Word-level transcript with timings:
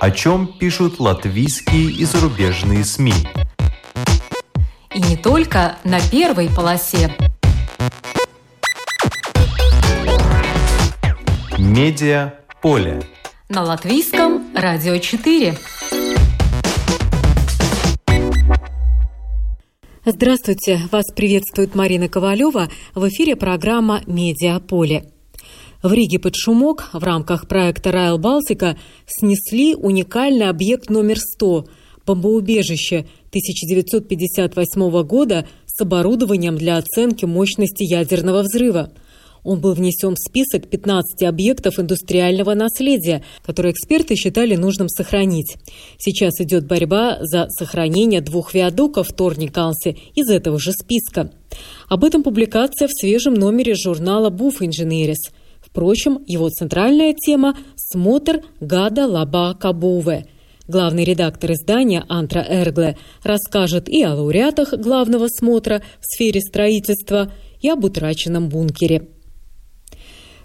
О 0.00 0.10
чем 0.10 0.46
пишут 0.46 0.98
латвийские 0.98 1.90
и 1.92 2.06
зарубежные 2.06 2.84
СМИ. 2.86 3.12
И 4.94 4.98
не 4.98 5.14
только 5.18 5.76
на 5.84 6.00
первой 6.00 6.48
полосе. 6.48 7.14
Медиа 11.58 12.32
поле. 12.62 13.02
На 13.50 13.62
латвийском 13.62 14.42
радио 14.54 14.96
4. 14.96 15.58
Здравствуйте! 20.06 20.80
Вас 20.90 21.04
приветствует 21.14 21.74
Марина 21.74 22.08
Ковалева. 22.08 22.70
В 22.94 23.06
эфире 23.10 23.36
программа 23.36 24.00
«Медиаполе». 24.06 25.19
В 25.82 25.92
Риге 25.94 26.18
под 26.18 26.36
шумок 26.36 26.90
в 26.92 27.02
рамках 27.02 27.48
проекта 27.48 27.90
«Райл 27.90 28.18
Балтика» 28.18 28.76
снесли 29.06 29.74
уникальный 29.74 30.48
объект 30.48 30.90
номер 30.90 31.18
100– 31.18 31.66
бомбоубежище 32.06 33.06
1958 33.28 35.02
года 35.04 35.46
с 35.66 35.80
оборудованием 35.80 36.56
для 36.56 36.76
оценки 36.76 37.24
мощности 37.24 37.82
ядерного 37.82 38.42
взрыва– 38.42 38.92
он 39.42 39.60
был 39.60 39.72
внесен 39.74 40.14
в 40.14 40.18
список 40.18 40.68
15 40.68 41.22
объектов 41.22 41.78
индустриального 41.78 42.54
наследия, 42.54 43.24
которые 43.44 43.72
эксперты 43.72 44.14
считали 44.14 44.54
нужным 44.56 44.88
сохранить. 44.88 45.56
Сейчас 45.98 46.40
идет 46.40 46.66
борьба 46.66 47.18
за 47.20 47.46
сохранение 47.48 48.20
двух 48.20 48.54
виадуков 48.54 49.08
в 49.08 49.14
Торникалсе 49.14 49.96
из 50.14 50.28
этого 50.28 50.58
же 50.58 50.72
списка. 50.72 51.32
Об 51.88 52.04
этом 52.04 52.22
публикация 52.22 52.88
в 52.88 52.92
свежем 52.92 53.34
номере 53.34 53.74
журнала 53.74 54.30
«Буф 54.30 54.62
Инженерис». 54.62 55.30
Впрочем, 55.70 56.18
его 56.26 56.48
центральная 56.48 57.14
тема– 57.14 57.56
«Смотр 57.76 58.42
Гада 58.60 59.06
Лаба 59.06 59.54
Кабуве». 59.54 60.26
Главный 60.66 61.04
редактор 61.04 61.52
издания 61.52 62.04
Антра 62.08 62.44
Эргле 62.48 62.96
расскажет 63.24 63.88
и 63.88 64.02
о 64.02 64.14
лауреатах 64.14 64.74
главного 64.74 65.26
смотра 65.28 65.82
в 66.00 66.06
сфере 66.06 66.40
строительства, 66.40 67.32
и 67.60 67.68
об 67.68 67.84
утраченном 67.84 68.48
бункере. 68.48 69.08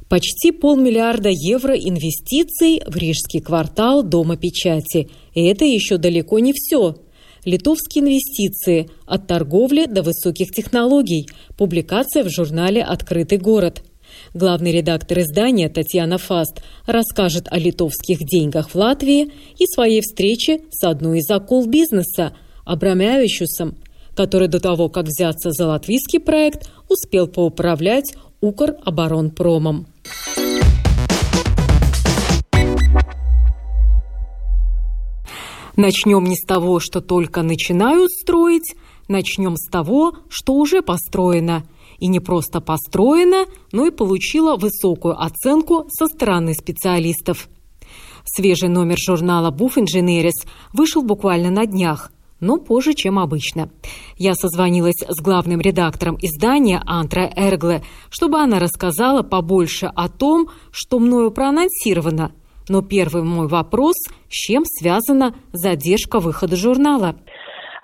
Почти 0.09 0.51
полмиллиарда 0.51 1.29
евро 1.29 1.75
инвестиций 1.75 2.81
в 2.85 2.95
Рижский 2.95 3.39
квартал 3.39 4.03
Дома 4.03 4.37
печати. 4.37 5.09
И 5.33 5.43
это 5.45 5.65
еще 5.65 5.97
далеко 5.97 6.39
не 6.39 6.53
все. 6.53 6.97
Литовские 7.43 8.03
инвестиции 8.03 8.89
от 9.05 9.27
торговли 9.27 9.85
до 9.85 10.03
высоких 10.03 10.51
технологий. 10.51 11.27
Публикация 11.57 12.23
в 12.23 12.29
журнале 12.29 12.83
«Открытый 12.83 13.37
город». 13.37 13.83
Главный 14.35 14.73
редактор 14.73 15.21
издания 15.21 15.69
Татьяна 15.69 16.17
Фаст 16.17 16.61
расскажет 16.85 17.47
о 17.49 17.57
литовских 17.57 18.19
деньгах 18.25 18.71
в 18.71 18.75
Латвии 18.75 19.31
и 19.57 19.65
своей 19.65 20.01
встрече 20.01 20.59
с 20.71 20.83
одной 20.83 21.19
из 21.19 21.31
акул 21.31 21.65
бизнеса– 21.67 22.35
Абрамявичусом, 22.65 23.75
который 24.13 24.49
до 24.49 24.59
того, 24.59 24.89
как 24.89 25.05
взяться 25.05 25.51
за 25.51 25.67
латвийский 25.67 26.19
проект, 26.19 26.69
успел 26.89 27.27
поуправлять 27.27 28.13
Укроборонпромом. 28.41 29.87
Начнем 35.77 36.25
не 36.25 36.35
с 36.35 36.43
того, 36.43 36.81
что 36.81 36.99
только 36.99 37.41
начинают 37.41 38.11
строить, 38.11 38.75
начнем 39.07 39.55
с 39.55 39.69
того, 39.69 40.17
что 40.27 40.55
уже 40.55 40.81
построено. 40.81 41.63
И 41.99 42.07
не 42.07 42.19
просто 42.19 42.61
построено, 42.61 43.45
но 43.71 43.85
и 43.85 43.91
получило 43.91 44.55
высокую 44.55 45.21
оценку 45.21 45.85
со 45.89 46.07
стороны 46.07 46.53
специалистов. 46.53 47.49
Свежий 48.25 48.69
номер 48.69 48.97
журнала 48.97 49.51
«Буф 49.51 49.77
Инженерис» 49.77 50.45
вышел 50.73 51.03
буквально 51.03 51.51
на 51.51 51.65
днях 51.65 52.11
но 52.39 52.57
позже, 52.57 52.93
чем 52.93 53.17
обычно. 53.17 53.69
Я 54.17 54.35
созвонилась 54.35 55.01
с 55.07 55.21
главным 55.21 55.61
редактором 55.61 56.17
издания 56.21 56.81
Антра 56.85 57.31
Эргле, 57.35 57.83
чтобы 58.09 58.39
она 58.39 58.59
рассказала 58.59 59.23
побольше 59.23 59.87
о 59.87 60.09
том, 60.09 60.49
что 60.71 60.99
мною 60.99 61.31
проанонсировано. 61.31 62.33
Но 62.67 62.81
первый 62.81 63.23
мой 63.23 63.47
вопрос– 63.47 63.95
с 64.29 64.33
чем 64.33 64.63
связана 64.65 65.35
задержка 65.53 66.19
выхода 66.19 66.55
журнала? 66.55 67.15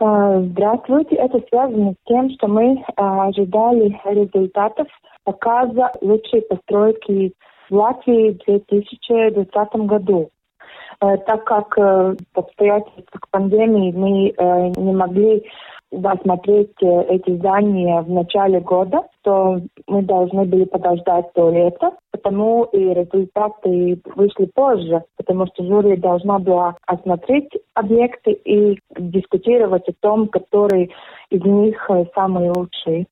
А, 0.04 0.42
здравствуйте. 0.42 1.16
Это 1.16 1.40
связано 1.48 1.92
с 1.92 2.08
тем, 2.08 2.32
что 2.32 2.48
мы 2.48 2.84
а, 2.96 3.28
ожидали 3.28 3.96
результатов 4.06 4.88
показа 5.24 5.92
лучшей 6.02 6.42
постройки 6.42 7.34
в 7.70 7.76
Латвии 7.76 8.32
в 8.32 8.46
2020 8.46 9.74
году. 9.86 10.32
Э, 11.02 11.18
так 11.18 11.44
как 11.46 11.78
э, 11.78 12.16
по 12.34 12.42
обстоятельствам 12.42 13.06
пандемии 13.30 13.92
мы 13.92 14.30
э, 14.30 14.68
не 14.76 14.94
могли 14.94 15.46
досмотреть 15.92 16.76
эти 16.82 17.36
здания 17.36 18.02
в 18.02 18.10
начале 18.10 18.60
года, 18.60 19.04
то 19.24 19.60
мы 19.88 20.02
должны 20.04 20.46
были 20.46 20.66
подождать 20.66 21.26
до 21.36 21.50
лета, 21.50 21.92
потому 22.12 22.64
и 22.64 22.80
результаты 22.80 24.02
вышли 24.16 24.46
позже, 24.54 25.04
потому 25.18 25.48
что 25.48 25.64
жюри 25.64 25.98
должна 25.98 26.40
была 26.40 26.76
осмотреть 26.88 27.50
объекты 27.74 28.32
и 28.32 28.80
дискутировать 28.98 29.88
о 29.90 29.94
том, 30.00 30.28
который 30.28 30.92
из 31.30 31.44
них 31.44 31.90
самый 32.16 32.50
лучший. 32.50 33.08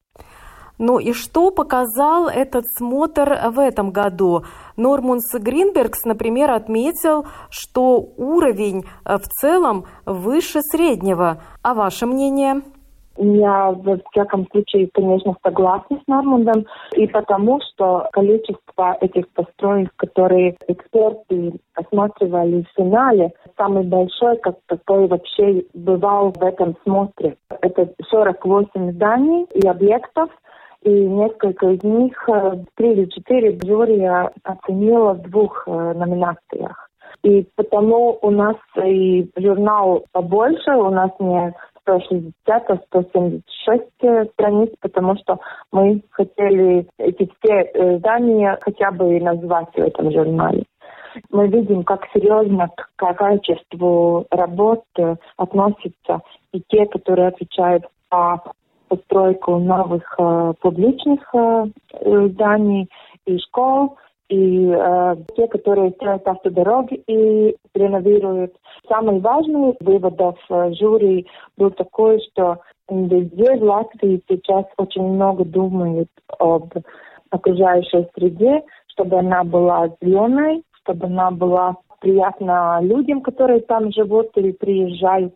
Ну 0.80 0.98
и 0.98 1.12
что 1.12 1.52
показал 1.52 2.30
этот 2.30 2.64
смотр 2.78 3.38
в 3.52 3.60
этом 3.60 3.92
году? 3.92 4.44
Нормунс 4.78 5.30
Гринбергс, 5.34 6.06
например, 6.06 6.52
отметил, 6.52 7.26
что 7.50 8.00
уровень 8.16 8.86
э, 9.06 9.18
в 9.18 9.28
целом 9.28 9.84
выше 10.06 10.62
среднего. 10.62 11.42
А 11.62 11.74
ваше 11.74 12.06
мнение? 12.06 12.62
Я 13.18 13.72
в 13.72 14.00
всяком 14.12 14.48
случае, 14.50 14.90
конечно, 14.94 15.36
согласна 15.44 16.00
с 16.02 16.08
Нормандом, 16.08 16.66
и 16.96 17.06
потому, 17.08 17.60
что 17.60 18.08
количество 18.14 18.96
этих 19.02 19.28
построек, 19.32 19.92
которые 19.98 20.56
эксперты 20.70 21.60
осматривали 21.76 22.62
в 22.62 22.82
финале, 22.82 23.34
самый 23.58 23.84
большой, 23.84 24.38
как 24.38 24.56
такой 24.68 25.08
вообще 25.08 25.66
бывал 25.74 26.32
в 26.32 26.42
этом 26.42 26.78
смотре. 26.84 27.36
Это 27.50 27.90
48 28.10 28.94
зданий 28.94 29.46
и 29.54 29.68
объектов, 29.68 30.30
и 30.84 30.90
несколько 30.90 31.70
из 31.72 31.84
них, 31.84 32.30
э, 32.30 32.64
три 32.76 32.94
или 32.94 33.06
четыре 33.06 33.58
жюри 33.64 34.02
оценило 34.44 35.14
в 35.14 35.22
двух 35.24 35.64
э, 35.68 35.72
номинациях. 35.72 36.90
И 37.24 37.46
потому 37.56 38.18
у 38.22 38.30
нас 38.30 38.56
и 38.82 39.30
журнал 39.36 40.06
побольше, 40.14 40.72
у 40.72 40.90
нас 40.90 41.12
не 41.20 41.54
160, 41.82 42.34
а 42.48 42.78
176 42.88 43.84
э, 44.02 44.26
страниц, 44.34 44.70
потому 44.80 45.18
что 45.18 45.40
мы 45.72 46.02
хотели 46.12 46.88
эти 46.98 47.30
все 47.40 47.98
здания 47.98 48.58
хотя 48.62 48.92
бы 48.92 49.20
назвать 49.20 49.74
в 49.74 49.80
этом 49.80 50.12
журнале. 50.12 50.64
Мы 51.32 51.48
видим, 51.48 51.84
как 51.84 52.06
серьезно 52.14 52.70
к 52.96 53.14
качеству 53.16 54.28
работ 54.30 54.84
относятся 55.38 56.22
и 56.54 56.62
те, 56.70 56.86
которые 56.86 57.30
отвечают 57.30 57.84
по 58.10 58.54
постройку 58.90 59.58
новых 59.60 60.04
э, 60.18 60.54
публичных 60.62 61.20
э, 61.34 61.66
зданий 62.30 62.90
и 63.26 63.38
школ, 63.38 63.98
и 64.30 64.68
э, 64.68 65.16
те, 65.36 65.48
которые 65.48 65.92
строят 65.92 66.28
автодороги 66.28 67.04
и 67.08 67.56
реновируют. 67.74 68.54
Самый 68.88 69.20
важный 69.20 69.76
выводов 69.80 70.38
э, 70.50 70.74
жюри 70.74 71.28
был 71.58 71.72
такой, 71.72 72.20
что 72.32 72.60
везде 72.90 73.56
в 73.56 73.64
Латвии 73.64 74.22
сейчас 74.28 74.66
очень 74.78 75.04
много 75.04 75.46
думают 75.46 76.10
об 76.40 76.74
окружающей 77.30 78.08
среде, 78.16 78.64
чтобы 78.88 79.20
она 79.20 79.44
была 79.44 79.90
зеленой, 80.02 80.64
чтобы 80.82 81.06
она 81.06 81.32
была 81.32 81.76
приятна 82.00 82.80
людям, 82.82 83.22
которые 83.22 83.62
там 83.62 83.92
живут 83.92 84.30
или 84.36 84.52
приезжают. 84.52 85.34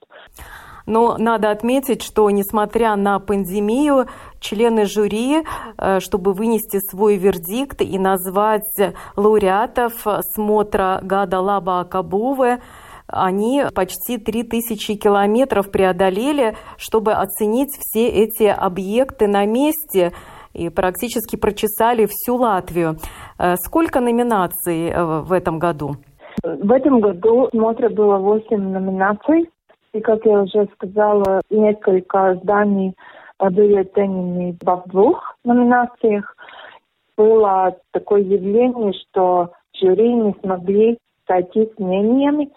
Но 0.86 1.18
надо 1.18 1.52
отметить, 1.52 2.04
что 2.04 2.30
несмотря 2.30 2.96
на 2.96 3.20
пандемию, 3.20 4.08
члены 4.40 4.86
жюри, 4.86 5.44
э, 5.78 6.00
чтобы 6.00 6.34
вынести 6.34 6.80
свой 6.80 7.18
вердикт 7.18 7.82
и 7.82 7.98
назвать 7.98 8.94
лауреатов 9.16 9.94
смотра 10.34 11.00
Гада 11.02 11.40
Лаба 11.40 11.82
Акабуве, 11.82 12.60
они 13.08 13.64
почти 13.76 14.18
3000 14.18 14.96
километров 14.96 15.72
преодолели, 15.72 16.56
чтобы 16.78 17.14
оценить 17.14 17.72
все 17.78 18.08
эти 18.08 18.44
объекты 18.44 19.28
на 19.28 19.46
месте 19.46 20.14
и 20.54 20.70
практически 20.70 21.36
прочесали 21.36 22.08
всю 22.10 22.36
Латвию. 22.36 22.98
Э, 23.40 23.56
сколько 23.58 24.00
номинаций 24.00 24.90
э, 24.90 25.22
в 25.22 25.32
этом 25.32 25.60
году? 25.60 25.96
В 26.44 26.72
этом 26.72 27.00
году 27.00 27.48
в 27.48 27.50
смотре 27.52 27.90
было 27.90 28.18
8 28.18 28.58
номинаций. 28.58 29.50
И, 29.94 30.02
как 30.02 30.26
я 30.26 30.42
уже 30.42 30.68
сказала, 30.74 31.42
несколько 31.50 32.36
зданий 32.36 32.96
были 33.40 33.82
оценены 33.82 34.58
в 34.62 34.90
двух 34.90 35.36
номинациях. 35.44 36.36
Было 37.16 37.78
такое 37.92 38.22
явление, 38.22 38.94
что 38.94 39.52
жюри 39.80 40.14
не 40.14 40.36
смогли 40.42 40.98
сойти 41.28 41.70
с 41.76 41.80
мнениями. 41.80 42.52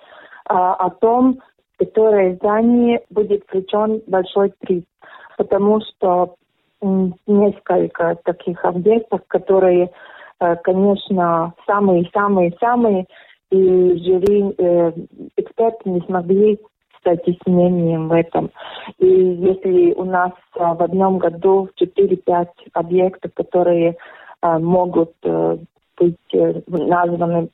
а, 0.49 0.75
о 0.75 0.91
том, 0.91 1.41
которое 1.77 2.37
здание 2.37 3.03
будет 3.11 3.43
включен 3.45 4.01
большой 4.07 4.53
приз. 4.61 4.85
Потому 5.37 5.81
что 5.81 6.37
несколько 6.81 8.17
таких 8.25 8.65
объектов, 8.65 9.23
которые, 9.29 9.91
э, 10.41 10.57
конечно, 10.63 11.53
самые-самые-самые, 11.67 13.07
и 13.51 13.57
жюри, 13.57 14.55
э, 14.57 14.93
эксперты 15.37 15.91
не 15.91 16.01
смогли 16.03 16.61
мнением 17.47 18.09
в 18.09 18.13
этом. 18.13 18.51
И 18.99 19.07
если 19.07 19.93
у 19.93 20.05
нас 20.05 20.33
а, 20.59 20.75
в 20.75 20.83
одном 20.83 21.19
году 21.19 21.69
4-5 21.81 22.47
объектов, 22.73 23.33
которые 23.35 23.97
а, 24.41 24.59
могут 24.59 25.13
а, 25.25 25.59
быть 25.99 26.17
э, 26.35 26.61
названы 26.67 27.49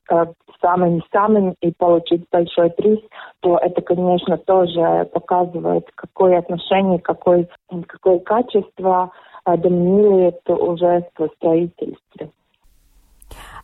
самыми-самыми 0.60 1.54
и 1.60 1.70
получить 1.70 2.24
большой 2.32 2.70
приз, 2.70 2.98
то 3.38 3.56
это, 3.56 3.82
конечно, 3.82 4.36
тоже 4.36 5.08
показывает, 5.12 5.88
какое 5.94 6.40
отношение, 6.40 6.98
какое, 6.98 7.46
какое 7.86 8.18
качество 8.18 9.12
доминирует 9.46 10.40
уже 10.48 11.04
в 11.16 11.28
строительстве. 11.36 12.30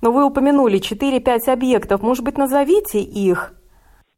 Но 0.00 0.12
вы 0.12 0.25
упомянули 0.25 0.79
4-5 0.79 1.52
объектов. 1.52 2.02
Может 2.02 2.25
быть, 2.25 2.38
назовите 2.38 3.00
их? 3.00 3.58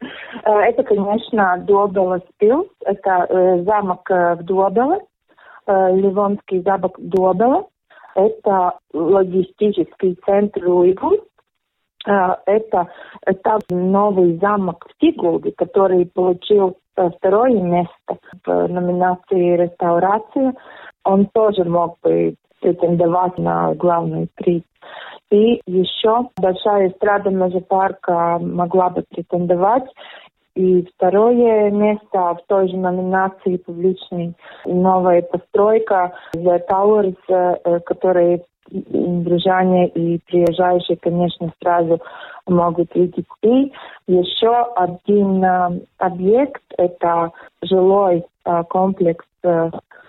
Э, 0.00 0.50
это, 0.50 0.82
конечно, 0.82 1.62
Добелес 1.67 2.23
Пилс, 2.38 2.69
это 2.85 3.26
э, 3.29 3.62
замок 3.64 4.11
э, 4.11 4.37
в 4.37 4.44
Добеле, 4.44 5.00
Ливонский 5.67 6.62
замок 6.62 6.97
Добеле. 6.99 7.64
Это 8.17 8.79
логистический 8.93 10.19
центр 10.26 10.67
Уйгур. 10.67 11.19
Это, 12.05 12.88
это 13.26 13.58
новый 13.69 14.38
замок 14.38 14.85
в 14.88 14.99
Тигулде, 15.00 15.52
который 15.52 16.06
получил 16.06 16.79
второе 16.96 17.61
место 17.61 18.19
в 18.44 18.67
номинации 18.69 19.56
«Реставрация». 19.56 20.55
Он 21.05 21.26
тоже 21.26 21.64
мог 21.64 21.99
бы 22.03 22.35
претендовать 22.61 23.39
на 23.39 23.75
главный 23.75 24.29
приз. 24.35 24.62
И 25.31 25.61
еще 25.67 26.29
большая 26.37 26.89
эстрада 26.89 27.31
Межапарка 27.31 28.39
могла 28.41 28.91
бы 28.91 29.05
претендовать. 29.09 29.85
И 30.57 30.85
второе 30.97 31.71
место 31.71 32.35
в 32.35 32.41
той 32.49 32.69
же 32.69 32.77
номинации 32.77 33.57
публичной 33.57 34.35
новая 34.65 35.23
постройка 35.23 36.12
The 36.35 36.61
Towers, 36.69 37.17
э, 37.29 37.81
которые 37.81 38.43
брюжане 38.71 39.89
и 39.89 40.19
приезжающие, 40.27 40.97
конечно, 40.97 41.53
сразу 41.63 42.01
могут 42.47 42.95
видеть. 42.95 43.27
И 43.43 43.73
еще 44.09 44.67
один 44.75 45.45
э, 45.45 45.81
объект– 45.99 46.63
это 46.77 47.31
жилой 47.63 48.25
э, 48.45 48.65
комплекс 48.65 49.25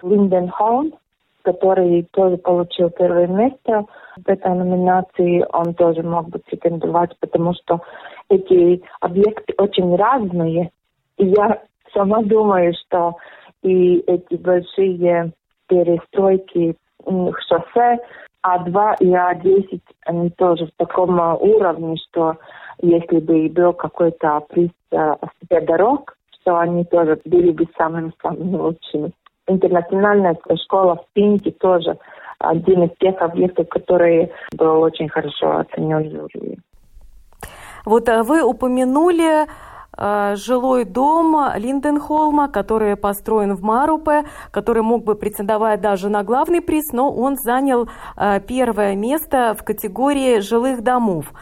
Линденхолм, 0.01 0.93
который 1.43 2.07
тоже 2.11 2.37
получил 2.37 2.89
первое 2.89 3.27
место 3.27 3.85
в 4.17 4.27
этой 4.27 4.53
номинации, 4.53 5.45
он 5.51 5.73
тоже 5.73 6.03
мог 6.03 6.29
бы 6.29 6.39
претендовать, 6.39 7.17
потому 7.19 7.53
что 7.53 7.81
эти 8.29 8.81
объекты 8.99 9.53
очень 9.57 9.95
разные. 9.95 10.71
И 11.17 11.25
я 11.25 11.61
сама 11.93 12.21
думаю, 12.23 12.73
что 12.85 13.15
и 13.61 13.97
эти 14.07 14.35
большие 14.35 15.33
перестройки 15.67 16.75
шоссе 17.05 17.99
А2 18.45 18.95
и 18.99 19.11
А10, 19.11 19.81
они 20.05 20.29
тоже 20.31 20.65
в 20.67 20.71
таком 20.77 21.19
уровне, 21.41 21.97
что 22.09 22.37
если 22.81 23.19
бы 23.19 23.49
был 23.49 23.73
какой-то 23.73 24.41
приз 24.49 24.71
э, 24.91 25.15
дорог, 25.49 26.17
что 26.41 26.57
они 26.57 26.83
тоже 26.85 27.19
были 27.25 27.51
бы 27.51 27.67
самыми-самыми 27.77 28.55
лучшими 28.55 29.11
интернациональная 29.47 30.37
школа 30.63 30.95
в 30.95 31.05
Пинте 31.13 31.51
тоже 31.51 31.97
один 32.39 32.83
из 32.83 32.97
тех 32.99 33.21
объектов, 33.21 33.67
который 33.69 34.31
был 34.53 34.81
очень 34.81 35.09
хорошо 35.09 35.57
оценен 35.57 36.09
жюри. 36.09 36.57
Вот 37.85 38.09
э, 38.09 38.23
вы 38.23 38.43
упомянули 38.43 39.45
э, 39.97 40.35
жилой 40.35 40.85
дом 40.85 41.35
Линденхолма, 41.55 42.49
который 42.49 42.95
построен 42.95 43.55
в 43.55 43.61
Марупе, 43.61 44.23
который 44.51 44.83
мог 44.83 45.03
бы 45.03 45.15
претендовать 45.15 45.81
даже 45.81 46.09
на 46.09 46.23
главный 46.23 46.61
приз, 46.61 46.91
но 46.93 47.11
он 47.11 47.35
занял 47.37 47.89
э, 48.17 48.39
первое 48.41 48.95
место 48.95 49.55
в 49.57 49.63
категории 49.63 50.39
жилых 50.39 50.81
домов. 50.81 51.33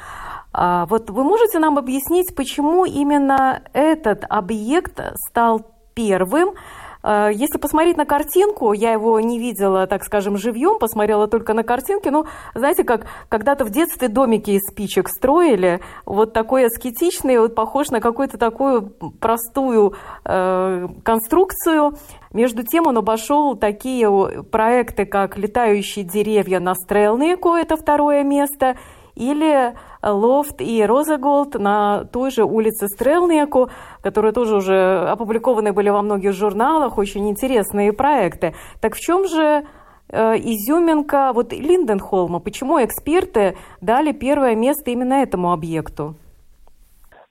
А 0.52 0.86
вот 0.88 1.10
вы 1.10 1.24
можете 1.24 1.60
нам 1.60 1.78
объяснить, 1.78 2.36
почему 2.36 2.86
именно 2.86 3.62
этот 3.74 4.24
объект 4.28 5.00
стал 5.30 5.62
первым, 5.94 6.56
если 7.04 7.57
посмотреть 7.57 7.96
на 7.96 8.06
картинку, 8.06 8.74
я 8.74 8.92
его 8.92 9.19
не 9.19 9.40
видела, 9.40 9.88
так 9.88 10.04
скажем, 10.04 10.36
живьем, 10.38 10.80
посмотрела 10.80 11.28
только 11.28 11.54
на 11.54 11.63
картинке, 11.63 12.12
но 12.12 12.25
знаете, 12.54 12.84
как 12.84 13.06
когда-то 13.30 13.63
в 13.63 13.69
детстве 13.69 14.10
домики 14.10 14.51
из 14.51 14.62
спичек 14.69 15.07
строили, 15.07 15.80
вот 16.06 16.34
такой 16.34 16.66
аскетичный, 16.66 17.40
вот 17.40 17.56
похож 17.56 17.90
на 17.90 18.01
какую-то 18.01 18.38
такую 18.38 18.90
простую 19.19 19.94
э, 20.25 20.88
конструкцию. 21.04 21.94
Между 22.34 22.63
тем 22.63 22.88
он 22.88 22.98
обошел 22.98 23.56
такие 23.56 24.44
проекты, 24.44 25.06
как 25.06 25.38
«Летающие 25.38 26.04
деревья 26.04 26.60
на 26.60 26.75
Стрелнику», 26.75 27.56
это 27.56 27.78
второе 27.78 28.24
место, 28.24 28.75
или 29.16 29.74
Лофт 30.01 30.62
и 30.62 30.86
Розеголд 30.86 31.56
на 31.56 32.06
той 32.06 32.31
же 32.31 32.44
улице 32.44 32.88
Стрелнику, 32.88 33.69
которые 34.01 34.31
тоже 34.31 34.56
уже 34.56 35.10
опубликованы 35.10 35.74
были 35.74 35.90
во 35.90 36.01
многих 36.01 36.34
журналах, 36.34 36.98
очень 36.98 37.30
интересные 37.30 37.94
проекты. 37.94 38.54
Так 38.81 38.96
в 38.96 39.00
чем 39.00 39.25
же 39.28 39.66
э, 40.10 40.36
изюминка 40.38 41.31
вот 41.34 41.51
Линденхолма? 41.51 42.40
Почему 42.40 42.84
эксперты 42.84 43.57
дали 43.81 44.12
первое 44.12 44.56
место 44.56 44.92
именно 44.92 45.16
этому 45.16 45.51
объекту? 45.51 46.16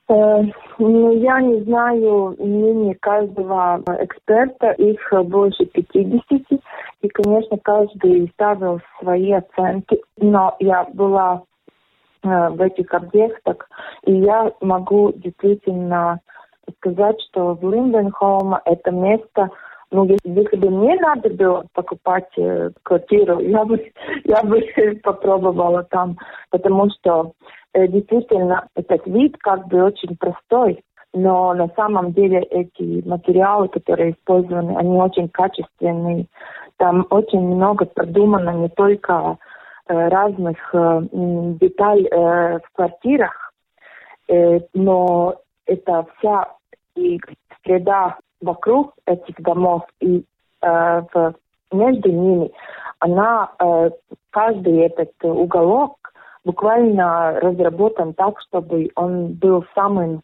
Э, 0.08 0.42
ну, 0.78 1.12
я 1.12 1.40
не 1.40 1.62
знаю 1.62 2.34
мнение 2.38 2.96
каждого 3.00 3.82
эксперта, 4.00 4.70
их 4.72 5.00
больше 5.24 5.66
50, 5.66 6.22
и, 7.00 7.08
конечно, 7.08 7.58
каждый 7.62 8.30
ставил 8.34 8.80
свои 9.00 9.32
оценки, 9.32 10.00
но 10.16 10.56
я 10.60 10.86
была 10.92 11.42
в 12.22 12.60
этих 12.60 12.92
объектах. 12.92 13.68
И 14.04 14.14
я 14.14 14.52
могу 14.60 15.12
действительно 15.12 16.20
сказать, 16.78 17.16
что 17.28 17.54
в 17.54 17.70
Линденхолм 17.70 18.56
это 18.64 18.90
место, 18.90 19.50
ну, 19.90 20.04
если 20.04 20.56
бы 20.56 20.70
мне 20.70 20.96
надо 20.96 21.30
было 21.30 21.64
покупать 21.72 22.28
э, 22.36 22.70
квартиру, 22.82 23.40
я 23.40 23.64
бы, 23.64 23.90
я 24.24 24.42
бы 24.42 24.60
попробовала 25.02 25.84
там, 25.84 26.18
потому 26.50 26.90
что 26.90 27.32
э, 27.72 27.88
действительно 27.88 28.68
этот 28.74 29.06
вид 29.06 29.36
как 29.38 29.66
бы 29.68 29.82
очень 29.82 30.16
простой, 30.16 30.82
но 31.14 31.54
на 31.54 31.68
самом 31.74 32.12
деле 32.12 32.40
эти 32.40 33.06
материалы, 33.08 33.68
которые 33.68 34.12
использованы, 34.12 34.76
они 34.76 34.98
очень 34.98 35.28
качественные. 35.30 36.26
Там 36.76 37.06
очень 37.10 37.40
много 37.40 37.86
продумано 37.86 38.50
не 38.50 38.68
только 38.68 39.12
Э, 39.12 39.36
разных 39.88 40.56
э, 40.74 41.00
деталей 41.12 42.06
э, 42.06 42.58
в 42.58 42.72
квартирах, 42.74 43.52
но 44.74 45.36
это 45.64 46.06
вся 46.18 46.48
и 46.94 47.18
среда 47.64 48.18
вокруг 48.42 48.92
этих 49.06 49.36
домов 49.38 49.84
и 50.00 50.22
между 51.72 52.10
ними, 52.10 52.52
она, 52.98 53.50
каждый 54.28 54.80
этот 54.80 55.12
уголок 55.22 55.96
буквально 56.44 57.40
разработан 57.40 58.12
так, 58.12 58.38
чтобы 58.42 58.90
он 58.96 59.32
был 59.32 59.64
самым, 59.74 60.20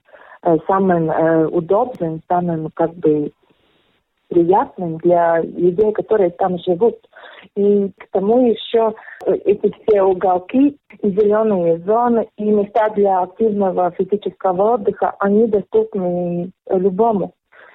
самым 0.67 1.09
удобным, 1.51 2.21
самым 2.29 2.69
как 2.75 2.93
бы 2.97 3.33
приятным 4.35 4.99
для 4.99 5.41
людей, 5.41 5.93
которые 5.93 6.31
там 6.31 6.59
живут. 6.59 6.97
И 7.57 7.91
к 7.99 8.11
тому 8.11 8.49
еще 8.49 8.95
э, 9.27 9.35
эти 9.45 9.73
все 9.87 10.03
уголки 10.03 10.77
и 11.03 11.11
зеленые 11.11 11.79
зоны 11.79 12.27
и 12.37 12.45
места 12.45 12.91
для 12.91 13.21
активного 13.23 13.93
физического 13.93 14.75
отдыха, 14.75 15.15
они 15.21 15.47
доступны 15.47 16.51
любому. 16.69 17.33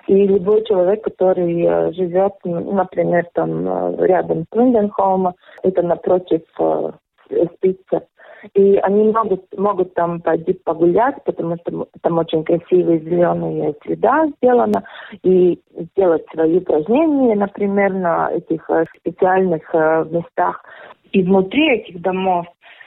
И 0.07 0.27
любой 0.27 0.65
человек, 0.65 1.03
который 1.03 1.63
э, 1.63 1.93
живет, 1.93 2.33
например, 2.43 3.25
там 3.33 3.67
э, 3.67 4.05
рядом 4.05 4.45
с 4.51 4.55
Линденхолма, 4.55 5.35
это 5.63 5.81
напротив 5.81 6.41
спица, 7.55 8.01
и 8.53 8.77
они 8.77 9.11
могут, 9.11 9.45
могут 9.57 9.93
там 9.93 10.21
пойти 10.21 10.53
погулять, 10.53 11.23
потому 11.25 11.57
что 11.57 11.87
там 12.01 12.17
очень 12.17 12.43
красивые 12.43 12.99
зеленые 12.99 13.75
среда 13.83 14.27
сделана, 14.37 14.83
и 15.23 15.59
сделать 15.93 16.25
свои 16.33 16.57
упражнения, 16.57 17.35
например, 17.35 17.93
на 17.93 18.31
этих 18.31 18.69
э, 18.69 18.85
специальных 18.99 19.63
э, 19.73 20.05
местах. 20.11 20.63
И 21.11 21.23
внутри 21.23 21.77
этих 21.77 22.01
домов 22.01 22.45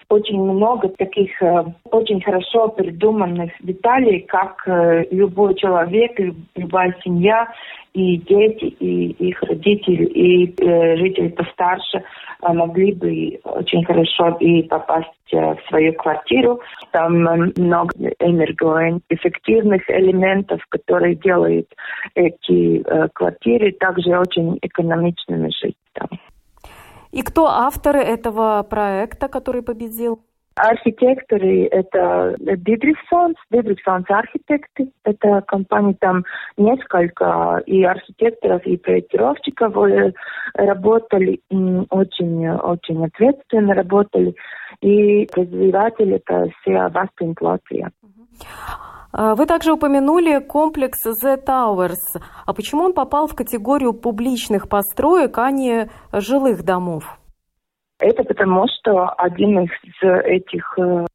очень 0.09 0.41
много 0.41 0.89
таких 0.91 1.31
э, 1.43 1.65
очень 1.91 2.21
хорошо 2.21 2.69
придуманных 2.69 3.51
деталей, 3.61 4.21
как 4.21 4.63
любой 5.11 5.55
человек, 5.55 6.13
любая 6.55 6.95
семья, 7.03 7.49
и 7.95 8.17
дети, 8.19 8.65
и 8.65 9.11
их 9.29 9.43
родители, 9.43 10.05
и 10.05 10.55
э, 10.63 10.97
жители 10.97 11.29
постарше 11.29 12.03
могли 12.41 12.93
бы 12.93 13.41
очень 13.45 13.85
хорошо 13.85 14.37
и 14.41 14.63
попасть 14.63 15.09
в 15.31 15.59
свою 15.69 15.93
квартиру. 15.95 16.61
Там 16.91 17.23
много 17.23 17.95
энергоэффективных 18.19 19.89
элементов, 19.89 20.61
которые 20.69 21.15
делают 21.15 21.69
эти 22.15 22.83
квартиры 23.15 23.73
также 23.73 24.19
очень 24.19 24.59
экономичными 24.61 25.51
жить 25.63 25.77
там. 25.93 26.09
И 27.13 27.23
кто 27.23 27.47
авторы 27.47 28.01
этого 28.01 28.63
проекта, 28.69 29.29
который 29.29 29.63
победил? 29.63 30.21
Архитекторы– 30.55 31.67
это 31.71 32.37
Дидрихсонс, 32.39 33.37
Дидрихсонс 33.51 34.05
архитекты. 34.09 34.91
Это 35.05 35.43
компания, 35.47 35.97
там 35.99 36.25
несколько 36.57 37.63
и 37.67 37.83
архитекторов, 37.85 38.65
и 38.67 38.77
проектировщиков 38.77 39.75
э, 39.77 40.13
работали, 40.55 41.41
очень, 41.51 42.49
очень 42.49 43.05
ответственно 43.07 43.75
работали. 43.75 44.35
И 44.83 45.27
развиватели– 45.35 46.17
это 46.27 46.51
все 46.61 46.89
Вастинг 46.89 47.41
Латвия. 47.41 47.91
Вы 49.13 49.47
также 49.47 49.73
упомянули 49.73 50.39
комплекс 50.39 50.99
The 51.23 51.37
Towers. 51.45 52.21
А 52.47 52.55
почему 52.55 52.85
он 52.85 52.95
попал 52.95 53.27
в 53.27 53.35
категорию 53.35 53.93
публичных 53.93 54.69
построек, 54.69 55.37
а 55.37 55.51
не 55.51 55.91
жилых 56.13 56.65
домов? 56.65 57.19
Это 58.03 58.25
потому, 58.25 58.67
что 58.67 59.09
один 59.17 59.61
из 59.61 59.71
этих 60.03 60.77
э, 60.77 61.07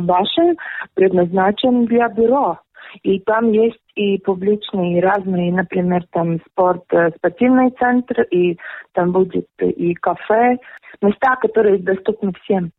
башен 0.00 0.56
предназначен 0.94 1.84
для 1.84 2.08
бюро. 2.08 2.58
И 3.02 3.20
там 3.20 3.52
есть 3.52 3.78
и 3.94 4.18
публичные, 4.18 4.98
и 4.98 5.00
разные, 5.00 5.52
например, 5.52 6.04
там 6.10 6.40
спорт, 6.50 6.84
э, 6.92 7.10
спортивный 7.18 7.70
центр, 7.78 8.22
и 8.22 8.58
там 8.92 9.12
будет 9.12 9.46
и 9.60 9.92
кафе, 9.94 10.56
места, 11.02 11.36
которые 11.36 11.78
доступны 11.78 12.32
всем. 12.42 12.72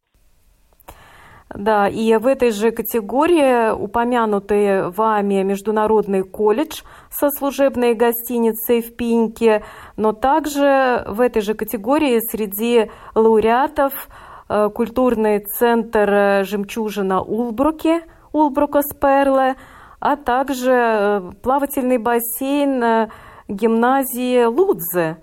Да, 1.54 1.88
и 1.88 2.16
в 2.18 2.26
этой 2.26 2.50
же 2.50 2.72
категории 2.72 3.72
упомянутый 3.72 4.90
вами 4.90 5.44
Международный 5.44 6.24
колледж 6.24 6.82
со 7.12 7.30
служебной 7.30 7.94
гостиницей 7.94 8.82
в 8.82 8.96
Пиньке, 8.96 9.64
но 9.96 10.14
также 10.14 11.04
в 11.08 11.22
этой 11.22 11.44
же 11.44 11.54
категории 11.54 12.20
среди 12.32 12.90
лауреатов 13.14 14.10
э, 14.50 14.70
культурный 14.74 15.42
центр 15.42 16.44
«Жемчужина 16.44 17.22
Улбруки», 17.22 18.02
Улбрука 18.32 18.82
Сперле, 18.82 19.56
а 20.00 20.16
также 20.16 20.72
э, 20.72 21.32
плавательный 21.44 22.00
бассейн 22.00 22.84
э, 22.84 23.10
гимназии 23.48 24.46
Лудзе. 24.46 25.18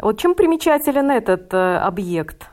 Вот 0.00 0.18
чем 0.18 0.34
примечателен 0.34 1.12
этот 1.12 1.54
объект? 1.54 2.50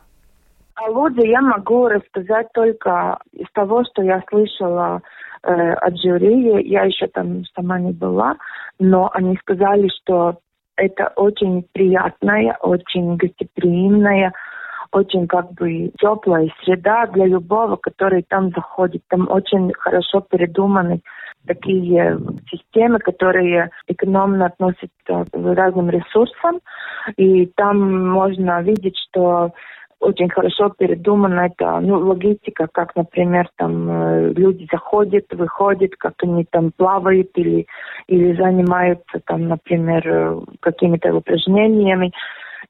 О 0.75 0.91
Лудзе 0.91 1.29
я 1.29 1.41
могу 1.41 1.87
рассказать 1.87 2.47
только 2.53 3.17
из 3.31 3.47
того, 3.53 3.83
что 3.85 4.01
я 4.03 4.21
слышала 4.29 5.01
э, 5.43 5.71
от 5.73 5.97
жюри. 5.97 6.67
Я 6.69 6.83
еще 6.83 7.07
там 7.07 7.45
сама 7.55 7.79
не 7.79 7.93
была, 7.93 8.35
но 8.77 9.09
они 9.13 9.37
сказали, 9.37 9.87
что 10.01 10.39
это 10.75 11.13
очень 11.15 11.65
приятная, 11.71 12.57
очень 12.59 13.15
гостеприимная, 13.15 14.33
очень 14.91 15.27
как 15.27 15.53
бы 15.53 15.91
теплая 15.97 16.49
среда 16.63 17.07
для 17.07 17.25
любого, 17.25 17.77
который 17.77 18.23
там 18.23 18.49
заходит. 18.49 19.01
Там 19.07 19.29
очень 19.29 19.71
хорошо 19.73 20.19
передуманы 20.19 21.01
такие 21.47 22.19
системы, 22.51 22.99
которые 22.99 23.69
экономно 23.87 24.47
относятся 24.47 24.89
к 25.07 25.29
разным 25.31 25.89
ресурсам. 25.89 26.59
И 27.15 27.45
там 27.55 28.09
можно 28.09 28.61
видеть, 28.61 28.97
что 29.07 29.53
очень 29.99 30.29
хорошо 30.29 30.69
передумана 30.69 31.47
это, 31.47 31.79
ну, 31.79 31.99
логистика, 31.99 32.67
как, 32.71 32.95
например, 32.95 33.49
там 33.57 33.89
э, 33.89 34.33
люди 34.33 34.67
заходят, 34.71 35.25
выходят, 35.31 35.95
как 35.97 36.13
они 36.21 36.45
там 36.45 36.71
плавают 36.75 37.29
или, 37.35 37.65
или 38.07 38.35
занимаются 38.35 39.19
там, 39.25 39.47
например, 39.47 40.03
э, 40.05 40.39
какими-то 40.59 41.15
упражнениями. 41.15 42.11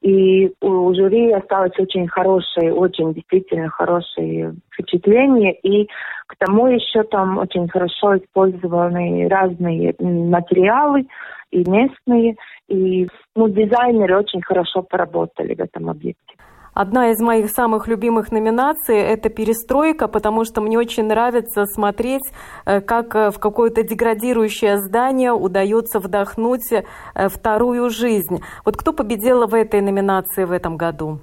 И 0.02 0.52
у 0.60 0.94
жюри 0.94 1.32
осталось 1.32 1.78
очень 1.78 2.06
хорошее, 2.06 2.72
очень 2.72 3.14
действительно 3.14 3.70
хорошее 3.70 4.54
впечатление. 4.72 5.54
И 5.62 5.88
к 6.26 6.36
тому 6.38 6.66
еще 6.66 7.02
там 7.04 7.38
очень 7.38 7.68
хорошо 7.68 8.16
использованы 8.18 9.26
разные 9.28 9.94
материалы 9.98 11.06
и 11.50 11.58
местные. 11.68 12.36
И 12.68 13.08
ну, 13.34 13.48
дизайнеры 13.48 14.18
очень 14.18 14.42
хорошо 14.42 14.82
поработали 14.82 15.54
в 15.54 15.60
этом 15.60 15.88
объекте. 15.88 16.34
Одна 16.76 17.08
из 17.08 17.18
моих 17.22 17.48
самых 17.48 17.88
любимых 17.88 18.30
номинаций– 18.30 18.98
это 19.14 19.30
«Перестройка», 19.30 20.08
потому 20.08 20.44
что 20.44 20.60
мне 20.60 20.78
очень 20.78 21.04
нравится 21.04 21.64
смотреть, 21.64 22.24
э, 22.66 22.82
как 22.82 23.16
э, 23.16 23.30
в 23.30 23.38
какое-то 23.38 23.82
деградирующее 23.82 24.76
здание 24.76 25.32
удается 25.32 26.00
вдохнуть 26.00 26.70
э, 26.70 26.82
вторую 27.30 27.88
жизнь. 27.88 28.42
Вот 28.66 28.76
кто 28.76 28.92
победил 28.92 29.46
в 29.46 29.54
этой 29.54 29.80
номинации 29.80 30.44
в 30.44 30.52
этом 30.52 30.76
году? 30.76 31.20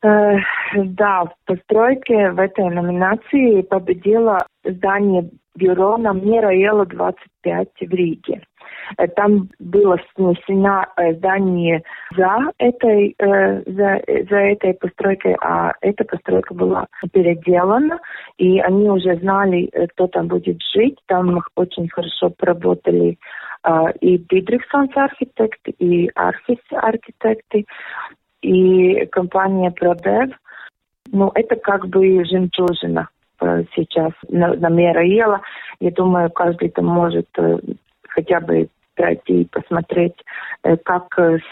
Да, 0.00 1.24
в 1.24 1.34
постройке 1.44 2.30
в 2.30 2.40
этой 2.40 2.70
номинации 2.70 3.60
победило 3.60 4.38
здание 4.64 5.28
бюро 5.54 5.98
на 5.98 6.14
Мираела 6.14 6.86
25 6.86 7.68
в 7.82 7.92
Риге. 7.92 8.40
Э, 8.98 9.08
там 9.08 9.48
было 9.58 9.96
снесено 10.14 10.84
э, 10.96 11.14
здание 11.14 11.82
за 12.16 12.50
этой, 12.58 13.14
э, 13.18 13.62
за, 13.66 14.02
за 14.28 14.36
этой 14.36 14.74
постройкой, 14.74 15.36
а 15.40 15.72
эта 15.80 16.04
постройка 16.04 16.54
была 16.54 16.86
переделана, 17.12 17.98
и 18.38 18.60
они 18.60 18.88
уже 18.88 19.16
знали, 19.16 19.70
кто 19.92 20.06
там 20.06 20.28
будет 20.28 20.58
жить. 20.74 20.98
Там 21.06 21.40
очень 21.56 21.88
хорошо 21.88 22.30
поработали 22.30 23.18
и 24.00 24.18
Дидрихсонс 24.18 24.90
архитект, 24.96 25.60
и 25.78 26.10
Архис 26.16 26.58
архитекты, 26.72 27.64
и 28.40 29.06
компания 29.06 29.70
Продев. 29.70 30.34
Ну, 31.12 31.30
это 31.36 31.54
как 31.54 31.86
бы 31.86 32.24
жемчужина 32.24 33.08
сейчас 33.76 34.10
на, 34.28 34.54
на 34.54 34.68
Мера 34.68 35.04
Ела. 35.04 35.42
Я 35.78 35.92
думаю, 35.92 36.28
каждый 36.30 36.70
там 36.70 36.86
может 36.86 37.28
хотя 38.14 38.40
бы 38.40 38.68
пройти 38.94 39.42
и 39.42 39.44
посмотреть, 39.46 40.14
э, 40.62 40.76
как 40.76 41.18
э, 41.18 41.38
с 41.38 41.42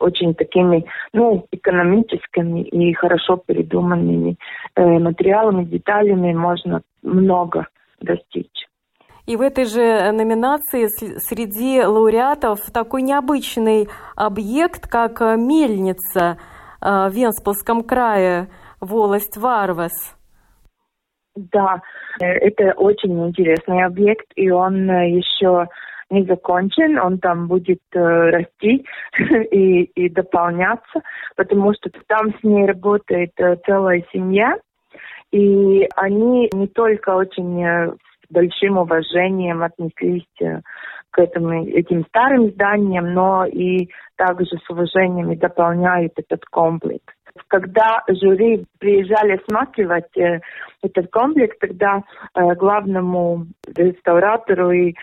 очень 0.00 0.34
такими, 0.34 0.84
ну, 1.12 1.46
экономическими 1.50 2.62
и 2.62 2.92
хорошо 2.94 3.36
передуманными 3.36 4.36
э, 4.76 4.84
материалами, 4.84 5.64
деталями 5.64 6.32
можно 6.34 6.82
много 7.02 7.66
достичь. 8.00 8.68
И 9.26 9.36
в 9.36 9.40
этой 9.40 9.64
же 9.64 10.12
номинации 10.12 10.86
среди 11.18 11.82
лауреатов 11.82 12.60
такой 12.72 13.02
необычный 13.02 13.88
объект, 14.16 14.86
как 14.86 15.20
мельница 15.20 16.38
в 16.80 17.10
Венспилском 17.10 17.82
крае, 17.82 18.48
волость 18.80 19.36
Варвас. 19.36 20.17
Да, 21.38 21.80
это 22.18 22.72
очень 22.76 23.26
интересный 23.26 23.84
объект, 23.84 24.26
и 24.34 24.50
он 24.50 24.90
еще 24.90 25.68
не 26.10 26.24
закончен, 26.24 26.98
он 26.98 27.18
там 27.18 27.48
будет 27.48 27.82
э, 27.94 27.98
расти 27.98 28.86
и, 29.52 29.82
и 29.82 30.08
дополняться, 30.08 31.02
потому 31.36 31.74
что 31.74 31.90
там 32.06 32.32
с 32.38 32.42
ней 32.42 32.66
работает 32.66 33.32
э, 33.38 33.56
целая 33.66 34.02
семья, 34.12 34.56
и 35.32 35.86
они 35.96 36.48
не 36.52 36.66
только 36.68 37.14
очень 37.14 37.62
э, 37.62 37.92
с 37.92 38.32
большим 38.32 38.78
уважением 38.78 39.62
отнеслись 39.62 40.24
э, 40.40 40.60
к 41.10 41.18
этому, 41.18 41.66
этим 41.66 42.04
старым 42.06 42.50
зданиям, 42.52 43.12
но 43.12 43.44
и 43.44 43.90
также 44.16 44.56
с 44.56 44.70
уважением 44.70 45.30
и 45.32 45.36
дополняют 45.36 46.12
этот 46.16 46.44
комплекс. 46.46 47.04
Когда 47.48 48.02
жюри 48.08 48.64
приезжали 48.78 49.38
осматривать 49.38 50.16
э, 50.16 50.40
этот 50.82 51.10
комплекс, 51.10 51.56
тогда 51.58 52.02
э, 52.34 52.54
главному 52.54 53.46
реставратору 53.76 54.70
и 54.70 54.94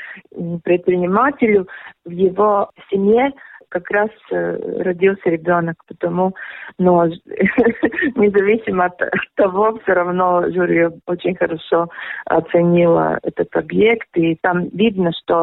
предпринимателю 0.63 1.67
в 2.03 2.11
его 2.11 2.69
семье 2.89 3.31
как 3.69 3.89
раз 3.91 4.09
э, 4.31 4.81
родился 4.83 5.29
ребенок, 5.29 5.75
потому, 5.87 6.33
но 6.77 7.05
независимо 8.15 8.85
от 8.85 9.01
того, 9.35 9.79
все 9.83 9.93
равно 9.93 10.49
жюри 10.51 10.87
очень 11.07 11.35
хорошо 11.35 11.89
оценила 12.25 13.19
этот 13.23 13.55
объект, 13.55 14.07
и 14.15 14.35
там 14.41 14.69
видно, 14.69 15.11
что 15.23 15.41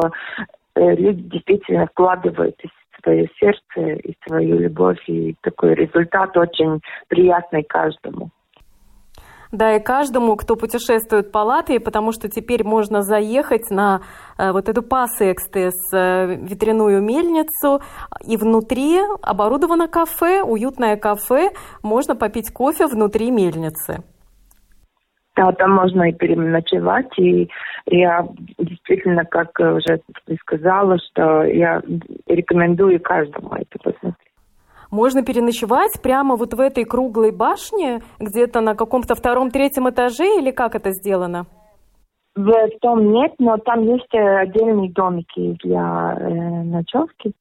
люди 0.75 1.21
действительно 1.21 1.85
вкладывают 1.85 2.55
свое 3.03 3.29
сердце 3.39 3.99
и 4.03 4.15
свою 4.25 4.57
любовь, 4.59 5.03
и 5.07 5.35
такой 5.41 5.75
результат 5.75 6.35
очень 6.37 6.81
приятный 7.07 7.63
каждому. 7.63 8.31
Да, 9.53 9.75
и 9.75 9.79
каждому, 9.79 10.35
кто 10.35 10.55
путешествует 10.55 11.31
по 11.31 11.39
Латвии, 11.39 11.77
потому 11.77 12.11
что 12.11 12.27
теперь 12.27 12.63
можно 12.63 13.03
заехать 13.03 13.69
на 13.69 14.01
э, 14.39 14.51
вот 14.51 14.67
эту 14.67 14.81
Пасекстес 14.81 15.75
э, 15.93 16.37
ветряную 16.37 17.03
мельницу, 17.03 17.79
и 18.25 18.35
внутри 18.35 18.99
оборудовано 19.21 19.87
кафе, 19.87 20.41
уютное 20.41 20.97
кафе, 20.97 21.51
можно 21.83 22.15
попить 22.15 22.51
кофе 22.51 22.87
внутри 22.87 23.29
мельницы. 23.29 24.03
Да, 25.35 25.51
там 25.53 25.71
можно 25.71 26.09
и 26.09 26.13
переночевать, 26.13 27.09
и 27.17 27.49
я 27.87 28.27
действительно, 28.59 29.25
как 29.25 29.59
уже 29.59 29.99
сказала, 30.41 30.97
что 30.99 31.43
я 31.43 31.81
рекомендую 32.27 33.01
каждому 33.01 33.55
это 33.55 33.79
посмотреть. 33.83 34.33
Можно 34.91 35.25
переночевать 35.25 35.99
прямо 36.03 36.35
вот 36.35 36.53
в 36.53 36.59
этой 36.59 36.85
круглой 36.85 37.31
башне, 37.31 38.01
где-то 38.19 38.61
на 38.61 38.75
каком-то 38.75 39.15
втором-третьем 39.15 39.89
этаже, 39.89 40.37
или 40.37 40.51
как 40.51 40.75
это 40.75 40.91
сделано? 40.91 41.47
В 42.35 42.51
том 42.79 43.11
нет, 43.11 43.33
но 43.39 43.57
там 43.57 43.81
есть 43.81 44.13
отдельные 44.13 44.91
домики 44.91 45.57
для 45.63 46.17
э, 46.19 46.63
ночевки, 46.63 47.31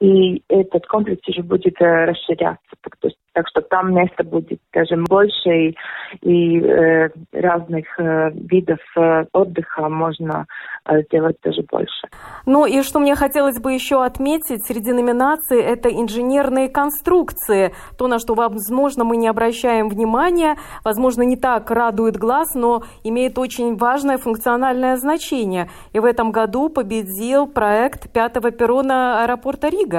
и 0.00 0.42
этот 0.48 0.86
комплекс 0.86 1.20
уже 1.28 1.42
будет 1.42 1.80
э, 1.80 2.04
расширяться. 2.06 2.74
Так, 2.82 2.96
то 2.96 3.08
есть 3.08 3.18
так 3.32 3.46
что 3.48 3.60
там 3.60 3.94
места 3.94 4.24
будет, 4.24 4.60
скажем, 4.70 5.04
больше 5.04 5.50
и, 5.50 5.76
и 6.22 6.60
э, 6.60 7.10
разных 7.32 7.86
э, 7.98 8.30
видов 8.32 8.80
э, 8.96 9.24
отдыха 9.32 9.88
можно 9.88 10.46
э, 10.88 11.02
сделать 11.02 11.40
тоже 11.40 11.62
больше. 11.70 12.08
Ну 12.46 12.66
и 12.66 12.82
что 12.82 12.98
мне 12.98 13.14
хотелось 13.14 13.60
бы 13.60 13.72
еще 13.72 14.04
отметить 14.04 14.66
среди 14.66 14.92
номинаций, 14.92 15.60
это 15.60 15.88
инженерные 15.90 16.68
конструкции. 16.68 17.72
То, 17.96 18.08
на 18.08 18.18
что, 18.18 18.34
возможно, 18.34 19.04
мы 19.04 19.16
не 19.16 19.28
обращаем 19.28 19.88
внимания, 19.88 20.56
возможно, 20.84 21.22
не 21.22 21.36
так 21.36 21.70
радует 21.70 22.16
глаз, 22.16 22.54
но 22.54 22.82
имеет 23.04 23.38
очень 23.38 23.76
важное 23.76 24.18
функциональное 24.18 24.96
значение. 24.96 25.68
И 25.92 26.00
в 26.00 26.04
этом 26.04 26.32
году 26.32 26.68
победил 26.68 27.46
проект 27.46 28.12
пятого 28.12 28.50
перрона 28.50 29.22
аэропорта 29.22 29.68
Рига. 29.68 29.89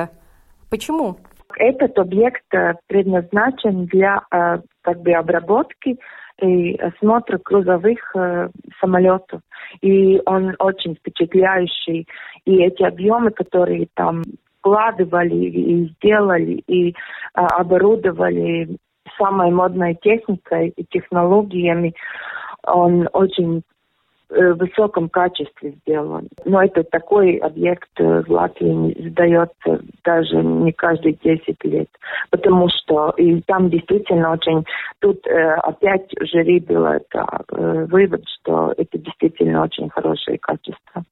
Почему? 0.70 1.18
Этот 1.58 1.98
объект 2.00 2.44
э, 2.54 2.76
предназначен 2.88 3.86
для 3.86 4.22
э, 4.32 4.60
как 4.82 5.02
бы 5.02 5.12
обработки 5.12 5.98
и 6.42 6.76
осмотра 6.76 7.40
грузовых 7.44 8.00
э, 8.16 8.50
самолетов. 8.80 9.42
И 9.82 10.22
он 10.26 10.56
очень 10.60 10.96
впечатляющий. 10.96 12.08
И 12.46 12.56
эти 12.64 12.84
объемы, 12.84 13.32
которые 13.32 13.88
там 13.96 14.24
вкладывали 14.60 15.36
и 15.36 15.94
сделали, 15.96 16.64
и 16.68 16.96
оборудовали 17.34 18.78
самой 19.18 19.52
модной 19.52 19.96
техникой 20.02 20.70
и 20.70 20.86
технологиями, 20.86 21.94
он 22.64 23.10
очень 23.12 23.64
Э, 24.34 24.54
высоком 24.54 25.10
качестве 25.10 25.72
сделан. 25.82 26.30
Но 26.46 26.64
это 26.64 26.84
такой 26.86 27.36
объект 27.36 27.90
э, 27.98 28.22
в 28.22 28.32
Латвии 28.32 29.10
сдается 29.10 29.82
даже 30.06 30.38
не 30.38 30.72
каждые 30.72 31.16
10 31.22 31.62
лет. 31.66 31.90
Потому 32.30 32.70
что 32.70 33.10
и 33.18 33.42
там 33.42 33.70
действительно 33.70 34.32
очень... 34.32 34.64
Тут 35.00 35.28
э, 35.28 35.56
опять 35.56 36.10
жюри 36.22 36.62
было 36.62 36.96
это, 36.96 37.44
э, 37.52 37.86
вывод, 37.90 38.24
что 38.40 38.74
это 38.78 38.98
действительно 38.98 39.64
очень 39.64 39.90
хорошее 39.90 40.38
качество 40.38 41.04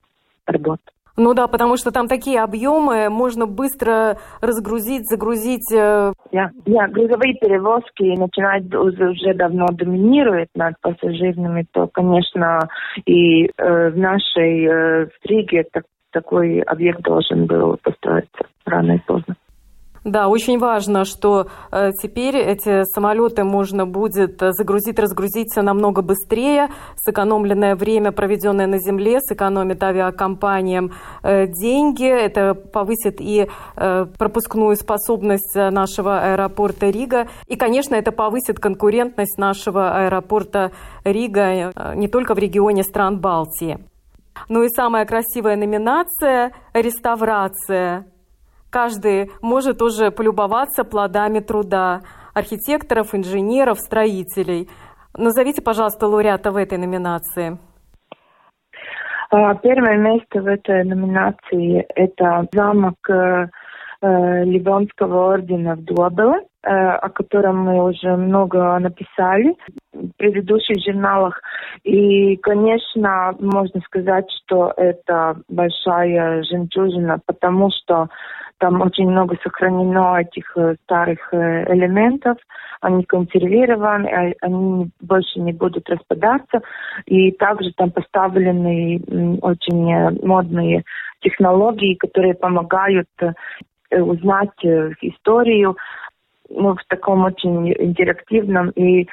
работы. 0.46 0.84
Ну 1.20 1.34
да, 1.34 1.48
потому 1.48 1.76
что 1.76 1.92
там 1.92 2.08
такие 2.08 2.40
объемы, 2.40 3.10
можно 3.10 3.46
быстро 3.46 4.18
разгрузить, 4.40 5.06
загрузить. 5.06 5.70
Э... 5.70 6.14
Yeah. 6.32 6.48
Yeah. 6.66 6.88
грузовые 6.88 7.34
перевозки 7.36 8.18
начинают 8.18 8.74
уже, 8.74 9.34
давно 9.34 9.68
доминируют 9.68 10.48
над 10.56 10.76
пассажирными, 10.80 11.66
то, 11.74 11.88
конечно, 11.88 12.70
и 13.06 13.48
э, 13.48 13.90
в 13.90 13.98
нашей 13.98 14.66
э, 14.66 15.06
в 15.08 15.72
так, 15.74 15.84
такой 16.12 16.62
объект 16.62 17.02
должен 17.02 17.48
был 17.48 17.78
построиться 17.84 18.46
рано 18.66 18.94
и 18.94 19.00
поздно. 19.00 19.36
Да, 20.04 20.28
очень 20.30 20.60
важно, 20.60 21.04
что 21.04 21.48
э, 21.72 21.92
теперь 22.02 22.38
эти 22.38 22.84
самолеты 22.86 23.44
можно 23.44 23.86
будет 23.86 24.40
загрузить, 24.40 24.98
разгрузить 24.98 25.56
намного 25.56 26.02
быстрее. 26.02 26.70
Сэкономленное 26.96 27.76
время, 27.76 28.12
проведенное 28.12 28.68
на 28.68 28.80
земле, 28.80 29.20
сэкономит 29.20 29.84
авиакомпаниям 29.84 30.94
э, 31.22 31.48
деньги. 31.48 32.08
Это 32.08 32.54
повысит 32.54 33.20
и 33.20 33.50
э, 33.76 34.06
пропускную 34.18 34.76
способность 34.78 35.56
нашего 35.56 36.34
аэропорта 36.34 36.90
Рига. 36.90 37.28
И, 37.48 37.56
конечно, 37.58 37.96
это 37.96 38.12
повысит 38.12 38.60
конкурентность 38.60 39.38
нашего 39.38 40.06
аэропорта 40.06 40.72
Рига 41.04 41.72
э, 41.76 41.96
не 41.96 42.08
только 42.08 42.36
в 42.36 42.40
регионе 42.40 42.84
стран 42.84 43.20
Балтии. 43.20 43.80
Ну 44.48 44.64
и 44.64 44.70
самая 44.70 45.06
красивая 45.06 45.58
номинация– 45.58 46.54
реставрация 46.74 48.06
Каждый 48.72 49.32
может 49.42 49.82
уже 49.82 50.12
полюбоваться 50.12 50.84
плодами 50.84 51.40
труда 51.40 52.02
архитекторов, 52.36 53.16
инженеров, 53.16 53.80
строителей. 53.80 54.70
Назовите, 55.18 55.62
пожалуйста, 55.62 56.08
лауреата 56.08 56.52
в 56.52 56.56
этой 56.56 56.78
номинации. 56.78 57.58
А, 59.32 59.56
первое 59.56 59.98
место 59.98 60.42
в 60.42 60.48
этой 60.48 60.84
номинации– 60.84 61.86
это 61.96 62.46
замок 62.52 62.98
э, 63.10 63.48
э, 64.02 64.44
Ливонского 64.44 65.34
ордена 65.34 65.76
в 65.76 65.84
Дуабеле, 65.84 66.46
э, 66.64 66.70
о 66.70 67.10
котором 67.10 67.58
мы 67.58 67.84
уже 67.90 68.16
много 68.16 68.78
написали 68.80 69.56
в 69.94 70.10
предыдущих 70.18 70.78
журналах. 70.84 71.42
И, 71.84 72.38
конечно, 72.38 73.36
можно 73.40 73.82
сказать, 73.82 74.26
что 74.44 74.74
это 74.78 75.38
большая 75.48 76.44
жемчужина, 76.44 77.20
потому 77.26 77.70
что 77.72 78.08
там 78.60 78.82
очень 78.82 79.10
много 79.10 79.38
сохранено 79.42 80.20
этих 80.20 80.56
э, 80.56 80.76
старых 80.84 81.34
э, 81.34 81.74
элементов, 81.74 82.38
они 82.82 83.04
консервированы, 83.06 84.08
а 84.08 84.34
они 84.42 84.92
больше 85.02 85.40
не 85.40 85.54
будут 85.54 85.90
распадаться. 85.90 86.62
И 87.06 87.32
также 87.32 87.72
там 87.74 87.92
поставлены 87.92 89.02
очень 89.42 89.92
э, 89.92 90.12
модные 90.26 90.84
технологии, 91.22 91.96
которые 91.96 92.36
помогают 92.36 93.08
узнать 93.92 94.64
историю 95.02 95.76
ну, 96.50 96.76
в 96.76 96.84
таком 96.88 97.26
очень 97.26 97.74
интерактивном 97.74 98.70
и 98.72 99.08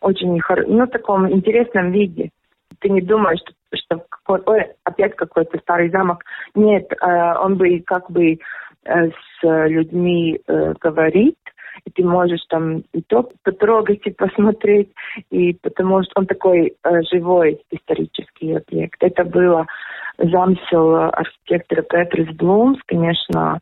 очень 0.00 0.40
ну, 0.68 0.86
таком 0.86 1.30
интересном 1.30 1.90
виде. 1.90 2.30
Ты 2.78 2.90
не 2.90 3.00
думаешь, 3.00 3.40
что, 3.40 3.52
что 3.76 4.04
какой, 4.08 4.40
ой, 4.46 4.66
опять 4.84 5.16
какой-то 5.16 5.58
старый 5.58 5.90
замок. 5.90 6.22
Нет, 6.54 6.90
он 7.02 7.56
бы 7.56 7.80
как 7.80 8.10
бы 8.10 8.38
Э, 8.38 8.69
с 8.84 9.68
людьми 9.68 10.40
э, 10.46 10.74
говорит, 10.80 11.36
и 11.84 11.90
ты 11.90 12.04
можешь 12.04 12.44
там 12.48 12.82
и 12.92 13.02
то 13.02 13.28
потрогать 13.42 14.00
и 14.04 14.10
посмотреть, 14.10 14.90
и 15.30 15.54
потому 15.62 16.02
что 16.02 16.12
он 16.16 16.26
такой 16.26 16.74
э, 16.82 17.02
живой 17.12 17.60
исторический 17.70 18.56
объект. 18.56 19.02
Это 19.02 19.24
было 19.24 19.66
замысел 20.18 20.94
архитектора 20.94 21.82
Петрис 21.82 22.34
Блумс, 22.36 22.78
конечно, 22.86 23.60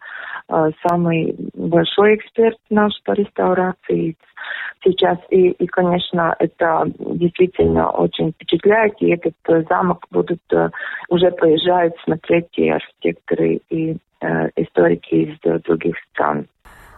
э, 0.49 0.71
самый 0.89 1.37
большой 1.55 2.17
эксперт 2.17 2.59
наш 2.71 2.93
по 3.05 3.13
реставрации 3.13 4.17
сейчас. 4.83 5.19
И, 5.31 5.51
и, 5.51 5.67
конечно, 5.67 6.35
это 6.39 6.85
действительно 6.99 7.91
очень 7.91 8.33
впечатляет, 8.33 8.95
и 9.01 9.11
этот 9.11 9.35
э, 9.49 9.63
замок 9.69 10.07
будут 10.11 10.41
э, 10.53 10.71
уже 11.09 11.31
приезжают 11.31 11.95
смотреть 12.05 12.49
и 12.57 12.71
архитекторы, 12.71 13.61
и 13.71 13.89
Э, 13.93 14.08
историки 14.21 15.15
из 15.15 15.63
других 15.63 15.97
стран. 16.11 16.49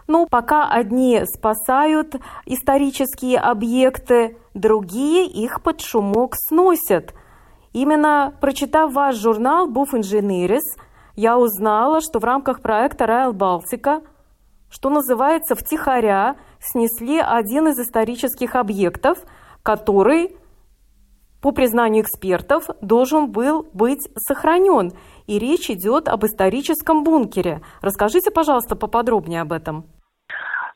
Ну, 0.07 0.27
пока 0.29 0.69
одни 0.69 1.21
спасают 1.25 2.15
исторические 2.45 3.39
объекты, 3.39 4.37
другие 4.53 5.25
их 5.25 5.61
под 5.63 5.81
шумок 5.81 6.33
сносят. 6.35 7.13
Именно 7.71 8.33
прочитав 8.41 8.91
ваш 8.91 9.15
журнал 9.15 9.67
«Буф 9.67 9.93
Инженерис», 9.93 10.63
я 11.15 11.37
узнала, 11.37 12.01
что 12.01 12.19
в 12.19 12.23
рамках 12.23 12.61
проекта 12.61 13.05
«Райл 13.05 13.31
Балтика», 13.33 14.01
что 14.69 14.89
называется, 14.89 15.55
втихаря 15.55 16.35
снесли 16.59 17.19
один 17.19 17.67
из 17.67 17.79
исторических 17.79 18.55
объектов, 18.55 19.19
который, 19.63 20.35
по 21.41 21.51
признанию 21.51 22.03
экспертов, 22.03 22.65
должен 22.81 23.31
был 23.31 23.67
быть 23.73 24.09
сохранен– 24.17 24.91
и 25.27 25.39
речь 25.39 25.69
идет 25.69 26.07
об 26.07 26.25
историческом 26.25 27.03
бункере. 27.03 27.61
Расскажите, 27.81 28.31
пожалуйста, 28.31 28.75
поподробнее 28.75 29.41
об 29.41 29.51
этом. 29.51 29.85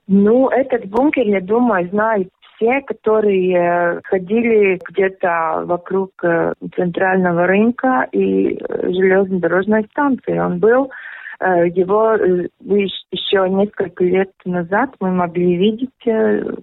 Ну, 0.08 0.50
этот 0.50 0.86
бункер, 0.86 1.26
я 1.28 1.42
думаю, 1.42 1.90
знают 1.90 2.30
все, 2.56 2.82
которые 2.82 3.54
э, 3.54 4.02
ходили 4.04 4.80
где-то 4.90 5.64
вокруг 5.66 6.12
э, 6.24 6.54
центрального 6.76 7.48
рынка 7.48 8.08
и 8.12 8.56
э, 8.58 8.92
железнодорожной 8.92 9.86
станции. 9.92 10.38
Он 10.38 10.60
был 10.60 10.92
его 11.42 12.14
еще 12.14 13.50
несколько 13.50 14.06
лет 14.06 14.32
назад 14.46 14.92
мы 15.02 15.12
могли 15.12 15.58
видеть 15.58 15.90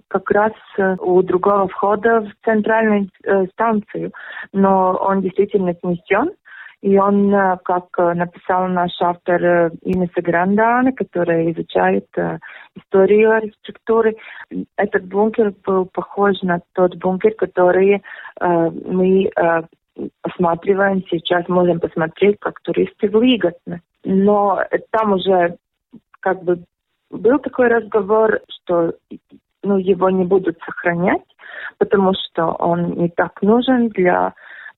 как 0.07 0.31
раз 0.31 0.53
у 0.99 1.21
другого 1.21 1.67
входа 1.67 2.21
в 2.21 2.43
центральную 2.43 3.07
станцию, 3.51 4.11
но 4.51 4.97
он 4.99 5.21
действительно 5.21 5.75
снесен. 5.75 6.31
И 6.83 6.97
он, 6.97 7.31
как 7.63 7.97
написал 7.97 8.67
наш 8.67 8.91
автор 8.99 9.71
Инесса 9.83 10.21
Грандана, 10.21 10.91
которая 10.91 11.49
изучает 11.53 12.05
историю 12.75 13.31
архитектуры, 13.31 14.17
этот 14.75 15.05
бункер 15.05 15.53
был 15.65 15.85
похож 15.85 16.41
на 16.41 16.59
тот 16.73 16.97
бункер, 16.97 17.35
который 17.35 18.03
мы 18.37 19.31
осматриваем 20.23 21.05
сейчас, 21.09 21.47
можем 21.47 21.79
посмотреть, 21.79 22.37
как 22.41 22.59
туристы 22.59 23.07
в 23.07 23.23
Лиготне. 23.23 23.81
Но 24.03 24.61
там 24.91 25.13
уже 25.13 25.55
как 26.19 26.43
бы 26.43 26.65
был 27.09 27.39
такой 27.39 27.69
разговор, 27.69 28.41
что 28.49 28.95
ну, 29.63 29.77
его 29.77 30.09
не 30.09 30.25
будут 30.25 30.59
сохранять, 30.65 31.23
потому 31.77 32.11
что 32.13 32.47
он 32.47 32.91
не 32.95 33.07
так 33.07 33.41
нужен 33.41 33.87
для, 33.87 34.33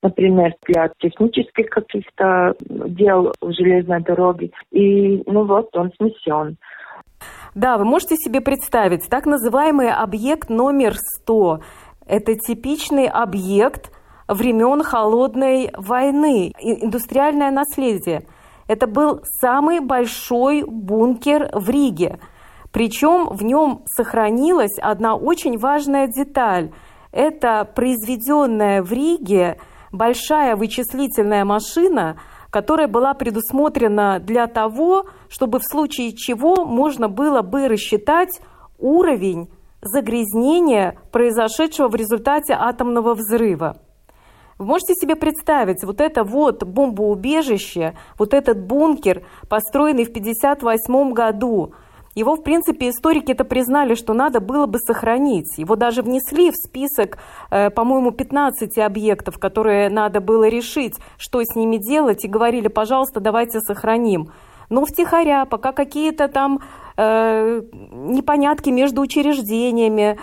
например, 0.05 0.53
для 0.67 0.89
технических 0.99 1.69
каких-то 1.69 2.53
дел 2.59 3.33
в 3.41 3.51
железной 3.51 4.01
дороге. 4.01 4.51
И 4.71 5.23
ну 5.25 5.45
вот, 5.45 5.75
он 5.75 5.91
снесен. 5.97 6.57
Да, 7.55 7.77
вы 7.77 7.85
можете 7.85 8.15
себе 8.17 8.41
представить, 8.41 9.09
так 9.09 9.25
называемый 9.25 9.91
объект 9.91 10.49
номер 10.49 10.93
100. 11.21 11.59
Это 12.05 12.35
типичный 12.35 13.07
объект, 13.07 13.91
времен 14.27 14.83
Холодной 14.83 15.71
войны, 15.75 16.53
индустриальное 16.59 17.51
наследие. 17.51 18.23
Это 18.67 18.87
был 18.87 19.21
самый 19.41 19.79
большой 19.79 20.63
бункер 20.67 21.49
в 21.53 21.69
Риге. 21.69 22.19
Причем 22.71 23.29
в 23.29 23.43
нем 23.43 23.83
сохранилась 23.85 24.77
одна 24.79 25.15
очень 25.15 25.57
важная 25.57 26.07
деталь. 26.07 26.71
Это 27.11 27.67
произведенная 27.73 28.83
в 28.83 28.91
Риге 28.91 29.57
большая 29.97 30.55
вычислительная 30.55 31.45
машина, 31.45 32.17
которая 32.49 32.87
была 32.87 33.13
предусмотрена 33.13 34.19
для 34.19 34.47
того, 34.47 35.05
чтобы 35.29 35.59
в 35.59 35.63
случае 35.63 36.15
чего 36.15 36.65
можно 36.65 37.09
было 37.09 37.41
бы 37.41 37.67
рассчитать 37.67 38.39
уровень 38.77 39.49
загрязнения, 39.81 40.97
произошедшего 41.11 41.89
в 41.89 41.95
результате 41.95 42.53
атомного 42.53 43.13
взрыва. 43.13 43.77
Вы 44.57 44.65
можете 44.65 44.93
себе 44.93 45.15
представить, 45.15 45.83
вот 45.83 45.99
это 45.99 46.23
вот 46.23 46.63
бомбоубежище, 46.63 47.93
вот 48.17 48.33
этот 48.33 48.65
бункер, 48.65 49.25
построенный 49.49 50.05
в 50.05 50.09
1958 50.09 51.13
году, 51.13 51.73
его, 52.15 52.35
в 52.35 52.43
принципе, 52.43 52.89
историки 52.89 53.33
это 53.33 53.43
признали, 53.43 53.93
что 53.95 54.13
надо 54.13 54.39
было 54.39 54.65
бы 54.67 54.79
сохранить. 54.79 55.57
Его 55.57 55.75
даже 55.75 56.01
внесли 56.01 56.49
в 56.49 56.55
список, 56.55 57.17
э, 57.51 57.69
по-моему, 57.69 58.11
15 58.11 58.77
объектов, 58.77 59.37
которые 59.37 59.89
надо 59.89 60.21
было 60.21 60.47
решить, 60.47 60.95
что 61.17 61.41
с 61.43 61.55
ними 61.55 61.75
делать, 61.75 62.23
и 62.23 62.29
говорили, 62.29 62.69
пожалуйста, 62.69 63.19
давайте 63.19 63.59
сохраним. 63.59 64.29
Но 64.69 64.85
втихаря, 64.85 65.45
пока 65.45 65.73
какие-то 65.73 66.29
там 66.29 66.61
э, 66.95 67.61
непонятки 67.91 68.69
между 68.69 69.01
учреждениями, 69.01 70.17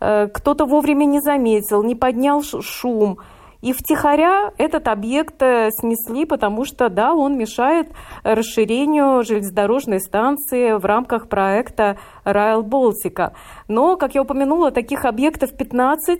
э, 0.00 0.28
кто-то 0.28 0.66
вовремя 0.66 1.06
не 1.06 1.20
заметил, 1.20 1.82
не 1.82 1.94
поднял 1.94 2.42
шум– 2.42 3.18
и 3.60 3.72
втихаря 3.72 4.52
этот 4.56 4.86
объект 4.86 5.42
э, 5.42 5.70
снесли, 5.72 6.24
потому 6.24 6.64
что, 6.64 6.88
да, 6.88 7.12
он 7.12 7.36
мешает 7.36 7.90
расширению 8.22 9.24
железнодорожной 9.24 10.00
станции 10.00 10.78
в 10.78 10.84
рамках 10.84 11.28
проекта 11.28 11.98
Райл 12.24 12.62
Балтика. 12.62 13.34
Но, 13.66 13.96
как 13.96 14.14
я 14.14 14.22
упомянула, 14.22 14.70
таких 14.70 15.04
объектов 15.04 15.56
15 15.56 16.18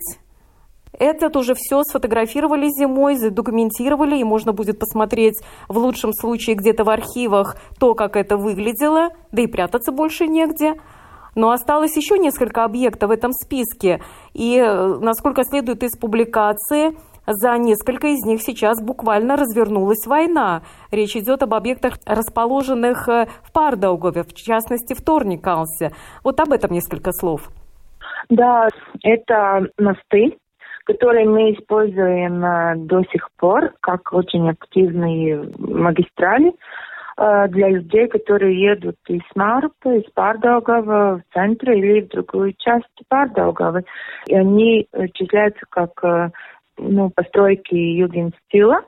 этот 0.97 1.37
уже 1.37 1.53
все 1.55 1.83
сфотографировали 1.83 2.67
зимой, 2.67 3.15
задокументировали, 3.15 4.17
и 4.17 4.23
можно 4.23 4.53
будет 4.53 4.79
посмотреть 4.79 5.39
в 5.67 5.77
лучшем 5.77 6.13
случае 6.13 6.55
где-то 6.55 6.83
в 6.83 6.89
архивах 6.89 7.55
то, 7.79 7.93
как 7.93 8.17
это 8.17 8.37
выглядело, 8.37 9.09
да 9.31 9.43
и 9.43 9.47
прятаться 9.47 9.91
больше 9.91 10.27
негде. 10.27 10.73
Но 11.35 11.51
осталось 11.51 11.95
еще 11.95 12.17
несколько 12.17 12.65
объектов 12.65 13.09
в 13.09 13.13
этом 13.13 13.31
списке. 13.31 14.01
И, 14.33 14.57
э, 14.57 14.97
насколько 14.99 15.43
следует 15.43 15.83
из 15.83 15.95
публикации, 15.97 16.97
за 17.29 17.57
несколько 17.57 18.07
из 18.07 18.25
них 18.25 18.41
сейчас 18.41 18.81
буквально 18.81 19.35
развернулась 19.35 20.05
война. 20.07 20.63
Речь 20.91 21.15
идет 21.15 21.43
об 21.43 21.53
объектах, 21.53 21.93
расположенных 22.05 23.07
э, 23.07 23.27
в 23.43 23.53
Пардаугове, 23.53 24.23
в 24.23 24.33
частности 24.33 24.95
в 24.95 25.03
Торникалсе. 25.03 25.91
Вот 26.23 26.39
об 26.39 26.51
этом 26.51 26.71
несколько 26.71 27.11
слов. 27.11 27.49
Да, 28.29 28.67
это 29.03 29.67
мосты, 29.77 30.37
которые 30.85 31.29
мы 31.29 31.53
используем 31.53 32.43
э, 32.43 32.75
до 32.77 33.03
сих 33.11 33.29
пор 33.37 33.73
как 33.79 34.11
очень 34.11 34.49
активные 34.49 35.51
магистрали 35.59 36.51
э, 37.17 37.47
для 37.49 37.69
людей, 37.69 38.07
которые 38.07 38.59
едут 38.59 38.97
из 39.07 39.21
Марпа, 39.35 39.89
из 39.89 40.09
Пардаугава 40.15 41.21
в 41.21 41.33
центр 41.33 41.73
или 41.73 42.01
в 42.01 42.07
другую 42.07 42.55
часть 42.57 42.85
Пардаугава. 43.07 43.83
И 44.25 44.35
они 44.35 44.87
числяются 45.13 45.61
как 45.69 46.31
ну, 46.79 47.09
постройки 47.09 47.75
югенстила. 47.75 48.81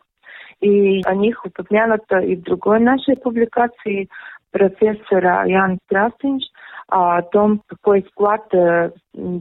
И 0.60 1.02
о 1.06 1.16
них 1.16 1.44
упомянуто 1.46 2.20
и 2.20 2.36
в 2.36 2.44
другой 2.44 2.80
нашей 2.80 3.18
публикации 3.18 4.10
профессора 4.52 5.46
Яна 5.48 5.78
Красинч 5.88 6.44
о 6.88 7.22
том, 7.22 7.62
какой 7.68 8.04
вклад 8.04 8.54
э, 8.54 8.92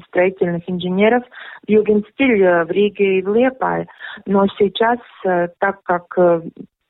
строительных 0.07 0.63
инженеров 0.69 1.25
в 1.67 1.71
югенстиль 1.71 2.43
э, 2.43 2.65
в 2.65 2.71
Риге 2.71 3.19
и 3.19 3.23
в 3.23 3.35
Лепае. 3.35 3.87
Но 4.25 4.47
сейчас, 4.57 4.99
э, 5.27 5.49
так 5.59 5.83
как 5.83 6.17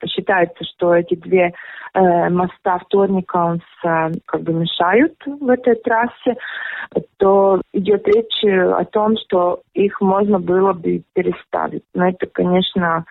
считается, 0.09 0.65
что 0.65 0.95
эти 0.95 1.15
две 1.15 1.53
э, 1.95 2.29
моста 2.31 2.79
вторника 2.79 3.59
э, 3.85 4.11
как 4.27 4.43
бы 4.43 4.53
мешают 4.53 5.15
в 5.27 5.49
этой 5.49 5.77
трассе, 5.77 6.37
то 7.19 7.61
идет 7.73 8.07
речь 8.07 8.45
о 8.45 8.85
том, 8.85 9.17
что 9.25 9.61
их 9.75 10.01
можно 10.01 10.39
было 10.39 10.73
бы 10.73 11.03
переставить. 11.15 11.85
Но 11.95 12.09
это, 12.09 12.27
конечно, 12.27 13.05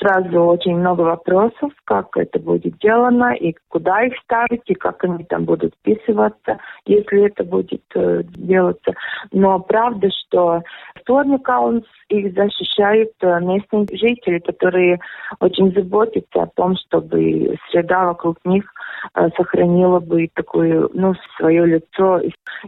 сразу 0.00 0.40
очень 0.42 0.76
много 0.76 1.02
вопросов, 1.02 1.72
как 1.84 2.16
это 2.16 2.38
будет 2.38 2.78
делано, 2.78 3.34
и 3.34 3.54
куда 3.68 4.02
их 4.02 4.14
ставить, 4.24 4.62
и 4.66 4.74
как 4.74 5.04
они 5.04 5.24
там 5.24 5.44
будут 5.44 5.74
вписываться, 5.74 6.58
если 6.86 7.26
это 7.26 7.44
будет 7.44 7.82
э, 7.94 8.22
делаться. 8.24 8.94
Но 9.32 9.60
правда, 9.60 10.08
что 10.10 10.62
вторник 10.96 11.42
Каунс 11.44 11.84
их 12.08 12.34
защищают 12.34 13.12
э, 13.20 13.40
местные 13.40 13.86
жители, 13.92 14.38
которые 14.40 14.98
очень 15.40 15.72
заботятся 15.72 16.42
о 16.42 16.50
том, 16.54 16.76
чтобы 16.76 17.56
среда 17.70 18.06
вокруг 18.06 18.38
них 18.44 18.64
э, 19.14 19.28
сохранила 19.36 20.00
бы 20.00 20.28
такое, 20.34 20.88
ну, 20.92 21.14
свое 21.38 21.66
лицо. 21.66 22.20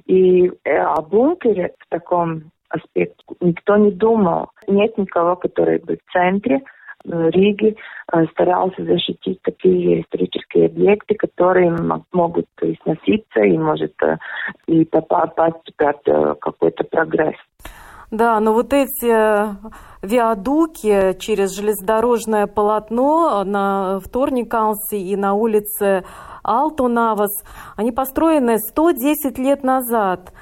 И 0.07 0.51
э, 0.65 0.77
о 0.77 1.03
бункере 1.03 1.73
в 1.79 1.89
таком 1.89 2.53
аспекте 2.69 3.23
никто 3.41 3.77
не 3.77 3.91
думал. 3.91 4.51
Нет 4.67 4.97
никого, 4.97 5.37
который 5.37 5.79
бы 5.79 5.97
в 5.97 6.13
центре 6.13 6.63
Риги 7.05 7.77
э, 8.13 8.27
старался 8.33 8.85
защитить 8.85 9.41
такие 9.43 10.03
исторические 10.03 10.67
объекты, 10.67 11.15
которые 11.15 11.77
могут 12.13 12.47
сноситься 12.83 13.41
и 13.41 13.59
может 13.59 13.95
э, 14.03 14.19
и 14.67 14.85
попасть 14.85 15.75
под 15.77 16.03
какой-то 16.41 16.85
прогресс. 16.85 17.37
Да, 18.11 18.39
но 18.41 18.53
вот 18.53 18.75
эти 18.75 19.07
виадуки 20.05 21.19
через 21.19 21.57
железнодорожное 21.57 22.47
полотно 22.47 23.43
на 23.45 24.01
Вторникалсе 24.01 24.99
и 24.99 25.17
на 25.17 25.33
улице 25.33 26.05
Алтунавас, 26.43 27.43
они 27.77 27.91
построены 27.91 28.59
110 28.59 29.39
лет 29.39 29.65
назад, 29.65 30.33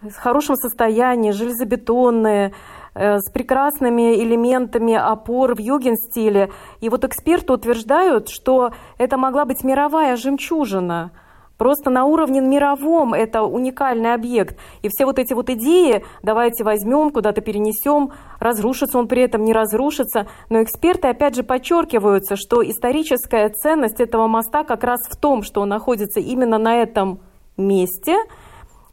в 0.00 0.14
хорошем 0.14 0.54
состоянии, 0.54 1.32
железобетонные, 1.32 2.48
Э, 2.48 2.52
с 2.98 3.30
прекрасными 3.30 4.16
элементами 4.16 4.94
опор 4.94 5.54
в 5.54 5.60
юген-стиле. 5.60 6.50
И 6.80 6.88
вот 6.88 7.04
эксперты 7.04 7.52
утверждают, 7.52 8.28
что 8.28 8.72
это 8.98 9.16
могла 9.16 9.44
быть 9.44 9.62
мировая 9.62 10.16
жемчужина. 10.16 11.12
Просто 11.58 11.90
на 11.90 12.04
уровне 12.04 12.40
мировом 12.40 13.14
это 13.14 13.42
уникальный 13.42 14.14
объект. 14.14 14.56
И 14.82 14.88
все 14.88 15.04
вот 15.04 15.18
эти 15.18 15.34
вот 15.34 15.50
идеи, 15.50 16.04
давайте 16.22 16.62
возьмем, 16.62 17.10
куда-то 17.10 17.40
перенесем, 17.40 18.12
разрушится 18.38 18.96
он 18.96 19.08
при 19.08 19.22
этом, 19.22 19.42
не 19.42 19.52
разрушится. 19.52 20.28
Но 20.50 20.62
эксперты 20.62 21.08
опять 21.08 21.34
же 21.34 21.42
подчеркиваются, 21.42 22.36
что 22.36 22.62
историческая 22.62 23.48
ценность 23.48 24.00
этого 24.00 24.28
моста 24.28 24.62
как 24.62 24.84
раз 24.84 25.00
в 25.08 25.16
том, 25.16 25.42
что 25.42 25.60
он 25.60 25.68
находится 25.68 26.20
именно 26.20 26.58
на 26.58 26.76
этом 26.76 27.18
месте, 27.56 28.16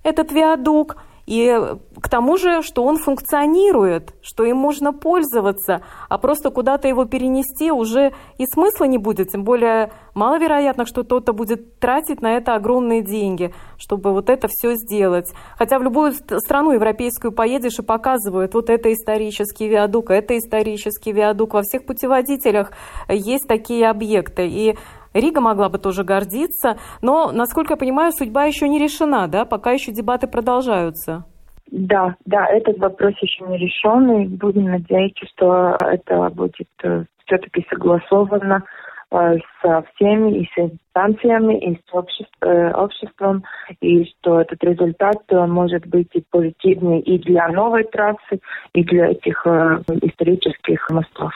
этот 0.03 0.31
виадук, 0.31 0.97
и 1.25 1.59
к 2.01 2.09
тому 2.09 2.37
же, 2.37 2.61
что 2.61 2.83
он 2.83 2.97
функционирует, 2.97 4.13
что 4.21 4.43
им 4.43 4.57
можно 4.57 4.93
пользоваться, 4.93 5.81
а 6.07 6.17
просто 6.17 6.51
куда-то 6.51 6.87
его 6.87 7.05
перенести 7.05 7.71
уже 7.71 8.13
и 8.37 8.45
смысла 8.45 8.85
не 8.85 8.97
будет, 8.97 9.31
тем 9.31 9.43
более 9.43 9.91
маловероятно, 10.13 10.85
что 10.85 11.03
кто-то 11.03 11.33
будет 11.33 11.79
тратить 11.79 12.21
на 12.21 12.37
это 12.37 12.55
огромные 12.55 13.01
деньги, 13.01 13.53
чтобы 13.77 14.13
вот 14.13 14.29
это 14.29 14.47
все 14.49 14.75
сделать. 14.75 15.31
Хотя 15.57 15.79
в 15.79 15.83
любую 15.83 16.13
страну 16.13 16.71
европейскую 16.71 17.31
поедешь 17.31 17.79
и 17.79 17.83
показывают, 17.83 18.53
вот 18.53 18.69
это 18.69 18.93
исторический 18.93 19.67
виадук, 19.67 20.11
это 20.11 20.37
исторический 20.37 21.11
виадук. 21.11 21.53
Во 21.53 21.61
всех 21.63 21.85
путеводителях 21.85 22.71
есть 23.09 23.47
такие 23.47 23.89
объекты. 23.89 24.47
И 24.47 24.77
Рига 25.15 25.39
могла 25.39 25.69
бы 25.69 25.79
тоже 25.79 26.03
гордиться, 26.03 26.77
но, 27.01 27.31
насколько 27.31 27.73
я 27.73 27.77
понимаю, 27.77 28.11
судьба 28.11 28.43
еще 28.43 28.67
не 28.67 28.79
решена, 28.79 29.27
да, 29.27 29.45
пока 29.45 29.71
еще 29.71 29.91
дебаты 29.93 30.27
продолжаются. 30.27 31.25
Да, 31.71 32.15
да, 32.25 32.45
этот 32.47 32.77
вопрос 32.77 33.13
еще 33.21 33.45
не 33.45 33.57
решен, 33.57 34.11
и 34.21 34.27
будем 34.27 34.65
надеяться, 34.65 35.25
что 35.33 35.77
это 35.79 36.29
будет 36.29 36.67
э, 36.83 37.05
все-таки 37.25 37.65
согласовано 37.69 38.63
э, 39.11 39.37
со 39.61 39.83
всеми, 39.95 40.39
и 40.39 40.49
с 40.53 40.57
инстанциями, 40.57 41.59
и 41.59 41.75
с 41.75 41.93
обществ, 41.93 42.35
э, 42.41 42.71
обществом, 42.71 43.43
и 43.81 44.05
что 44.05 44.41
этот 44.41 44.63
результат 44.63 45.23
может 45.31 45.87
быть 45.87 46.09
и 46.13 46.23
позитивный 46.29 46.99
и 46.99 47.17
для 47.19 47.47
новой 47.47 47.85
трассы, 47.85 48.41
и 48.73 48.83
для 48.83 49.07
этих 49.07 49.45
исторических 49.47 50.87
мостов. 50.91 51.31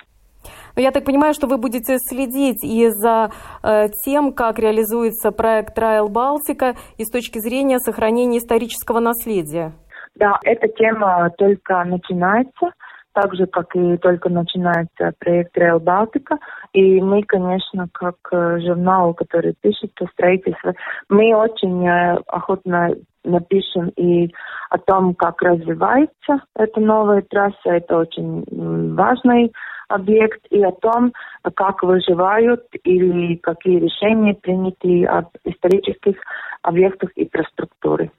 Но 0.79 0.83
я 0.83 0.91
так 0.91 1.03
понимаю, 1.03 1.33
что 1.33 1.45
вы 1.47 1.57
будете 1.57 1.97
следить 1.97 2.63
и 2.63 2.87
за 2.87 3.31
э, 3.61 3.89
тем, 4.05 4.31
как 4.31 4.59
реализуется 4.59 5.31
проект 5.33 5.77
Trial 5.77 6.07
Балтика 6.07 6.75
и 6.97 7.03
с 7.03 7.11
точки 7.11 7.39
зрения 7.39 7.79
сохранения 7.79 8.37
исторического 8.37 9.01
наследия. 9.01 9.73
Да, 10.15 10.39
эта 10.45 10.69
тема 10.69 11.31
только 11.37 11.83
начинается, 11.83 12.71
так 13.11 13.35
же, 13.35 13.45
как 13.47 13.75
и 13.75 13.97
только 13.97 14.29
начинается 14.29 15.11
проект 15.19 15.57
Rail 15.57 15.79
Балтика. 15.79 16.37
И 16.71 17.01
мы, 17.01 17.23
конечно, 17.23 17.89
как 17.91 18.15
э, 18.31 18.59
журнал, 18.61 19.13
который 19.13 19.55
пишет 19.59 19.91
о 19.99 20.07
строительстве, 20.13 20.75
мы 21.09 21.35
очень 21.35 21.85
э, 21.85 22.19
охотно 22.27 22.91
напишем 23.25 23.89
и 23.97 24.33
о 24.69 24.77
том, 24.77 25.13
как 25.13 25.41
развивается 25.41 26.39
эта 26.55 26.79
новая 26.79 27.21
трасса. 27.21 27.57
Это 27.65 27.97
очень 27.97 28.95
важный 28.95 29.51
объект 29.89 30.45
и 30.49 30.63
о 30.63 30.71
том, 30.71 31.13
как 31.55 31.83
выживают 31.83 32.63
или 32.83 33.35
какие 33.35 33.79
решения 33.79 34.33
приняты 34.33 35.05
об 35.05 35.27
исторических 35.43 36.15
объектах 36.61 37.09
инфраструктуры. 37.15 38.11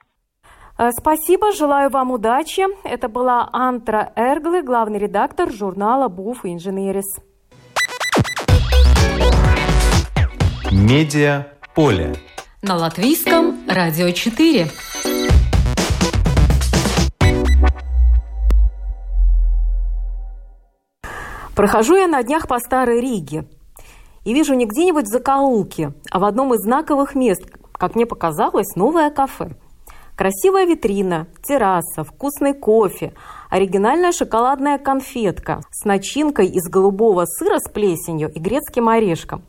Э, 0.77 0.89
спасибо, 0.91 1.51
желаю 1.51 1.89
вам 1.89 2.11
удачи. 2.11 2.63
Это 2.83 3.07
была 3.07 3.49
Антра 3.51 4.11
Эрглы, 4.15 4.61
главный 4.63 4.99
редактор 4.99 5.51
журнала 5.51 6.07
«Буф 6.07 6.45
Инженерис». 6.45 7.05
Медиа 10.71 11.47
поле. 11.75 12.13
На 12.61 12.75
латвийском 12.75 13.55
радио 13.67 14.11
4. 14.11 14.67
Прохожу 21.61 21.95
я 21.95 22.07
на 22.07 22.23
днях 22.23 22.47
по 22.47 22.57
Старой 22.57 23.01
Риге 23.01 23.45
и 24.25 24.33
вижу 24.33 24.55
не 24.55 24.65
где-нибудь 24.65 25.05
в 25.05 25.11
закоулке, 25.11 25.93
а 26.09 26.17
в 26.17 26.23
одном 26.23 26.55
из 26.55 26.61
знаковых 26.61 27.13
мест, 27.13 27.43
как 27.73 27.93
мне 27.93 28.07
показалось, 28.07 28.75
новое 28.75 29.11
кафе. 29.11 29.51
Красивая 30.17 30.65
витрина, 30.65 31.27
терраса, 31.43 32.03
вкусный 32.03 32.55
кофе, 32.55 33.13
оригинальная 33.51 34.11
шоколадная 34.11 34.79
конфетка 34.79 35.61
с 35.69 35.85
начинкой 35.85 36.47
из 36.47 36.67
голубого 36.67 37.25
сыра 37.27 37.59
с 37.59 37.69
плесенью 37.69 38.31
и 38.33 38.39
грецким 38.39 38.89
орешком. 38.89 39.43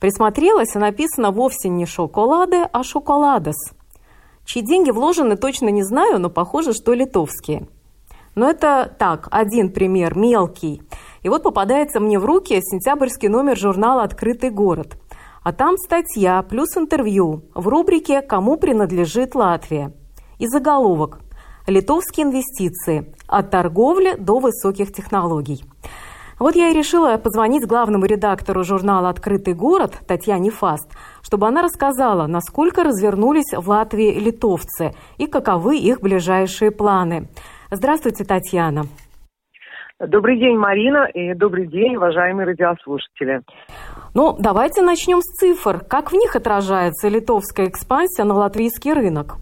Присмотрелась, 0.00 0.74
и 0.74 0.78
написано 0.80 1.30
вовсе 1.30 1.68
не 1.68 1.86
«шоколады», 1.86 2.62
а 2.72 2.82
«шоколадос». 2.82 3.70
Чьи 4.44 4.60
деньги 4.60 4.90
вложены, 4.90 5.36
точно 5.36 5.68
не 5.68 5.84
знаю, 5.84 6.18
но 6.18 6.30
похоже, 6.30 6.72
что 6.72 6.94
литовские. 6.94 7.68
Но 8.34 8.48
это 8.48 8.92
так, 8.98 9.28
один 9.30 9.70
пример, 9.70 10.16
мелкий. 10.16 10.82
И 11.22 11.28
вот 11.28 11.42
попадается 11.42 12.00
мне 12.00 12.18
в 12.18 12.24
руки 12.24 12.60
сентябрьский 12.60 13.28
номер 13.28 13.56
журнала 13.56 14.02
«Открытый 14.02 14.50
город». 14.50 14.96
А 15.42 15.52
там 15.52 15.76
статья 15.76 16.42
плюс 16.42 16.76
интервью 16.76 17.44
в 17.54 17.66
рубрике 17.68 18.22
«Кому 18.22 18.56
принадлежит 18.56 19.34
Латвия?» 19.34 19.92
И 20.38 20.46
заголовок 20.46 21.20
«Литовские 21.66 22.26
инвестиции. 22.26 23.14
От 23.28 23.50
торговли 23.50 24.14
до 24.16 24.38
высоких 24.38 24.92
технологий». 24.92 25.64
Вот 26.38 26.56
я 26.56 26.70
и 26.70 26.74
решила 26.74 27.16
позвонить 27.18 27.66
главному 27.66 28.04
редактору 28.04 28.64
журнала 28.64 29.08
«Открытый 29.08 29.54
город» 29.54 29.94
Татьяне 30.08 30.50
Фаст, 30.50 30.88
чтобы 31.22 31.46
она 31.46 31.62
рассказала, 31.62 32.26
насколько 32.26 32.82
развернулись 32.82 33.52
в 33.52 33.68
Латвии 33.68 34.18
литовцы 34.18 34.92
и 35.18 35.26
каковы 35.26 35.76
их 35.76 36.00
ближайшие 36.00 36.72
планы. 36.72 37.28
Здравствуйте, 37.70 38.24
Татьяна. 38.24 38.86
Добрый 40.08 40.36
день, 40.36 40.56
Марина, 40.56 41.04
и 41.14 41.32
добрый 41.32 41.68
день, 41.68 41.94
уважаемые 41.94 42.44
радиослушатели. 42.44 43.42
Ну, 44.14 44.34
давайте 44.36 44.82
начнем 44.82 45.20
с 45.20 45.36
цифр. 45.36 45.78
Как 45.88 46.10
в 46.10 46.14
них 46.14 46.34
отражается 46.34 47.08
литовская 47.08 47.68
экспансия 47.68 48.24
на 48.24 48.34
латвийский 48.34 48.92
рынок? 48.92 49.36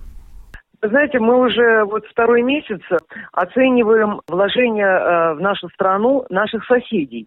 знаете, 0.83 1.19
мы 1.19 1.39
уже 1.39 1.85
вот 1.85 2.07
второй 2.07 2.43
месяц 2.43 2.81
оцениваем 3.33 4.21
вложения 4.29 4.87
э, 4.87 5.35
в 5.35 5.41
нашу 5.41 5.69
страну 5.71 6.25
наших 6.31 6.65
соседей. 6.65 7.27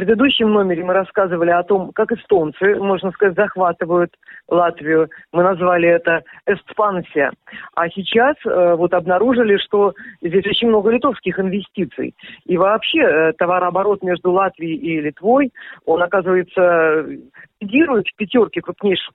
Предыдущем 0.00 0.50
номере 0.50 0.82
мы 0.82 0.94
рассказывали 0.94 1.50
о 1.50 1.62
том, 1.62 1.92
как 1.92 2.10
эстонцы, 2.10 2.74
можно 2.76 3.10
сказать, 3.10 3.34
захватывают 3.36 4.10
Латвию. 4.48 5.10
Мы 5.30 5.42
назвали 5.42 5.90
это 5.90 6.22
эстпансия. 6.46 7.32
А 7.74 7.86
сейчас 7.90 8.34
э, 8.46 8.74
вот 8.76 8.94
обнаружили, 8.94 9.58
что 9.58 9.92
здесь 10.22 10.46
очень 10.46 10.68
много 10.68 10.88
литовских 10.88 11.38
инвестиций. 11.38 12.14
И 12.46 12.56
вообще 12.56 13.00
э, 13.00 13.32
товарооборот 13.34 14.02
между 14.02 14.32
Латвией 14.32 14.74
и 14.74 15.02
Литвой, 15.02 15.52
он, 15.84 16.02
оказывается, 16.02 17.04
лидирует 17.60 18.06
в 18.06 18.16
пятерке 18.16 18.62
крупнейших 18.62 19.12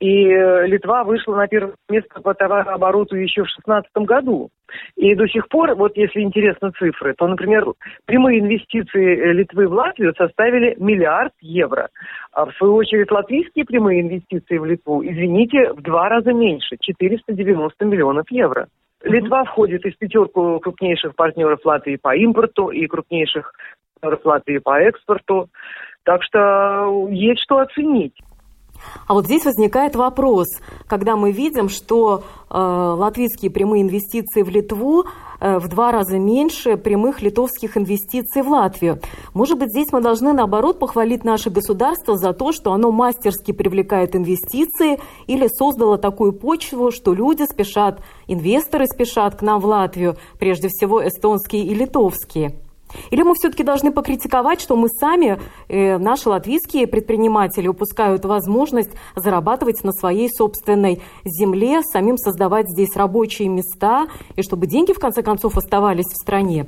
и 0.00 0.28
э, 0.28 0.66
Литва 0.66 1.04
вышла 1.04 1.36
на 1.36 1.46
первое 1.46 1.74
место 1.88 2.20
по 2.20 2.34
товарообороту 2.34 3.16
еще 3.16 3.42
в 3.42 3.54
2016 3.64 3.90
году. 4.06 4.50
И 4.96 5.14
до 5.14 5.28
сих 5.28 5.48
пор, 5.48 5.74
вот 5.76 5.96
если 5.96 6.20
интересны 6.20 6.70
цифры, 6.72 7.14
то, 7.14 7.28
например, 7.28 7.64
прямые 8.04 8.40
инвестиции 8.40 9.16
э, 9.16 9.32
Литвы 9.32 9.68
в 9.68 9.72
Латвию 9.72 10.14
составили 10.16 10.74
миллиард 10.78 11.32
евро. 11.40 11.88
А 12.32 12.46
в 12.46 12.52
свою 12.54 12.74
очередь 12.74 13.10
латвийские 13.10 13.64
прямые 13.64 14.00
инвестиции 14.00 14.58
в 14.58 14.64
Литву, 14.64 15.04
извините, 15.04 15.72
в 15.72 15.80
два 15.82 16.08
раза 16.08 16.32
меньше, 16.32 16.76
490 16.80 17.84
миллионов 17.84 18.30
евро. 18.30 18.66
Литва 19.04 19.44
входит 19.44 19.84
в 19.84 19.98
пятерку 19.98 20.58
крупнейших 20.60 21.14
партнеров 21.14 21.60
Латвии 21.64 21.96
по 21.96 22.16
импорту 22.16 22.70
и 22.70 22.86
крупнейших 22.86 23.52
партнеров 24.00 24.24
Латвии 24.24 24.58
по 24.58 24.80
экспорту. 24.80 25.48
Так 26.04 26.22
что 26.22 27.08
есть 27.10 27.40
что 27.42 27.58
оценить. 27.58 28.14
А 29.06 29.14
вот 29.14 29.26
здесь 29.26 29.44
возникает 29.44 29.96
вопрос, 29.96 30.46
когда 30.86 31.16
мы 31.16 31.30
видим, 31.30 31.68
что 31.68 32.24
э, 32.50 32.56
латвийские 32.56 33.50
прямые 33.50 33.82
инвестиции 33.82 34.42
в 34.42 34.48
Литву 34.48 35.04
э, 35.40 35.58
в 35.58 35.68
два 35.68 35.92
раза 35.92 36.18
меньше 36.18 36.76
прямых 36.76 37.20
литовских 37.20 37.76
инвестиций 37.76 38.42
в 38.42 38.48
Латвию. 38.48 39.00
Может 39.34 39.58
быть, 39.58 39.70
здесь 39.70 39.92
мы 39.92 40.00
должны, 40.00 40.32
наоборот, 40.32 40.78
похвалить 40.78 41.24
наше 41.24 41.50
государство 41.50 42.16
за 42.16 42.32
то, 42.32 42.52
что 42.52 42.72
оно 42.72 42.90
мастерски 42.90 43.52
привлекает 43.52 44.16
инвестиции 44.16 45.00
или 45.26 45.48
создало 45.48 45.98
такую 45.98 46.32
почву, 46.32 46.90
что 46.90 47.12
люди 47.12 47.44
спешат, 47.50 48.00
инвесторы 48.26 48.86
спешат 48.86 49.36
к 49.36 49.42
нам 49.42 49.60
в 49.60 49.66
Латвию, 49.66 50.16
прежде 50.38 50.68
всего 50.68 51.06
эстонские 51.06 51.64
и 51.64 51.74
литовские. 51.74 52.63
Или 53.10 53.22
мы 53.22 53.34
все-таки 53.34 53.62
должны 53.62 53.92
покритиковать, 53.92 54.60
что 54.60 54.76
мы 54.76 54.88
сами, 54.88 55.40
э, 55.68 55.98
наши 55.98 56.28
латвийские 56.28 56.86
предприниматели, 56.86 57.68
упускают 57.68 58.24
возможность 58.24 58.90
зарабатывать 59.16 59.82
на 59.84 59.92
своей 59.92 60.28
собственной 60.30 61.00
земле, 61.24 61.82
самим 61.82 62.16
создавать 62.16 62.68
здесь 62.68 62.94
рабочие 62.96 63.48
места, 63.48 64.06
и 64.36 64.42
чтобы 64.42 64.66
деньги, 64.66 64.92
в 64.92 64.98
конце 64.98 65.22
концов, 65.22 65.56
оставались 65.56 66.06
в 66.06 66.16
стране? 66.16 66.66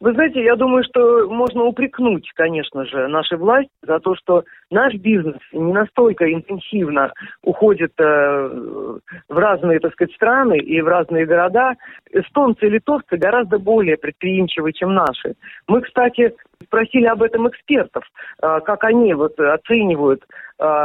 Вы 0.00 0.14
знаете, 0.14 0.42
я 0.42 0.56
думаю, 0.56 0.82
что 0.82 1.28
можно 1.28 1.64
упрекнуть, 1.64 2.30
конечно 2.34 2.86
же, 2.86 3.06
нашей 3.08 3.36
власти 3.36 3.70
за 3.82 4.00
то, 4.00 4.14
что 4.16 4.44
наш 4.70 4.94
бизнес 4.94 5.36
не 5.52 5.74
настолько 5.74 6.32
интенсивно 6.32 7.12
уходит 7.42 7.92
э, 7.98 8.04
в 9.28 9.38
разные, 9.38 9.78
так 9.78 9.92
сказать, 9.92 10.14
страны 10.14 10.56
и 10.56 10.80
в 10.80 10.88
разные 10.88 11.26
города. 11.26 11.74
Эстонцы 12.10 12.66
и 12.66 12.70
литовцы 12.70 13.18
гораздо 13.18 13.58
более 13.58 13.98
предприимчивы, 13.98 14.72
чем 14.72 14.94
наши. 14.94 15.34
Мы, 15.68 15.82
кстати, 15.82 16.34
спросили 16.64 17.04
об 17.04 17.22
этом 17.22 17.46
экспертов, 17.48 18.04
э, 18.42 18.60
как 18.64 18.84
они 18.84 19.12
вот 19.12 19.38
оценивают 19.38 20.24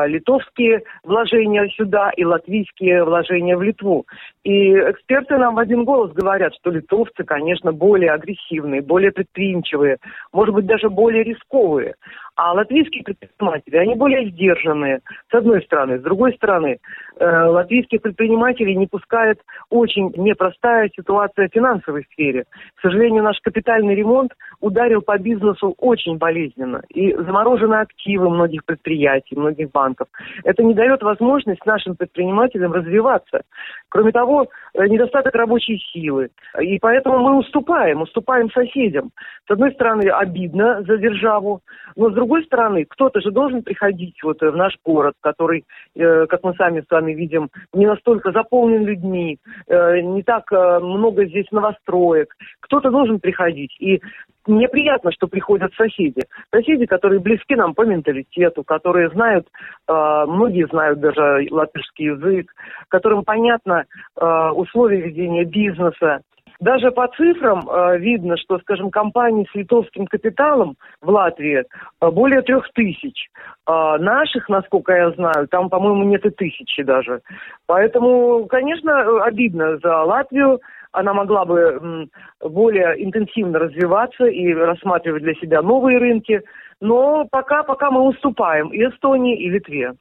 литовские 0.07 0.83
вложения 1.03 1.67
сюда 1.69 2.11
и 2.15 2.23
латвийские 2.23 3.03
вложения 3.03 3.57
в 3.57 3.61
Литву. 3.61 4.05
И 4.43 4.73
эксперты 4.73 5.37
нам 5.37 5.55
в 5.55 5.59
один 5.59 5.83
голос 5.83 6.13
говорят, 6.13 6.53
что 6.55 6.69
литовцы, 6.69 7.23
конечно, 7.23 7.73
более 7.73 8.11
агрессивные, 8.11 8.81
более 8.81 9.11
предприимчивые, 9.11 9.97
может 10.31 10.55
быть, 10.55 10.65
даже 10.65 10.89
более 10.89 11.23
рисковые. 11.23 11.95
А 12.35 12.51
латвийские 12.51 13.03
предприниматели, 13.03 13.77
они 13.77 13.95
более 13.95 14.29
сдержанные, 14.29 14.99
с 15.31 15.33
одной 15.33 15.61
стороны. 15.63 15.99
С 15.99 16.01
другой 16.01 16.33
стороны, 16.33 16.79
э, 17.17 17.43
латвийских 17.45 18.01
предпринимателей 18.01 18.75
не 18.75 18.87
пускает 18.87 19.39
очень 19.69 20.11
непростая 20.17 20.89
ситуация 20.95 21.47
в 21.47 21.53
финансовой 21.53 22.05
сфере. 22.11 22.43
К 22.75 22.81
сожалению, 22.81 23.23
наш 23.23 23.39
капитальный 23.39 23.95
ремонт 23.95 24.33
ударил 24.59 25.01
по 25.01 25.17
бизнесу 25.17 25.75
очень 25.77 26.17
болезненно. 26.17 26.81
И 26.89 27.13
заморожены 27.13 27.75
активы 27.75 28.29
многих 28.29 28.65
предприятий, 28.65 29.37
многих 29.37 29.71
банков. 29.71 30.09
Это 30.43 30.61
не 30.61 30.73
дает 30.73 31.03
возможность 31.03 31.65
нашим 31.65 31.95
предпринимателям 31.95 32.73
развиваться. 32.73 33.43
Кроме 33.87 34.11
того, 34.11 34.47
э, 34.73 34.85
недостаток 34.87 35.33
рабочей 35.35 35.77
силы. 35.93 36.29
И 36.59 36.79
поэтому 36.79 37.19
мы 37.19 37.37
уступаем, 37.37 38.01
уступаем 38.01 38.51
соседям. 38.51 39.11
С 39.47 39.51
одной 39.51 39.71
стороны, 39.71 40.09
обидно 40.09 40.83
за 40.83 40.97
державу, 40.97 41.61
но 41.95 42.09
с 42.09 42.13
другой 42.13 42.24
стороны, 42.43 42.85
кто-то 42.85 43.21
же 43.21 43.31
должен 43.31 43.63
приходить 43.63 44.21
вот 44.23 44.41
в 44.41 44.55
наш 44.55 44.73
город, 44.83 45.13
который, 45.21 45.63
э, 45.95 46.25
как 46.27 46.43
мы 46.43 46.53
сами 46.55 46.81
с 46.81 46.89
вами 46.89 47.13
видим, 47.13 47.49
не 47.73 47.85
настолько 47.85 48.31
заполнен 48.31 48.85
людьми, 48.85 49.37
э, 49.67 49.99
не 50.01 50.23
так 50.23 50.51
много 50.51 51.25
здесь 51.25 51.49
новостроек. 51.51 52.35
Кто-то 52.61 52.89
должен 52.89 53.19
приходить. 53.19 53.75
И 53.79 54.01
мне 54.47 54.67
приятно, 54.67 55.11
что 55.11 55.27
приходят 55.27 55.73
соседи. 55.73 56.21
Соседи, 56.53 56.85
которые 56.85 57.19
близки 57.19 57.55
нам 57.55 57.73
по 57.73 57.83
менталитету, 57.83 58.63
которые 58.63 59.09
знают, 59.09 59.47
э, 59.87 60.25
многие 60.27 60.67
знают 60.67 60.99
даже 60.99 61.47
латышский 61.49 62.05
язык, 62.05 62.51
которым 62.89 63.23
понятно 63.23 63.85
э, 64.15 64.49
условия 64.53 65.01
ведения 65.01 65.45
бизнеса. 65.45 66.21
Даже 66.65 66.89
по 66.89 67.07
цифрам 67.09 67.69
э, 67.69 67.99
видно, 67.99 68.37
что, 68.37 68.57
скажем, 68.57 68.89
компаний 68.89 69.47
с 69.51 69.53
литовским 69.53 70.07
капиталом 70.07 70.77
в 70.99 71.11
Латвии 71.11 71.63
э, 71.63 72.09
более 72.09 72.41
трех 72.41 72.67
тысяч. 72.73 73.29
Э, 73.67 73.97
наших, 73.99 74.49
насколько 74.49 74.91
я 74.91 75.11
знаю, 75.11 75.47
там, 75.47 75.69
по-моему, 75.69 76.05
нет 76.05 76.25
и 76.25 76.31
тысячи 76.31 76.81
даже. 76.81 77.21
Поэтому, 77.67 78.47
конечно, 78.47 79.23
обидно 79.23 79.77
за 79.77 80.01
Латвию, 80.05 80.59
она 80.91 81.13
могла 81.13 81.45
бы 81.45 82.09
более 82.41 82.95
интенсивно 83.05 83.59
развиваться 83.59 84.25
и 84.25 84.51
рассматривать 84.51 85.21
для 85.21 85.35
себя 85.35 85.61
новые 85.61 85.99
рынки. 85.99 86.41
Но 86.81 87.27
пока, 87.29 87.61
пока 87.61 87.91
мы 87.91 88.01
уступаем 88.07 88.69
и 88.69 88.79
Эстонии, 88.79 89.37
и 89.37 89.51
Литве. 89.51 89.93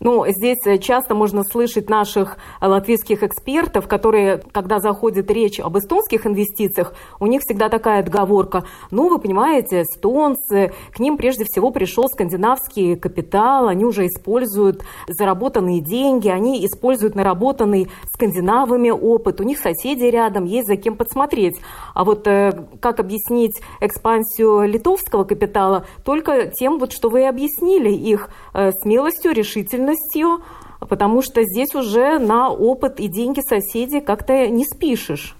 Ну, 0.00 0.24
здесь 0.28 0.58
э, 0.64 0.78
часто 0.78 1.14
можно 1.14 1.44
слышать 1.44 1.88
наших 1.88 2.36
э, 2.60 2.66
латвийских 2.66 3.22
экспертов, 3.22 3.86
которые, 3.86 4.42
когда 4.52 4.80
заходит 4.80 5.30
речь 5.30 5.60
об 5.60 5.78
эстонских 5.78 6.26
инвестициях, 6.26 6.94
у 7.20 7.26
них 7.26 7.42
всегда 7.42 7.68
такая 7.68 8.00
отговорка. 8.00 8.64
Ну, 8.90 9.08
вы 9.08 9.18
понимаете, 9.18 9.82
эстонцы, 9.82 10.72
к 10.92 10.98
ним 10.98 11.16
прежде 11.16 11.44
всего 11.44 11.70
пришел 11.70 12.08
скандинавский 12.08 12.96
капитал, 12.96 13.68
они 13.68 13.84
уже 13.84 14.06
используют 14.06 14.82
заработанные 15.08 15.80
деньги, 15.80 16.28
они 16.28 16.64
используют 16.66 17.14
наработанный 17.14 17.88
скандинавами 18.12 18.90
опыт, 18.90 19.40
у 19.40 19.44
них 19.44 19.58
соседи 19.58 20.04
рядом, 20.04 20.44
есть 20.44 20.66
за 20.66 20.76
кем 20.76 20.96
подсмотреть. 20.96 21.56
А 21.94 22.04
вот 22.04 22.26
э, 22.26 22.66
как 22.80 23.00
объяснить 23.00 23.60
экспансию 23.80 24.68
литовского 24.68 25.24
капитала? 25.24 25.86
Только 26.04 26.46
тем, 26.48 26.78
вот, 26.78 26.92
что 26.92 27.08
вы 27.08 27.26
объяснили, 27.26 27.90
их 27.90 28.28
смелостью, 28.82 29.32
решительностью 29.32 29.83
ответственностью, 29.84 30.44
потому 30.80 31.22
что 31.22 31.42
здесь 31.42 31.74
уже 31.74 32.18
на 32.18 32.50
опыт 32.50 33.00
и 33.00 33.08
деньги 33.08 33.40
соседей 33.40 34.00
как-то 34.00 34.48
не 34.48 34.64
спишешь. 34.64 35.34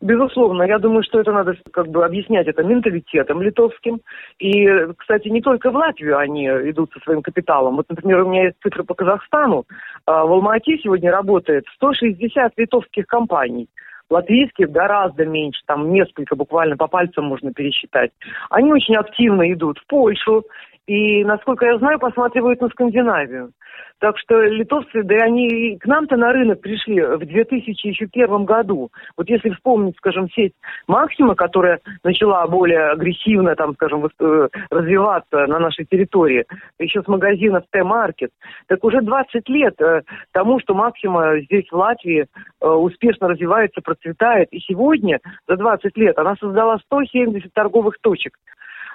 Безусловно, 0.00 0.64
я 0.64 0.80
думаю, 0.80 1.04
что 1.04 1.20
это 1.20 1.30
надо 1.30 1.54
как 1.72 1.86
бы 1.86 2.04
объяснять 2.04 2.48
это 2.48 2.64
менталитетом 2.64 3.40
литовским. 3.40 4.00
И, 4.40 4.66
кстати, 4.98 5.28
не 5.28 5.40
только 5.40 5.70
в 5.70 5.76
Латвию 5.76 6.18
они 6.18 6.46
идут 6.46 6.90
со 6.92 6.98
своим 7.04 7.22
капиталом. 7.22 7.76
Вот, 7.76 7.86
например, 7.88 8.22
у 8.22 8.28
меня 8.28 8.46
есть 8.46 8.56
цифры 8.64 8.82
по 8.82 8.94
Казахстану. 8.94 9.64
А, 10.04 10.24
в 10.24 10.32
Алмате 10.32 10.76
сегодня 10.78 11.12
работает 11.12 11.66
160 11.76 12.52
литовских 12.56 13.06
компаний. 13.06 13.68
Латвийских 14.10 14.72
гораздо 14.72 15.24
меньше, 15.24 15.60
там 15.66 15.92
несколько 15.92 16.34
буквально 16.34 16.76
по 16.76 16.88
пальцам 16.88 17.26
можно 17.26 17.52
пересчитать. 17.52 18.10
Они 18.50 18.72
очень 18.72 18.96
активно 18.96 19.52
идут 19.52 19.78
в 19.78 19.86
Польшу, 19.86 20.44
и, 20.86 21.24
насколько 21.24 21.64
я 21.64 21.78
знаю, 21.78 22.00
посматривают 22.00 22.60
на 22.60 22.68
Скандинавию. 22.68 23.52
Так 24.02 24.18
что 24.18 24.42
литовцы, 24.42 25.04
да 25.04 25.14
они 25.22 25.78
к 25.78 25.86
нам-то 25.86 26.16
на 26.16 26.32
рынок 26.32 26.60
пришли 26.60 27.00
в 27.00 27.24
2001 27.24 28.44
году. 28.44 28.90
Вот 29.16 29.28
если 29.28 29.50
вспомнить, 29.50 29.96
скажем, 29.96 30.28
сеть 30.30 30.54
Максима, 30.88 31.36
которая 31.36 31.78
начала 32.02 32.44
более 32.48 32.88
агрессивно, 32.88 33.54
там, 33.54 33.74
скажем, 33.74 34.04
э, 34.06 34.48
развиваться 34.70 35.46
на 35.46 35.60
нашей 35.60 35.84
территории, 35.84 36.44
еще 36.80 37.02
с 37.02 37.06
магазинов 37.06 37.62
Т-маркет, 37.70 38.32
так 38.66 38.82
уже 38.82 39.02
20 39.02 39.48
лет 39.48 39.80
э, 39.80 40.02
тому, 40.32 40.58
что 40.58 40.74
Максима 40.74 41.38
здесь, 41.42 41.70
в 41.70 41.76
Латвии, 41.76 42.26
э, 42.60 42.68
успешно 42.68 43.28
развивается, 43.28 43.82
процветает. 43.82 44.48
И 44.50 44.58
сегодня, 44.58 45.20
за 45.46 45.56
20 45.56 45.96
лет, 45.96 46.18
она 46.18 46.34
создала 46.40 46.78
170 46.78 47.52
торговых 47.52 47.94
точек. 48.00 48.32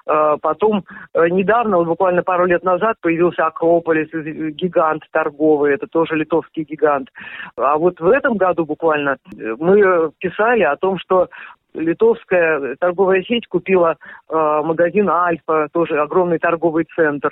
Э, 0.08 0.38
потом 0.42 0.84
э, 1.14 1.28
недавно, 1.30 1.78
вот 1.78 1.88
буквально 1.88 2.24
пару 2.24 2.46
лет 2.46 2.64
назад, 2.64 2.96
появился 3.02 3.46
Акрополис, 3.46 4.08
э, 4.14 4.52
гигант 4.52 5.04
торговый, 5.12 5.74
это 5.74 5.88
тоже 5.88 6.16
литовский 6.16 6.64
гигант. 6.64 7.10
А 7.58 7.78
вот 7.78 8.00
в 8.00 8.08
этом 8.08 8.38
году 8.38 8.66
буквально 8.66 9.18
мы 9.36 10.12
писали 10.20 10.64
о 10.64 10.78
том, 10.78 10.98
что 10.98 11.28
литовская 11.74 12.76
торговая 12.80 13.22
сеть 13.24 13.48
купила 13.48 13.98
магазин 14.30 15.10
Альфа, 15.10 15.68
тоже 15.72 16.00
огромный 16.00 16.40
торговый 16.40 16.88
центр. 16.96 17.30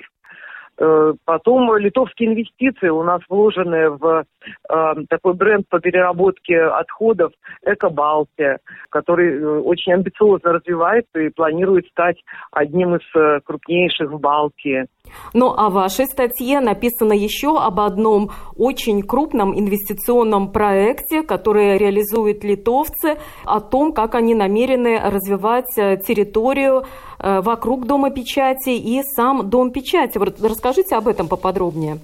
Э, 0.78 1.14
потом 1.24 1.74
литовские 1.76 2.30
инвестиции 2.30 2.88
у 2.88 3.02
нас 3.02 3.22
вложены 3.28 3.90
в 3.90 4.24
э, 4.68 4.94
такой 5.08 5.34
бренд 5.34 5.66
по 5.68 5.80
переработке 5.80 6.60
отходов 6.60 7.32
«Экобалтия», 7.64 8.58
который 8.90 9.38
э, 9.38 9.58
очень 9.60 9.94
амбициозно 9.94 10.52
развивается 10.52 11.18
и 11.20 11.30
планирует 11.30 11.86
стать 11.88 12.22
одним 12.50 12.96
из 12.96 13.42
крупнейших 13.44 14.10
в 14.10 14.20
Балтии. 14.20 14.86
Ну 15.34 15.54
а 15.56 15.68
в 15.68 15.74
вашей 15.74 16.06
статье 16.06 16.60
написано 16.60 17.12
еще 17.12 17.58
об 17.58 17.80
одном 17.80 18.30
очень 18.56 19.02
крупном 19.02 19.58
инвестиционном 19.58 20.52
проекте, 20.52 21.22
который 21.22 21.78
реализуют 21.78 22.44
литовцы, 22.44 23.18
о 23.44 23.60
том, 23.60 23.92
как 23.92 24.14
они 24.14 24.34
намерены 24.34 24.98
развивать 24.98 25.76
э, 25.76 25.96
территорию 25.96 26.84
э, 27.18 27.40
вокруг 27.40 27.86
Дома 27.86 28.10
печати 28.10 28.70
и 28.70 29.02
сам 29.14 29.48
Дом 29.48 29.70
печати. 29.70 30.18
Расскажите 30.18 30.96
об 30.96 31.08
этом 31.08 31.28
поподробнее. 31.28 31.98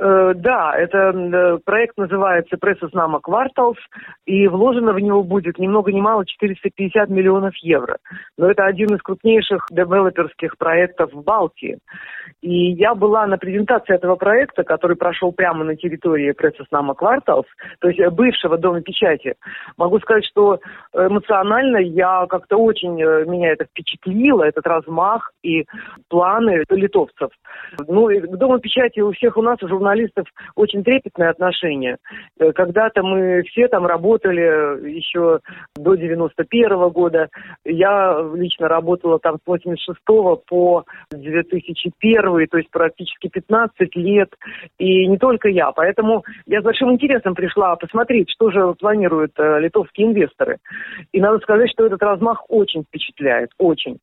Э, 0.00 0.32
да, 0.34 0.74
это 0.76 1.12
э, 1.14 1.58
проект 1.64 1.96
называется 1.96 2.56
«Пресс-знамо 2.56 3.20
Кварталс», 3.20 3.78
и 4.26 4.48
вложено 4.48 4.92
в 4.92 4.98
него 4.98 5.22
будет 5.22 5.58
ни 5.58 5.68
много 5.68 5.92
ни 5.92 6.00
мало 6.00 6.26
450 6.26 7.08
миллионов 7.10 7.54
евро. 7.58 7.98
Но 8.36 8.50
это 8.50 8.64
один 8.64 8.94
из 8.94 9.02
крупнейших 9.02 9.66
девелоперских 9.70 10.58
проектов 10.58 11.12
в 11.12 11.22
Балтии. 11.22 11.78
И 12.40 12.72
я 12.72 12.94
была 12.94 13.26
на 13.26 13.38
презентации 13.38 13.94
этого 13.94 14.16
проекта, 14.16 14.64
который 14.64 14.96
прошел 14.96 15.32
прямо 15.32 15.64
на 15.64 15.76
территории 15.76 16.32
«Пресс-знамо 16.32 16.94
Кварталс», 16.94 17.46
то 17.78 17.88
есть 17.88 18.00
бывшего 18.14 18.58
Дома 18.58 18.80
печати. 18.80 19.34
Могу 19.76 20.00
сказать, 20.00 20.24
что 20.24 20.58
эмоционально 20.92 21.76
я 21.76 22.26
как-то 22.28 22.56
очень, 22.56 23.00
э, 23.00 23.24
меня 23.26 23.52
это 23.52 23.66
впечатлило, 23.66 24.42
этот 24.42 24.66
размах 24.66 25.30
и 25.42 25.64
планы 26.08 26.64
литовцев. 26.70 27.30
Ну, 27.86 28.08
и 28.08 28.20
к 28.20 28.36
Дому 28.36 28.58
печати 28.58 29.00
у 29.00 29.12
всех 29.12 29.36
у 29.36 29.42
нас 29.42 29.62
уже 29.62 29.74
журналистов 29.84 30.26
очень 30.56 30.82
трепетное 30.82 31.30
отношение. 31.30 31.98
Э, 32.38 32.52
когда-то 32.52 33.02
мы 33.02 33.42
все 33.42 33.68
там 33.68 33.86
работали 33.86 34.40
еще 34.88 35.40
до 35.76 35.94
91 35.94 36.72
-го 36.72 36.90
года. 36.90 37.28
Я 37.64 38.18
лично 38.34 38.68
работала 38.68 39.18
там 39.18 39.36
с 39.36 39.46
86 39.46 39.98
по 40.46 40.84
2001, 41.10 42.46
то 42.46 42.58
есть 42.58 42.70
практически 42.70 43.28
15 43.28 43.94
лет. 43.96 44.30
И 44.78 45.06
не 45.06 45.18
только 45.18 45.48
я. 45.48 45.70
Поэтому 45.72 46.24
я 46.46 46.60
с 46.60 46.64
большим 46.64 46.92
интересом 46.92 47.34
пришла 47.34 47.76
посмотреть, 47.76 48.30
что 48.30 48.50
же 48.50 48.74
планируют 48.74 49.32
э, 49.38 49.60
литовские 49.60 50.06
инвесторы. 50.06 50.58
И 51.12 51.20
надо 51.20 51.38
сказать, 51.38 51.70
что 51.70 51.86
этот 51.86 52.02
размах 52.02 52.44
очень 52.48 52.84
впечатляет, 52.84 53.50
очень. 53.58 53.98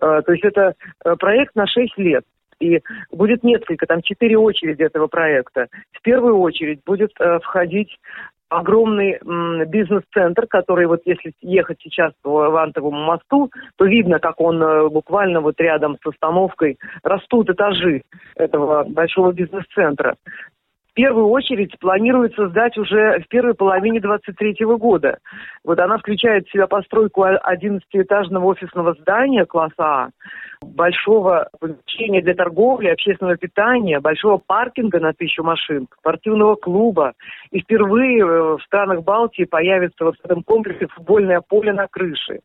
Э, 0.00 0.20
то 0.24 0.32
есть 0.32 0.44
это 0.44 0.74
проект 1.18 1.54
на 1.56 1.66
6 1.66 1.98
лет. 1.98 2.24
И 2.62 2.80
будет 3.10 3.42
несколько, 3.42 3.86
там 3.86 4.02
четыре 4.02 4.38
очереди 4.38 4.82
этого 4.82 5.08
проекта. 5.08 5.66
В 5.92 6.00
первую 6.02 6.38
очередь 6.38 6.80
будет 6.86 7.10
э, 7.18 7.40
входить 7.40 7.98
огромный 8.48 9.18
бизнес-центр, 9.66 10.46
который 10.46 10.86
вот 10.86 11.00
если 11.06 11.32
ехать 11.40 11.78
сейчас 11.82 12.12
по 12.22 12.50
Вантовому 12.50 13.02
мосту, 13.04 13.50
то 13.76 13.86
видно, 13.86 14.18
как 14.18 14.40
он 14.40 14.62
э, 14.62 14.88
буквально 14.90 15.40
вот 15.40 15.58
рядом 15.58 15.96
с 15.96 16.06
остановкой 16.06 16.78
растут 17.02 17.48
этажи 17.50 18.02
этого 18.36 18.84
большого 18.84 19.32
бизнес-центра. 19.32 20.16
В 20.92 20.94
первую 20.94 21.28
очередь 21.28 21.78
планируется 21.78 22.48
сдать 22.48 22.76
уже 22.76 23.20
в 23.20 23.28
первой 23.28 23.54
половине 23.54 23.98
23 23.98 24.56
года. 24.76 25.16
Вот 25.64 25.80
она 25.80 25.96
включает 25.96 26.46
в 26.46 26.52
себя 26.52 26.66
постройку 26.66 27.24
11-этажного 27.24 28.44
офисного 28.44 28.92
здания 29.00 29.46
класса 29.46 29.72
А, 29.78 30.08
большого 30.62 31.48
помещения 31.60 32.22
для 32.22 32.34
торговли, 32.34 32.88
общественного 32.88 33.36
питания, 33.36 34.00
большого 34.00 34.38
паркинга 34.38 35.00
на 35.00 35.12
тысячу 35.12 35.42
машин, 35.42 35.86
спортивного 35.98 36.54
клуба. 36.56 37.12
И 37.50 37.60
впервые 37.60 38.20
э, 38.20 38.56
в 38.56 38.62
странах 38.64 39.02
Балтии 39.02 39.44
появится 39.44 40.04
вот 40.04 40.16
в 40.16 40.24
этом 40.24 40.42
комплексе 40.42 40.86
футбольное 40.88 41.40
поле 41.40 41.72
на 41.72 41.86
крыше. 41.88 42.40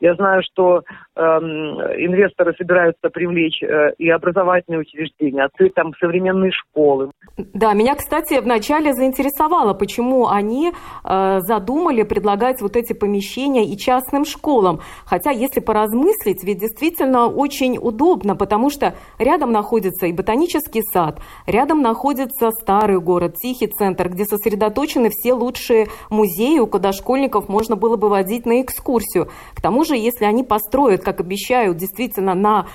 Я 0.00 0.14
знаю, 0.14 0.42
что 0.44 0.82
э, 1.16 1.20
инвесторы 1.20 2.54
собираются 2.56 3.10
привлечь 3.10 3.60
э, 3.62 3.94
и 3.98 4.08
образовательные 4.08 4.80
учреждения, 4.80 5.42
открыть 5.42 5.74
там 5.74 5.92
современные 5.98 6.52
школы. 6.52 7.10
Да, 7.36 7.74
меня, 7.74 7.96
кстати, 7.96 8.40
вначале 8.40 8.94
заинтересовало, 8.94 9.74
почему 9.74 10.28
они 10.28 10.70
э, 10.70 11.38
задумали 11.40 12.04
предлагать 12.04 12.60
вот 12.60 12.76
эти 12.76 12.92
помещения 12.92 13.64
и 13.64 13.76
частным 13.76 14.24
школам. 14.24 14.80
Хотя, 15.04 15.30
если 15.32 15.60
поразмыслить, 15.60 16.44
ведь 16.44 16.58
действительно 16.58 17.26
очень 17.26 17.47
удобно, 17.80 18.36
потому 18.36 18.70
что 18.70 18.94
рядом 19.18 19.52
находится 19.52 20.06
и 20.06 20.12
ботанический 20.12 20.82
сад, 20.92 21.20
рядом 21.46 21.82
находится 21.82 22.50
старый 22.50 23.00
город, 23.00 23.36
тихий 23.36 23.66
центр, 23.66 24.08
где 24.08 24.24
сосредоточены 24.24 25.10
все 25.10 25.32
лучшие 25.32 25.88
музеи, 26.10 26.64
куда 26.66 26.92
школьников 26.92 27.48
можно 27.48 27.76
было 27.76 27.96
бы 27.96 28.08
водить 28.08 28.46
на 28.46 28.60
экскурсию. 28.62 29.28
К 29.54 29.62
тому 29.62 29.84
же, 29.84 29.96
если 29.96 30.24
они 30.24 30.44
построят, 30.44 31.02
как 31.02 31.20
обещают, 31.20 31.76
действительно 31.76 32.34
на 32.34 32.66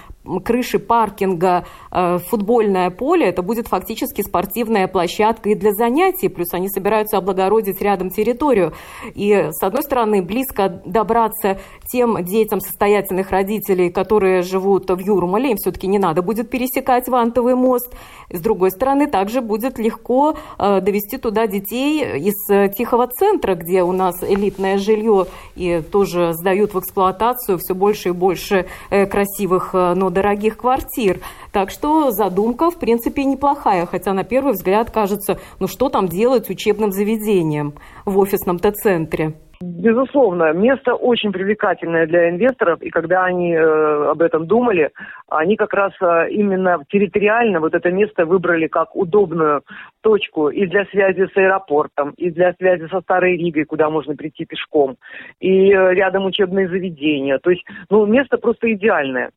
крыши 0.43 0.79
паркинга 0.79 1.65
э, 1.91 2.17
футбольное 2.29 2.89
поле, 2.89 3.27
это 3.27 3.41
будет 3.41 3.67
фактически 3.67 4.21
спортивная 4.21 4.87
площадка 4.87 5.49
и 5.49 5.55
для 5.55 5.73
занятий, 5.73 6.29
плюс 6.29 6.53
они 6.53 6.69
собираются 6.69 7.17
облагородить 7.17 7.81
рядом 7.81 8.09
территорию. 8.09 8.73
И, 9.15 9.49
с 9.51 9.61
одной 9.61 9.83
стороны, 9.83 10.21
близко 10.21 10.81
добраться 10.85 11.59
тем 11.91 12.23
детям 12.23 12.61
состоятельных 12.61 13.31
родителей, 13.31 13.89
которые 13.89 14.41
живут 14.43 14.89
в 14.89 14.99
Юрмале, 14.99 15.51
им 15.51 15.57
все-таки 15.57 15.87
не 15.87 15.99
надо 15.99 16.21
будет 16.21 16.49
пересекать 16.49 17.07
Вантовый 17.07 17.55
мост. 17.55 17.93
С 18.29 18.39
другой 18.39 18.71
стороны, 18.71 19.07
также 19.07 19.41
будет 19.41 19.77
легко 19.77 20.37
э, 20.57 20.79
довести 20.81 21.17
туда 21.17 21.47
детей 21.47 22.17
из 22.17 22.49
э, 22.49 22.69
Тихого 22.69 23.07
центра, 23.07 23.55
где 23.55 23.83
у 23.83 23.91
нас 23.91 24.23
элитное 24.23 24.77
жилье 24.77 25.27
и 25.55 25.81
тоже 25.91 26.33
сдают 26.33 26.73
в 26.73 26.79
эксплуатацию 26.79 27.57
все 27.59 27.75
больше 27.75 28.09
и 28.09 28.11
больше 28.11 28.65
красивых, 28.89 29.73
но 29.73 30.09
дорогих 30.13 30.57
квартир. 30.57 31.17
Так 31.51 31.69
что 31.69 32.11
задумка, 32.11 32.69
в 32.69 32.79
принципе, 32.79 33.25
неплохая, 33.25 33.85
хотя 33.85 34.13
на 34.13 34.23
первый 34.23 34.53
взгляд 34.53 34.91
кажется, 34.91 35.39
ну 35.59 35.67
что 35.67 35.89
там 35.89 36.07
делать 36.07 36.49
учебным 36.49 36.91
заведением 36.91 37.73
в 38.05 38.17
офисном-то 38.17 38.71
центре. 38.71 39.33
Безусловно, 39.63 40.51
место 40.51 40.93
очень 40.93 41.31
привлекательное 41.31 42.05
для 42.05 42.29
инвесторов, 42.29 42.81
и 42.81 42.89
когда 42.89 43.23
они 43.23 43.53
э, 43.53 44.09
об 44.11 44.21
этом 44.21 44.45
думали, 44.45 44.91
они 45.29 45.55
как 45.55 45.73
раз 45.73 45.93
э, 46.01 46.31
именно 46.31 46.83
территориально 46.89 47.61
вот 47.61 47.73
это 47.73 47.89
место 47.89 48.25
выбрали 48.25 48.67
как 48.67 48.93
удобную 48.93 49.61
точку 50.01 50.49
и 50.49 50.65
для 50.65 50.83
связи 50.85 51.27
с 51.27 51.37
аэропортом, 51.37 52.11
и 52.17 52.29
для 52.29 52.53
связи 52.55 52.87
со 52.89 52.99
Старой 53.01 53.37
Ригой, 53.37 53.63
куда 53.63 53.89
можно 53.89 54.17
прийти 54.17 54.43
пешком, 54.43 54.97
и 55.39 55.71
э, 55.71 55.93
рядом 55.93 56.25
учебные 56.25 56.67
заведения. 56.67 57.37
То 57.37 57.49
есть, 57.49 57.63
ну, 57.89 58.05
место 58.05 58.37
просто 58.37 58.73
идеальное. 58.73 59.31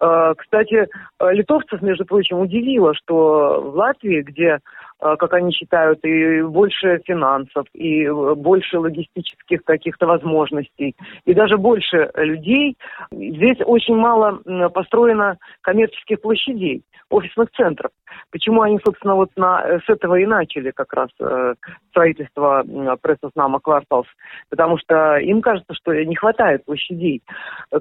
Э, 0.00 0.34
кстати, 0.36 0.86
э, 1.18 1.32
литовцев, 1.32 1.80
между 1.82 2.04
прочим, 2.04 2.40
удивило, 2.40 2.94
что 2.94 3.60
в 3.62 3.76
Латвии, 3.76 4.22
где, 4.22 4.60
как 4.98 5.32
они 5.34 5.52
считают, 5.52 6.04
и 6.04 6.42
больше 6.42 7.00
финансов, 7.04 7.66
и 7.74 8.08
больше 8.08 8.78
логистических 8.78 9.62
каких-то 9.64 10.06
возможностей, 10.06 10.96
и 11.24 11.34
даже 11.34 11.58
больше 11.58 12.10
людей, 12.14 12.76
здесь 13.10 13.58
очень 13.64 13.96
мало 13.96 14.40
построено 14.70 15.38
коммерческих 15.62 16.20
площадей 16.20 16.82
офисных 17.10 17.50
центров. 17.52 17.90
Почему 18.30 18.62
они, 18.62 18.78
собственно, 18.84 19.14
вот 19.14 19.30
на, 19.36 19.62
э, 19.64 19.80
с 19.80 19.88
этого 19.88 20.16
и 20.16 20.26
начали 20.26 20.70
как 20.70 20.92
раз 20.92 21.08
э, 21.20 21.54
строительство 21.90 22.64
э, 22.64 22.96
Прессоснама 23.00 23.60
Кварталс, 23.60 24.06
потому 24.50 24.78
что 24.78 25.16
им 25.18 25.40
кажется, 25.40 25.74
что 25.74 25.92
не 25.92 26.16
хватает 26.16 26.64
площадей. 26.64 27.22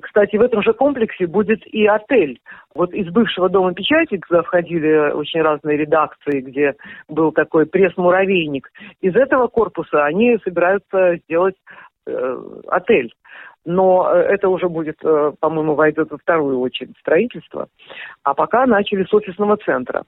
Кстати, 0.02 0.36
в 0.36 0.42
этом 0.42 0.62
же 0.62 0.74
комплексе 0.74 1.28
будет 1.28 1.66
и 1.68 1.86
отель. 1.88 2.40
Вот 2.74 2.94
из 2.94 3.08
бывшего 3.12 3.50
дома 3.50 3.74
печати, 3.74 4.18
куда 4.18 4.44
входили 4.44 5.12
очень 5.12 5.42
разные 5.42 5.78
редакции, 5.78 6.42
где 6.42 6.76
был 7.08 7.32
такой 7.32 7.66
пресс-муравейник, 7.66 8.72
из 9.02 9.16
этого 9.16 9.48
корпуса 9.48 10.06
они 10.06 10.38
собираются 10.44 11.18
сделать 11.18 11.56
э, 12.08 12.38
отель 12.68 13.14
но 13.66 14.10
э, 14.10 14.20
это 14.20 14.48
уже 14.48 14.70
будет, 14.70 14.98
э, 15.04 15.32
по-моему, 15.40 15.76
войдет 15.76 16.12
во 16.12 16.18
вторую 16.18 16.60
очередь 16.60 16.96
строительство. 17.00 17.68
А 18.24 18.34
пока 18.34 18.66
начали 18.66 19.04
с 19.04 19.14
офисного 19.14 19.58
центра. 19.58 20.04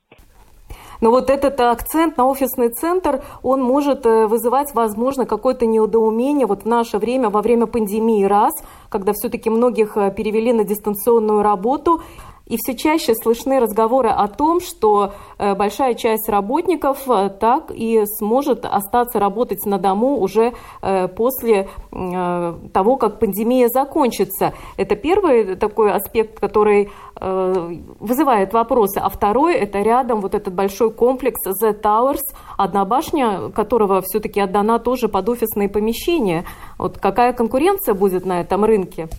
Но 1.00 1.12
вот 1.12 1.30
этот 1.30 1.60
акцент 1.60 2.18
на 2.18 2.26
офисный 2.26 2.70
центр, 2.70 3.22
он 3.44 3.62
может 3.62 4.06
э, 4.06 4.28
вызывать, 4.28 4.74
возможно, 4.74 5.26
какое-то 5.26 5.66
неудоумение 5.66 6.46
вот 6.48 6.64
в 6.64 6.68
наше 6.68 6.98
время, 6.98 7.30
во 7.30 7.42
время 7.42 7.66
пандемии 7.66 8.24
раз, 8.24 8.54
когда 8.90 9.14
все-таки 9.14 9.50
многих 9.50 9.96
перевели 10.16 10.54
на 10.54 10.64
дистанционную 10.64 11.42
работу. 11.42 12.02
И 12.48 12.56
все 12.58 12.76
чаще 12.76 13.14
слышны 13.14 13.60
разговоры 13.60 14.10
о 14.10 14.28
том, 14.28 14.62
что 14.62 15.14
э, 15.38 15.54
большая 15.56 15.96
часть 15.96 16.30
работников 16.30 17.00
э, 17.10 17.30
так 17.30 17.72
и 17.72 18.04
сможет 18.06 18.66
остаться 18.66 19.20
работать 19.20 19.66
на 19.66 19.78
дому 19.78 20.20
уже 20.20 20.54
э, 20.82 21.08
после 21.10 21.70
того, 21.92 22.98
как 22.98 23.20
пандемия 23.20 23.68
закончится. 23.70 24.54
Это 24.78 24.96
первый 24.96 25.56
такой 25.56 25.92
аспект, 25.92 26.40
который 26.40 26.92
вызывает 27.20 28.54
вопросы. 28.54 29.00
А 29.00 29.10
второй– 29.10 29.56
это 29.56 29.82
рядом 29.82 30.22
вот 30.22 30.36
этот 30.36 30.54
большой 30.54 30.92
комплекс 30.92 31.40
The 31.64 31.80
Towers, 31.82 32.22
одна 32.58 32.86
башня 32.86 33.50
которого 33.50 34.02
все-таки 34.02 34.40
отдана 34.40 34.78
тоже 34.78 35.08
под 35.08 35.28
офисные 35.30 35.70
помещения. 35.70 36.46
Вот 36.78 37.00
какая 37.00 37.34
конкуренция 37.34 37.96
будет 37.96 38.26
на 38.26 38.42
этом 38.42 38.64
рынке? 38.64 39.10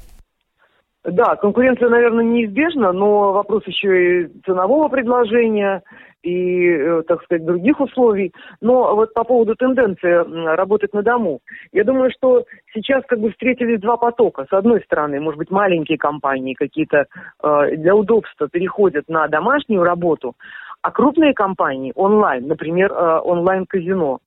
Да, 1.12 1.36
конкуренция, 1.36 1.88
наверное, 1.88 2.24
неизбежна, 2.24 2.92
но 2.92 3.32
вопрос 3.32 3.62
еще 3.66 4.22
и 4.22 4.28
ценового 4.44 4.88
предложения, 4.88 5.82
и, 6.22 6.68
э, 6.68 7.02
так 7.06 7.22
сказать, 7.22 7.44
других 7.44 7.80
условий. 7.80 8.32
Но 8.60 8.94
вот 8.94 9.14
по 9.14 9.24
поводу 9.24 9.54
тенденции 9.54 10.54
работать 10.56 10.92
на 10.92 11.02
дому, 11.02 11.40
я 11.72 11.84
думаю, 11.84 12.10
что 12.10 12.44
сейчас 12.74 13.04
как 13.06 13.20
бы 13.20 13.30
встретились 13.30 13.80
два 13.80 13.96
потока. 13.96 14.46
С 14.50 14.52
одной 14.52 14.80
стороны, 14.82 15.20
может 15.20 15.38
быть, 15.38 15.50
маленькие 15.50 15.98
компании 15.98 16.54
какие-то 16.54 17.06
э, 17.42 17.76
для 17.76 17.94
удобства 17.94 18.48
переходят 18.48 19.08
на 19.08 19.28
домашнюю 19.28 19.84
работу, 19.84 20.34
а 20.82 20.90
крупные 20.90 21.34
компании 21.34 21.92
онлайн, 21.94 22.46
например, 22.46 22.92
э, 22.92 23.20
онлайн-казино. 23.24 24.18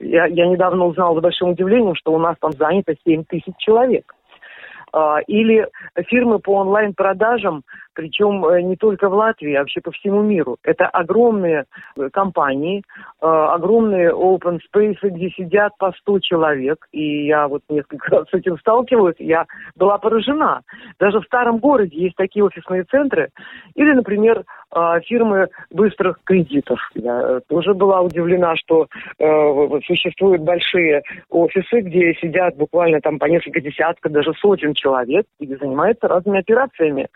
Я, 0.00 0.26
я 0.26 0.46
недавно 0.46 0.86
узнал 0.86 1.16
с 1.16 1.22
большим 1.22 1.50
удивлением, 1.50 1.94
что 1.94 2.12
у 2.12 2.18
нас 2.18 2.36
там 2.40 2.52
занято 2.52 2.94
7 3.06 3.24
тысяч 3.24 3.54
человек. 3.58 4.14
А, 4.92 5.20
или 5.26 5.66
фирмы 6.06 6.38
по 6.38 6.56
онлайн-продажам, 6.60 7.62
причем 7.98 8.46
э, 8.46 8.62
не 8.62 8.76
только 8.76 9.08
в 9.08 9.12
Латвии, 9.12 9.54
а 9.54 9.58
вообще 9.58 9.80
по 9.80 9.90
всему 9.90 10.22
миру. 10.22 10.56
Это 10.62 10.86
огромные 10.86 11.64
э, 11.96 12.08
компании, 12.12 12.84
э, 13.20 13.26
огромные 13.26 14.12
open 14.12 14.60
space, 14.72 14.98
где 15.02 15.30
сидят 15.30 15.72
по 15.78 15.90
100 15.90 16.20
человек. 16.20 16.86
И 16.92 17.26
я 17.26 17.48
вот 17.48 17.62
несколько 17.68 18.08
раз 18.14 18.28
с 18.30 18.34
этим 18.34 18.56
сталкиваюсь, 18.58 19.16
я 19.18 19.46
была 19.74 19.98
поражена. 19.98 20.62
Даже 21.00 21.18
в 21.18 21.24
старом 21.24 21.58
городе 21.58 21.98
есть 21.98 22.14
такие 22.14 22.44
офисные 22.44 22.84
центры. 22.84 23.30
Или, 23.74 23.92
например, 23.92 24.44
фирмы 25.06 25.48
быстрых 25.70 26.18
кредитов. 26.24 26.78
Я 26.94 27.40
тоже 27.48 27.72
была 27.72 28.02
удивлена, 28.02 28.54
что 28.56 28.86
существуют 29.86 30.42
большие 30.42 31.02
офисы, 31.30 31.80
где 31.80 32.14
сидят 32.20 32.54
буквально 32.56 33.00
там 33.00 33.18
по 33.18 33.24
несколько 33.24 33.62
десятков, 33.62 34.12
даже 34.12 34.34
сотен 34.34 34.74
человек, 34.74 35.24
и 35.40 35.46
занимаются 35.46 36.06
разными 36.06 36.40
операциями 36.40 37.08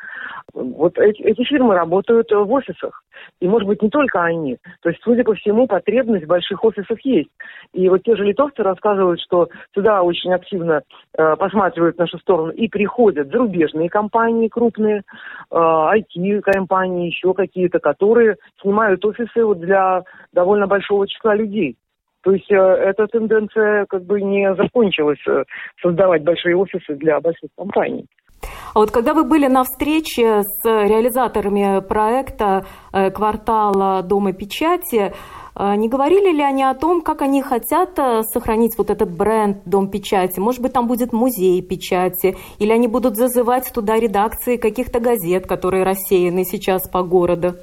вот 0.76 0.98
эти, 0.98 1.22
эти 1.22 1.42
фирмы 1.44 1.74
работают 1.74 2.30
в 2.30 2.52
офисах. 2.52 3.02
И, 3.40 3.48
может 3.48 3.68
быть, 3.68 3.82
не 3.82 3.88
только 3.88 4.22
они. 4.22 4.58
То 4.82 4.88
есть, 4.88 5.00
судя 5.02 5.24
по 5.24 5.34
всему, 5.34 5.66
потребность 5.66 6.24
в 6.24 6.28
больших 6.28 6.64
офисах 6.64 6.98
есть. 7.04 7.30
И 7.72 7.88
вот 7.88 8.02
те 8.02 8.16
же 8.16 8.24
литовцы 8.24 8.62
рассказывают, 8.62 9.20
что 9.20 9.48
сюда 9.74 10.02
очень 10.02 10.32
активно 10.32 10.82
э, 11.16 11.36
посматривают 11.36 11.96
в 11.96 12.00
нашу 12.00 12.18
сторону 12.18 12.50
и 12.50 12.68
приходят 12.68 13.28
зарубежные 13.28 13.88
компании 13.88 14.48
крупные, 14.48 15.02
э, 15.50 15.54
IT-компании, 15.54 17.06
еще 17.06 17.34
какие-то, 17.34 17.78
которые 17.78 18.36
снимают 18.60 19.04
офисы 19.04 19.44
вот 19.44 19.60
для 19.60 20.02
довольно 20.32 20.66
большого 20.66 21.06
числа 21.06 21.34
людей. 21.34 21.76
То 22.22 22.32
есть 22.32 22.50
э, 22.50 22.56
эта 22.56 23.06
тенденция 23.08 23.86
как 23.86 24.04
бы 24.04 24.20
не 24.22 24.54
закончилась 24.54 25.22
э, 25.26 25.44
создавать 25.80 26.22
большие 26.22 26.56
офисы 26.56 26.94
для 26.94 27.20
больших 27.20 27.50
компаний. 27.56 28.06
А 28.74 28.78
вот 28.78 28.90
когда 28.90 29.14
вы 29.14 29.24
были 29.24 29.46
на 29.46 29.64
встрече 29.64 30.42
с 30.42 30.64
реализаторами 30.64 31.80
проекта 31.80 32.64
э, 32.92 33.10
квартала 33.10 34.02
Дома 34.02 34.32
печати, 34.32 35.12
не 35.54 35.86
говорили 35.86 36.32
ли 36.34 36.42
они 36.42 36.62
о 36.62 36.72
том, 36.72 37.02
как 37.02 37.20
они 37.20 37.42
хотят 37.42 37.90
сохранить 38.32 38.78
вот 38.78 38.88
этот 38.88 39.10
бренд 39.10 39.58
Дом 39.66 39.88
печати? 39.88 40.40
Может 40.40 40.62
быть, 40.62 40.72
там 40.72 40.86
будет 40.86 41.12
музей 41.12 41.60
печати? 41.60 42.38
Или 42.58 42.72
они 42.72 42.88
будут 42.88 43.16
зазывать 43.16 43.70
туда 43.70 43.96
редакции 43.96 44.56
каких-то 44.56 44.98
газет, 44.98 45.46
которые 45.46 45.84
рассеяны 45.84 46.46
сейчас 46.46 46.88
по 46.88 47.02
городу? 47.02 47.56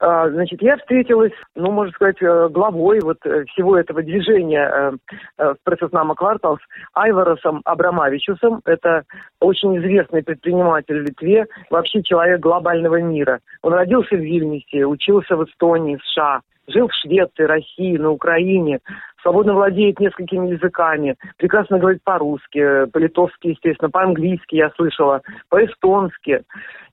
А, 0.00 0.30
значит, 0.30 0.62
я 0.62 0.76
встретилась, 0.76 1.32
ну, 1.56 1.72
можно 1.72 1.92
сказать, 1.92 2.22
э, 2.22 2.48
главой 2.50 3.00
вот 3.00 3.18
э, 3.24 3.44
всего 3.46 3.76
этого 3.76 4.02
движения 4.02 4.96
э, 5.38 5.54
в 5.54 5.56
Пресоснама 5.64 6.14
Кварталс 6.14 6.60
Айваросом 6.94 7.62
Абрамавичусом. 7.64 8.60
Это 8.64 9.02
очень 9.40 9.76
известный 9.78 10.22
предприниматель 10.22 11.00
в 11.00 11.02
Литве, 11.02 11.46
вообще 11.70 12.02
человек 12.02 12.40
глобального 12.40 13.00
мира. 13.00 13.40
Он 13.62 13.72
родился 13.72 14.14
в 14.14 14.20
Вильнюсе, 14.20 14.84
учился 14.86 15.36
в 15.36 15.44
Эстонии, 15.44 15.98
США, 16.12 16.42
жил 16.68 16.88
в 16.88 16.94
Швеции, 16.94 17.42
России, 17.42 17.96
на 17.96 18.10
Украине, 18.10 18.78
свободно 19.22 19.54
владеет 19.54 19.98
несколькими 19.98 20.50
языками, 20.50 21.16
прекрасно 21.38 21.78
говорит 21.78 22.02
по-русски, 22.04 22.86
по-литовски, 22.92 23.48
естественно, 23.48 23.90
по-английски 23.90 24.54
я 24.56 24.70
слышала, 24.76 25.22
по-эстонски. 25.48 26.42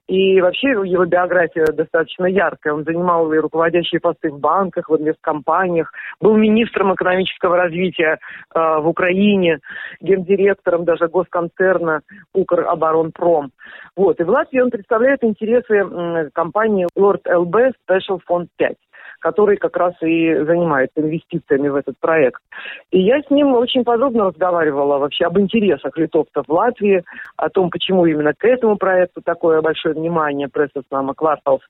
И 0.07 0.39
вообще 0.39 0.69
его 0.69 1.05
биография 1.05 1.65
достаточно 1.65 2.25
яркая. 2.25 2.73
Он 2.73 2.83
занимал 2.83 3.31
и 3.33 3.37
руководящие 3.37 3.99
посты 3.99 4.29
в 4.29 4.39
банках, 4.39 4.87
в 4.89 4.95
инвесткомпаниях, 4.95 5.91
был 6.21 6.35
министром 6.35 6.93
экономического 6.93 7.57
развития 7.57 8.19
э, 8.53 8.59
в 8.59 8.87
Украине, 8.87 9.59
гендиректором 10.01 10.85
даже 10.85 11.07
госконцерна 11.07 12.01
Укроборонпром. 12.33 13.51
Вот. 13.95 14.19
И 14.19 14.23
в 14.23 14.29
Латвии 14.29 14.59
он 14.59 14.69
представляет 14.69 15.23
интересы 15.23 15.77
э, 15.77 16.29
компании 16.33 16.87
Lord 16.95 17.23
LB 17.25 17.73
Special 17.89 18.19
Fund 18.29 18.47
5 18.57 18.75
который 19.19 19.57
как 19.57 19.75
раз 19.77 19.93
и 20.01 20.33
занимается 20.35 21.01
инвестициями 21.01 21.69
в 21.69 21.75
этот 21.75 21.97
проект. 21.99 22.41
И 22.91 22.99
я 22.99 23.21
с 23.21 23.29
ним 23.29 23.53
очень 23.53 23.83
подробно 23.83 24.25
разговаривала 24.25 24.97
вообще 24.97 25.25
об 25.25 25.39
интересах 25.39 25.97
литовцев 25.97 26.45
в 26.47 26.51
Латвии, 26.51 27.03
о 27.37 27.49
том, 27.49 27.69
почему 27.69 28.05
именно 28.05 28.33
к 28.33 28.45
этому 28.45 28.77
проекту 28.77 29.21
такое 29.21 29.61
большое 29.61 29.95
внимание 29.95 30.47
пресса 30.47 30.83
Слама 30.89 31.13
Кварталс. 31.13 31.61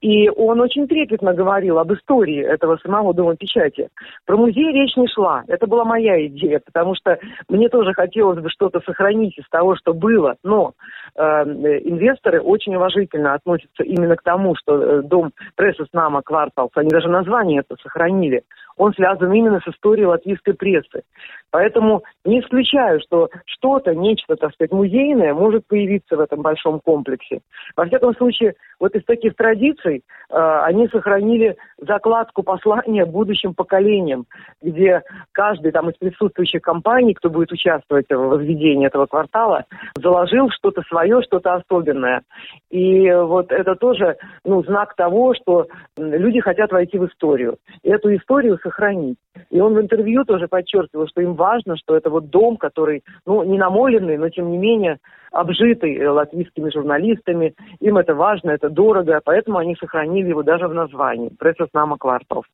И 0.00 0.28
он 0.28 0.60
очень 0.60 0.86
трепетно 0.86 1.34
говорил 1.34 1.78
об 1.78 1.92
истории 1.92 2.42
этого 2.44 2.78
самого 2.82 3.14
Дома 3.14 3.36
печати. 3.36 3.88
Про 4.26 4.36
музей 4.36 4.72
речь 4.72 4.96
не 4.96 5.08
шла. 5.08 5.42
Это 5.48 5.66
была 5.66 5.84
моя 5.84 6.24
идея, 6.26 6.60
потому 6.64 6.94
что 6.94 7.18
мне 7.48 7.68
тоже 7.68 7.92
хотелось 7.94 8.40
бы 8.40 8.50
что-то 8.50 8.80
сохранить 8.80 9.38
из 9.38 9.48
того, 9.48 9.76
что 9.76 9.94
было. 9.94 10.36
Но 10.42 10.72
э, 11.14 11.22
инвесторы 11.22 12.40
очень 12.40 12.74
уважительно 12.76 13.34
относятся 13.34 13.82
именно 13.82 14.16
к 14.16 14.22
тому, 14.22 14.54
что 14.56 14.80
э, 14.80 15.02
дом 15.02 15.32
пресса 15.56 15.84
Снама 15.90 16.22
Кварталс, 16.22 16.70
они 16.74 16.87
даже 16.88 17.08
название 17.08 17.60
это 17.60 17.80
сохранили. 17.82 18.42
Он 18.78 18.94
связан 18.94 19.32
именно 19.32 19.60
с 19.60 19.68
историей 19.68 20.06
латвийской 20.06 20.54
прессы. 20.54 21.02
Поэтому 21.50 22.04
не 22.24 22.40
исключаю, 22.40 23.00
что 23.00 23.28
что-то, 23.44 23.94
нечто, 23.94 24.36
так 24.36 24.52
сказать, 24.54 24.70
музейное 24.70 25.34
может 25.34 25.66
появиться 25.66 26.16
в 26.16 26.20
этом 26.20 26.42
большом 26.42 26.80
комплексе. 26.80 27.40
Во 27.76 27.86
всяком 27.86 28.14
случае, 28.14 28.54
вот 28.78 28.94
из 28.94 29.04
таких 29.04 29.34
традиций 29.34 30.04
э, 30.30 30.60
они 30.64 30.88
сохранили 30.88 31.56
закладку 31.78 32.42
послания 32.42 33.04
будущим 33.04 33.54
поколениям, 33.54 34.26
где 34.62 35.02
каждый 35.32 35.72
там 35.72 35.90
из 35.90 35.96
присутствующих 35.96 36.62
компаний, 36.62 37.14
кто 37.14 37.30
будет 37.30 37.50
участвовать 37.50 38.08
в 38.08 38.16
возведении 38.16 38.86
этого 38.86 39.06
квартала, 39.06 39.64
заложил 39.96 40.50
что-то 40.50 40.82
свое, 40.82 41.22
что-то 41.22 41.54
особенное. 41.54 42.22
И 42.70 43.10
вот 43.10 43.50
это 43.50 43.74
тоже 43.74 44.16
ну, 44.44 44.62
знак 44.62 44.94
того, 44.94 45.34
что 45.34 45.66
люди 45.96 46.40
хотят 46.40 46.72
войти 46.78 46.98
в 46.98 47.06
историю. 47.06 47.56
И 47.82 47.90
эту 47.90 48.14
историю 48.14 48.58
сохранить. 48.62 49.18
И 49.50 49.60
он 49.60 49.74
в 49.74 49.80
интервью 49.80 50.24
тоже 50.24 50.46
подчеркивал, 50.48 51.06
что 51.08 51.20
им 51.20 51.34
важно, 51.34 51.76
что 51.76 51.96
это 51.96 52.10
вот 52.10 52.30
дом, 52.30 52.56
который, 52.56 53.02
ну, 53.26 53.42
не 53.42 53.58
намоленный, 53.58 54.16
но 54.16 54.28
тем 54.28 54.50
не 54.50 54.58
менее 54.58 54.98
обжитый 55.32 55.96
э, 55.96 56.08
латвийскими 56.08 56.70
журналистами. 56.70 57.54
Им 57.80 57.98
это 57.98 58.14
важно, 58.14 58.50
это 58.50 58.70
дорого, 58.70 59.20
поэтому 59.24 59.58
они 59.58 59.74
сохранили 59.76 60.28
его 60.28 60.42
даже 60.42 60.68
в 60.68 60.74
названии 60.74 61.30
«Пресса 61.38 61.66
с 61.66 61.74
нама 61.74 61.98
кварталов». 61.98 62.46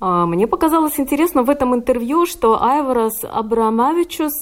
А, 0.00 0.26
мне 0.26 0.46
показалось 0.46 1.00
интересно 1.00 1.42
в 1.42 1.50
этом 1.50 1.74
интервью, 1.74 2.26
что 2.26 2.62
Айворос 2.62 3.24
Абрамавичус 3.24 4.32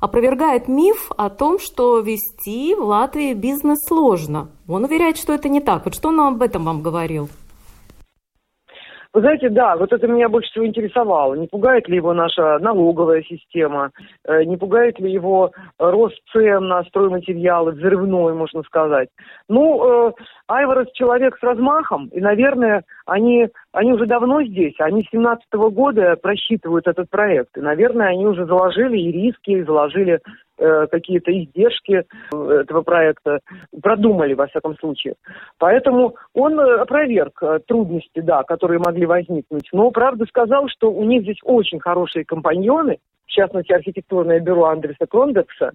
опровергает 0.00 0.68
миф 0.68 1.12
о 1.16 1.28
том, 1.28 1.58
что 1.58 2.00
вести 2.00 2.74
в 2.74 2.82
Латвии 2.82 3.34
бизнес 3.34 3.78
сложно. 3.86 4.48
Он 4.66 4.84
уверяет, 4.84 5.16
что 5.16 5.32
это 5.32 5.48
не 5.48 5.60
так. 5.60 5.84
Вот 5.84 5.94
что 5.94 6.08
он 6.08 6.20
об 6.20 6.42
этом 6.42 6.64
вам 6.64 6.82
говорил? 6.82 7.28
Вы 9.14 9.20
знаете, 9.20 9.50
да, 9.50 9.76
вот 9.76 9.92
это 9.92 10.06
меня 10.06 10.30
больше 10.30 10.50
всего 10.50 10.66
интересовало. 10.66 11.34
Не 11.34 11.46
пугает 11.46 11.86
ли 11.86 11.96
его 11.96 12.14
наша 12.14 12.58
налоговая 12.60 13.22
система? 13.22 13.90
Э, 14.26 14.42
не 14.44 14.56
пугает 14.56 14.98
ли 15.00 15.12
его 15.12 15.52
рост 15.78 16.18
цен 16.32 16.68
на 16.68 16.82
стройматериалы, 16.84 17.72
взрывной, 17.72 18.32
можно 18.32 18.62
сказать? 18.62 19.10
Ну, 19.50 20.08
э, 20.08 20.12
Айворос 20.48 20.90
человек 20.94 21.36
с 21.38 21.42
размахом, 21.42 22.06
и, 22.08 22.20
наверное, 22.20 22.84
они, 23.04 23.48
они 23.72 23.92
уже 23.92 24.06
давно 24.06 24.42
здесь. 24.44 24.76
Они 24.78 25.02
с 25.02 25.10
17 25.10 25.44
года 25.52 26.16
просчитывают 26.16 26.86
этот 26.86 27.10
проект. 27.10 27.54
И, 27.58 27.60
наверное, 27.60 28.08
они 28.08 28.26
уже 28.26 28.46
заложили 28.46 28.96
и 28.96 29.12
риски, 29.12 29.50
и 29.50 29.62
заложили 29.62 30.20
Э, 30.62 30.86
какие-то 30.86 31.32
издержки 31.32 32.04
э, 32.32 32.50
этого 32.60 32.82
проекта, 32.82 33.40
продумали, 33.82 34.34
во 34.34 34.46
всяком 34.46 34.76
случае. 34.76 35.14
Поэтому 35.58 36.14
он 36.34 36.58
э, 36.60 36.80
опроверг 36.82 37.42
трудности, 37.66 38.20
да, 38.20 38.44
которые 38.44 38.78
могли 38.78 39.04
возникнуть, 39.04 39.68
но, 39.72 39.90
правда, 39.90 40.24
сказал, 40.26 40.68
что 40.68 40.92
у 40.92 41.02
них 41.02 41.22
здесь 41.22 41.38
очень 41.42 41.80
хорошие 41.80 42.24
компаньоны, 42.24 42.98
в 43.32 43.34
частности, 43.34 43.72
архитектурное 43.72 44.40
бюро 44.40 44.66
Андреса 44.66 45.06
Крондекса, 45.08 45.72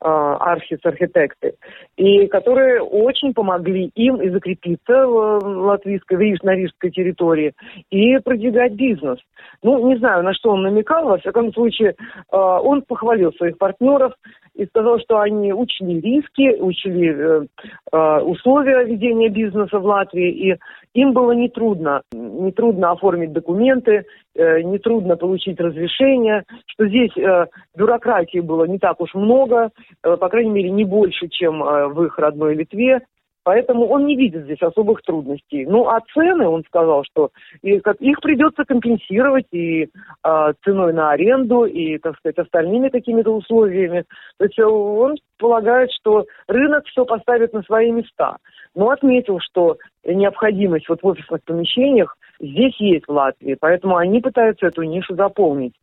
Архис 0.00 0.78
Архитекты, 0.84 1.54
и 1.96 2.26
которые 2.28 2.80
очень 2.80 3.34
помогли 3.34 3.90
им 3.94 4.16
и 4.22 4.30
закрепиться 4.30 5.06
в 5.06 5.66
латвийской, 5.66 6.38
на 6.42 6.54
рижской 6.54 6.90
территории, 6.90 7.52
и 7.90 8.18
продвигать 8.18 8.72
бизнес. 8.72 9.18
Ну, 9.62 9.86
не 9.86 9.96
знаю, 9.98 10.22
на 10.22 10.32
что 10.32 10.50
он 10.50 10.62
намекал, 10.62 11.04
во 11.04 11.18
всяком 11.18 11.52
случае, 11.52 11.94
он 12.30 12.82
похвалил 12.82 13.32
своих 13.32 13.58
партнеров, 13.58 14.14
и 14.54 14.66
сказал, 14.66 15.00
что 15.00 15.18
они 15.18 15.52
учли 15.52 16.00
риски, 16.00 16.56
учли 16.60 17.08
э, 17.08 17.46
э, 17.92 18.20
условия 18.20 18.84
ведения 18.84 19.28
бизнеса 19.28 19.78
в 19.78 19.84
Латвии, 19.84 20.30
и 20.30 20.58
им 20.94 21.12
было 21.12 21.32
нетрудно, 21.32 22.02
нетрудно 22.12 22.92
оформить 22.92 23.32
документы, 23.32 24.04
э, 24.34 24.62
нетрудно 24.62 25.16
получить 25.16 25.60
разрешение, 25.60 26.44
что 26.66 26.86
здесь 26.86 27.16
э, 27.16 27.46
бюрократии 27.76 28.40
было 28.40 28.64
не 28.64 28.78
так 28.78 29.00
уж 29.00 29.14
много, 29.14 29.70
э, 30.02 30.16
по 30.16 30.28
крайней 30.28 30.50
мере, 30.50 30.70
не 30.70 30.84
больше, 30.84 31.28
чем 31.28 31.62
э, 31.62 31.88
в 31.88 32.04
их 32.04 32.18
родной 32.18 32.54
Литве, 32.54 33.00
Поэтому 33.44 33.86
он 33.88 34.06
не 34.06 34.16
видит 34.16 34.44
здесь 34.44 34.62
особых 34.62 35.02
трудностей. 35.02 35.66
Ну, 35.66 35.86
а 35.86 36.00
цены, 36.14 36.48
он 36.48 36.64
сказал, 36.64 37.04
что 37.04 37.30
их 37.62 38.20
придется 38.22 38.64
компенсировать 38.64 39.46
и 39.52 39.84
э, 39.84 40.52
ценой 40.64 40.94
на 40.94 41.10
аренду, 41.10 41.66
и, 41.66 41.98
так 41.98 42.16
сказать, 42.16 42.38
остальными 42.38 42.88
какими-то 42.88 43.30
условиями. 43.30 44.04
То 44.38 44.46
есть 44.46 44.58
он 44.58 45.16
полагает, 45.38 45.90
что 45.92 46.24
рынок 46.48 46.86
все 46.86 47.04
поставит 47.04 47.52
на 47.52 47.62
свои 47.62 47.92
места. 47.92 48.38
Но 48.74 48.88
отметил, 48.88 49.38
что 49.40 49.76
необходимость 50.06 50.88
вот 50.88 51.02
в 51.02 51.06
офисных 51.06 51.44
помещениях 51.44 52.16
здесь 52.44 52.74
есть 52.78 53.06
в 53.06 53.12
Латвии, 53.12 53.56
поэтому 53.58 53.96
они 53.96 54.20
пытаются 54.20 54.66
эту 54.66 54.82
нишу 54.82 55.14
заполнить. 55.14 55.74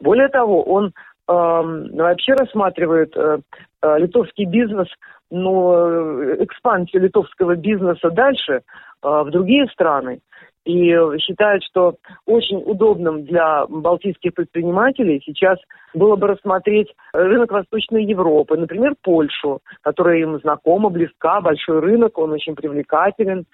Более 0.00 0.28
того, 0.28 0.62
он 0.62 0.92
вообще 1.28 2.34
рассматривает 2.34 3.16
э, 3.16 3.38
э, 3.82 3.98
литовский 3.98 4.44
бизнес, 4.44 4.88
э, 5.30 6.36
экспансию 6.40 7.02
литовского 7.02 7.56
бизнеса 7.56 8.10
дальше 8.10 8.62
в 9.02 9.30
другие 9.30 9.66
страны. 9.68 10.20
и 10.64 10.96
считают, 11.20 11.62
что 11.62 11.94
очень 12.26 12.60
удобным 12.64 13.24
для 13.24 13.66
балтийских 13.68 14.34
предпринимателей 14.34 15.22
сейчас 15.24 15.58
было 15.94 16.16
бы 16.16 16.26
рассмотреть 16.26 16.92
рынок 17.12 17.52
Восточной 17.52 18.04
Европы, 18.04 18.56
например, 18.56 18.94
Польшу, 19.00 19.60
которая 19.82 20.18
им 20.18 20.40
знакома, 20.40 20.88
близка, 20.88 21.40
большой 21.40 21.80
рынок, 21.80 22.18
он 22.18 22.32
очень 22.32 22.56
привлекателен. 22.56 23.44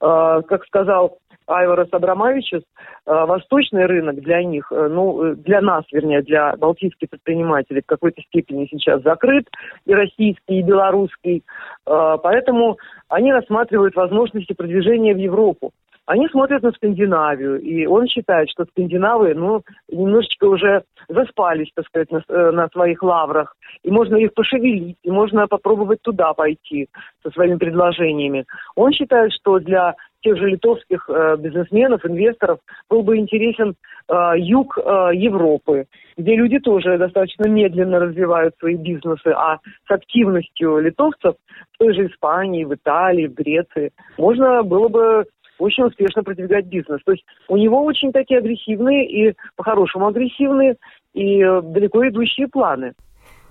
Э, 0.00 0.42
как 0.48 0.64
сказал 0.66 1.18
Айварас 1.46 1.88
Абрамовичус, 1.92 2.62
восточный 3.06 3.86
рынок 3.86 4.16
для 4.16 4.42
них, 4.42 4.70
э, 4.72 4.88
ну, 4.88 5.22
э, 5.22 5.34
для 5.36 5.60
нас, 5.60 5.84
вернее, 5.92 6.22
для 6.22 6.56
балтийских 6.56 7.08
предпринимателей 7.08 7.82
в 7.82 7.86
какой-то 7.86 8.20
степени 8.22 8.66
сейчас 8.70 9.02
закрыт, 9.02 9.48
и 9.84 9.94
российский, 9.94 10.58
и 10.58 10.62
белорусский. 10.62 11.44
Поэтому 11.84 12.78
они 13.08 13.32
рассматривают 13.32 13.94
возможности 13.94 14.52
продвижения 14.54 15.14
в 15.14 15.18
Европу 15.18 15.72
они 16.06 16.28
смотрят 16.28 16.62
на 16.62 16.72
Скандинавию, 16.72 17.60
и 17.60 17.84
он 17.86 18.06
считает, 18.06 18.48
что 18.50 18.64
скандинавы, 18.64 19.34
ну, 19.34 19.62
немножечко 19.90 20.44
уже 20.44 20.84
заспались, 21.08 21.70
так 21.74 21.86
сказать, 21.86 22.10
на, 22.12 22.22
э, 22.28 22.50
на 22.52 22.68
своих 22.68 23.02
лаврах, 23.02 23.56
и 23.82 23.90
можно 23.90 24.16
их 24.16 24.32
пошевелить, 24.34 24.96
и 25.02 25.10
можно 25.10 25.48
попробовать 25.48 26.00
туда 26.02 26.32
пойти 26.32 26.88
со 27.22 27.30
своими 27.30 27.56
предложениями. 27.56 28.46
Он 28.76 28.92
считает, 28.92 29.32
что 29.32 29.58
для 29.58 29.96
тех 30.26 30.36
же 30.38 30.48
литовских 30.48 31.08
э, 31.08 31.36
бизнесменов, 31.38 32.04
инвесторов 32.04 32.58
был 32.90 33.02
бы 33.02 33.16
интересен 33.16 33.74
э, 34.08 34.32
юг 34.38 34.78
э, 34.78 35.10
Европы, 35.14 35.86
где 36.16 36.34
люди 36.34 36.58
тоже 36.58 36.98
достаточно 36.98 37.48
медленно 37.48 38.00
развивают 38.00 38.54
свои 38.58 38.76
бизнесы, 38.76 39.28
а 39.28 39.58
с 39.86 39.90
активностью 39.90 40.78
литовцев 40.78 41.34
в 41.72 41.78
той 41.78 41.94
же 41.94 42.06
Испании, 42.06 42.64
в 42.64 42.74
Италии, 42.74 43.26
в 43.26 43.34
Греции 43.34 43.92
можно 44.18 44.62
было 44.62 44.88
бы 44.88 45.24
очень 45.58 45.84
успешно 45.84 46.22
продвигать 46.22 46.66
бизнес. 46.66 47.00
То 47.04 47.12
есть 47.12 47.24
у 47.48 47.56
него 47.56 47.84
очень 47.84 48.12
такие 48.12 48.38
агрессивные 48.38 49.06
и 49.08 49.34
по-хорошему 49.56 50.06
агрессивные 50.06 50.76
и 51.14 51.42
э, 51.42 51.62
далеко 51.62 52.06
идущие 52.08 52.48
планы. 52.48 52.92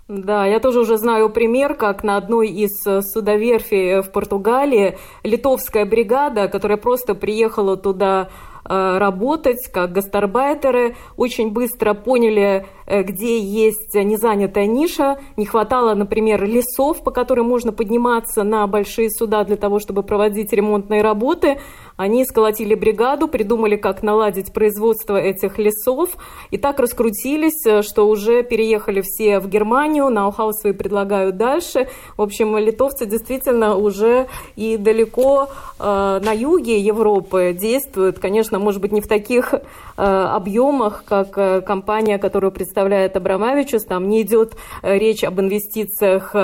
Да, 0.08 0.46
я 0.46 0.60
тоже 0.60 0.82
уже 0.82 0.98
знаю 0.98 1.32
пример, 1.32 1.74
как 1.74 2.04
на 2.04 2.18
одной 2.18 2.50
из 2.50 2.86
э, 2.88 3.02
судоверфей 3.02 4.02
в 4.02 4.12
Португалии 4.12 4.98
литовская 5.24 5.86
бригада, 5.86 6.48
которая 6.48 6.78
просто 6.78 7.16
приехала 7.16 7.76
туда 7.76 8.30
Э, 8.68 8.98
работать 8.98 9.70
как 9.72 9.92
гастарбайтеры, 9.92 10.96
очень 11.18 11.52
быстро 11.52 11.94
поняли, 11.94 12.66
э, 12.88 13.04
где 13.04 13.40
есть 13.40 13.94
незанятая 13.94 14.66
ниша. 14.66 15.20
Не 15.38 15.46
хватало, 15.46 15.94
например, 15.94 16.44
лесов, 16.44 17.04
по 17.04 17.12
которым 17.12 17.48
можно 17.48 17.72
подниматься 17.72 18.44
на 18.44 18.66
большие 18.66 19.12
суда 19.12 19.44
для 19.44 19.56
того, 19.56 19.78
чтобы 19.78 20.02
проводить 20.02 20.52
ремонтные 20.52 21.04
работы. 21.04 21.60
Они 21.98 22.26
сколотили 22.26 22.76
бригаду, 22.76 23.28
придумали, 23.28 23.78
как 23.78 24.04
наладить 24.04 24.54
производство 24.54 25.16
этих 25.16 25.58
лесов, 25.58 26.18
и 26.52 26.58
так 26.58 26.80
раскрутились, 26.80 27.66
э, 27.66 27.82
что 27.82 28.08
уже 28.08 28.44
переехали 28.44 29.02
все 29.02 29.40
в 29.40 29.48
Германию, 29.48 30.10
ноу-хау 30.10 30.52
свои 30.54 30.74
предлагают 30.74 31.38
дальше. 31.38 31.88
В 32.18 32.22
общем, 32.22 32.58
литовцы 32.58 33.06
действительно 33.06 33.76
уже 33.76 34.28
и 34.56 34.78
далеко 34.78 35.50
э, 35.80 36.20
на 36.24 36.32
юге 36.32 36.80
Европы 36.80 37.56
действуют. 37.58 38.20
Конечно, 38.20 38.60
может 38.60 38.82
быть, 38.82 38.92
не 38.92 39.02
в 39.02 39.08
таких 39.08 39.54
э, 39.54 39.60
объемах, 39.98 41.04
как 41.06 41.38
э, 41.38 41.62
компания, 41.62 42.18
которую 42.18 42.52
представляет 42.52 43.16
Абрамовичус. 43.16 43.86
Там 43.86 44.10
не 44.10 44.22
идет 44.22 44.56
э, 44.82 44.98
речь 44.98 45.24
об 45.24 45.40
инвестициях 45.40 46.36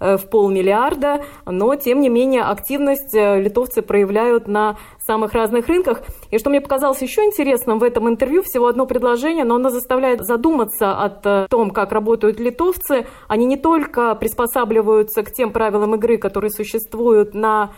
в 0.00 0.20
полмиллиарда, 0.30 1.24
но, 1.44 1.74
тем 1.74 2.00
не 2.00 2.08
менее, 2.08 2.42
активность 2.42 3.12
литовцы 3.14 3.82
проявляют 3.82 4.46
на 4.46 4.76
самых 5.08 5.32
разных 5.32 5.66
рынках. 5.68 6.02
И 6.30 6.38
что 6.38 6.50
мне 6.50 6.60
показалось 6.60 7.00
еще 7.00 7.24
интересным 7.24 7.78
в 7.78 7.82
этом 7.82 8.08
интервью, 8.08 8.42
всего 8.42 8.66
одно 8.66 8.84
предложение, 8.86 9.44
но 9.44 9.54
оно 9.54 9.70
заставляет 9.70 10.20
задуматься 10.20 10.92
о 10.92 11.08
э, 11.24 11.46
том, 11.48 11.70
как 11.70 11.92
работают 11.92 12.38
литовцы. 12.38 13.06
Они 13.26 13.46
не 13.46 13.56
только 13.56 14.14
приспосабливаются 14.14 15.22
к 15.22 15.32
тем 15.32 15.50
правилам 15.50 15.94
игры, 15.94 16.18
которые 16.18 16.50
существуют 16.50 17.34
на 17.34 17.70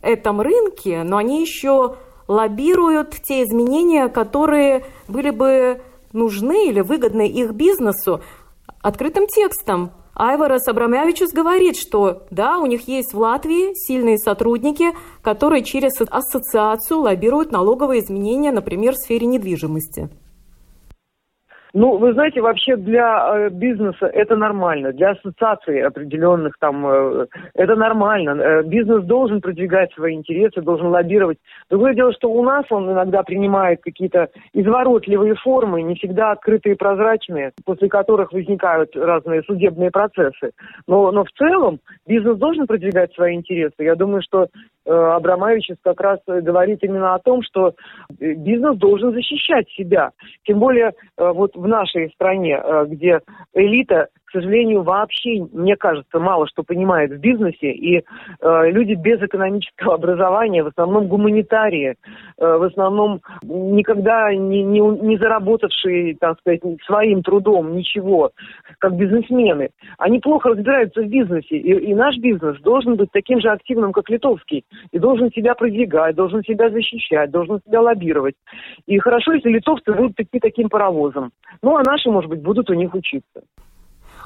этом 0.00 0.40
рынке, 0.40 1.02
но 1.04 1.18
они 1.18 1.42
еще 1.42 1.96
лоббируют 2.26 3.10
те 3.22 3.42
изменения, 3.42 4.08
которые 4.08 4.84
были 5.08 5.30
бы 5.30 5.82
нужны 6.12 6.68
или 6.68 6.80
выгодны 6.80 7.28
их 7.28 7.52
бизнесу. 7.52 8.22
Открытым 8.80 9.26
текстом 9.26 9.90
Айварас 10.18 10.66
Абрамявичус 10.66 11.30
говорит, 11.30 11.76
что 11.76 12.26
да, 12.32 12.58
у 12.58 12.66
них 12.66 12.88
есть 12.88 13.14
в 13.14 13.18
Латвии 13.18 13.72
сильные 13.74 14.18
сотрудники, 14.18 14.86
которые 15.22 15.62
через 15.62 15.92
ассоциацию 16.00 17.00
лоббируют 17.00 17.52
налоговые 17.52 18.02
изменения, 18.02 18.50
например, 18.50 18.94
в 18.94 18.98
сфере 18.98 19.28
недвижимости. 19.28 20.10
Ну, 21.74 21.98
вы 21.98 22.12
знаете, 22.14 22.40
вообще 22.40 22.76
для 22.76 23.30
э, 23.34 23.50
бизнеса 23.50 24.06
это 24.06 24.36
нормально, 24.36 24.92
для 24.92 25.10
ассоциаций 25.10 25.82
определенных 25.82 26.54
там 26.58 26.86
э, 26.86 27.26
это 27.54 27.76
нормально. 27.76 28.30
Э, 28.40 28.62
бизнес 28.62 29.04
должен 29.04 29.40
продвигать 29.40 29.92
свои 29.92 30.14
интересы, 30.14 30.62
должен 30.62 30.88
лоббировать. 30.88 31.38
Другое 31.68 31.94
дело, 31.94 32.12
что 32.12 32.30
у 32.30 32.42
нас 32.42 32.64
он 32.70 32.90
иногда 32.90 33.22
принимает 33.22 33.82
какие-то 33.82 34.28
изворотливые 34.54 35.34
формы, 35.34 35.82
не 35.82 35.94
всегда 35.96 36.32
открытые 36.32 36.74
и 36.74 36.78
прозрачные, 36.78 37.52
после 37.64 37.88
которых 37.88 38.32
возникают 38.32 38.96
разные 38.96 39.42
судебные 39.42 39.90
процессы. 39.90 40.52
Но, 40.86 41.10
но 41.12 41.24
в 41.24 41.30
целом 41.32 41.80
бизнес 42.06 42.38
должен 42.38 42.66
продвигать 42.66 43.12
свои 43.14 43.34
интересы. 43.34 43.74
Я 43.78 43.94
думаю, 43.94 44.22
что 44.22 44.48
э, 44.84 44.90
Абрамович 44.90 45.70
как 45.82 46.00
раз 46.00 46.20
говорит 46.26 46.82
именно 46.82 47.14
о 47.14 47.18
том, 47.18 47.42
что 47.42 47.74
э, 48.18 48.34
бизнес 48.34 48.76
должен 48.76 49.12
защищать 49.12 49.68
себя. 49.70 50.10
Тем 50.44 50.58
более 50.58 50.92
э, 51.16 51.32
вот 51.32 51.54
в 51.56 51.66
нашей 51.66 52.10
стране, 52.10 52.60
э, 52.62 52.86
где 52.86 53.20
элита 53.54 54.08
к 54.28 54.30
сожалению, 54.30 54.82
вообще, 54.82 55.42
мне 55.52 55.74
кажется, 55.74 56.18
мало 56.18 56.46
что 56.48 56.62
понимает 56.62 57.10
в 57.12 57.16
бизнесе, 57.16 57.72
и 57.72 57.96
э, 57.96 58.70
люди 58.70 58.92
без 58.92 59.22
экономического 59.22 59.94
образования, 59.98 60.62
в 60.62 60.66
основном 60.66 61.08
гуманитарии, 61.08 61.94
э, 61.94 61.94
в 62.38 62.62
основном 62.64 63.20
никогда 63.42 64.34
не, 64.34 64.62
не, 64.62 64.80
не 64.80 65.16
заработавшие, 65.16 66.14
так 66.16 66.38
сказать, 66.40 66.60
своим 66.84 67.22
трудом 67.22 67.74
ничего, 67.74 68.32
как 68.78 68.96
бизнесмены, 68.96 69.70
они 69.96 70.18
плохо 70.18 70.50
разбираются 70.50 71.00
в 71.00 71.08
бизнесе, 71.08 71.56
и, 71.56 71.90
и 71.90 71.94
наш 71.94 72.18
бизнес 72.18 72.60
должен 72.60 72.96
быть 72.96 73.10
таким 73.12 73.40
же 73.40 73.48
активным, 73.48 73.92
как 73.92 74.10
литовский, 74.10 74.66
и 74.92 74.98
должен 74.98 75.30
себя 75.30 75.54
продвигать, 75.54 76.14
должен 76.16 76.42
себя 76.42 76.68
защищать, 76.68 77.30
должен 77.30 77.60
себя 77.66 77.80
лоббировать. 77.80 78.34
И 78.86 78.98
хорошо, 78.98 79.32
если 79.32 79.48
литовцы 79.48 79.90
будут 79.90 80.20
идти 80.20 80.38
таким 80.38 80.68
паровозом. 80.68 81.30
Ну, 81.62 81.78
а 81.78 81.82
наши, 81.82 82.10
может 82.10 82.28
быть, 82.28 82.42
будут 82.42 82.68
у 82.68 82.74
них 82.74 82.92
учиться. 82.92 83.40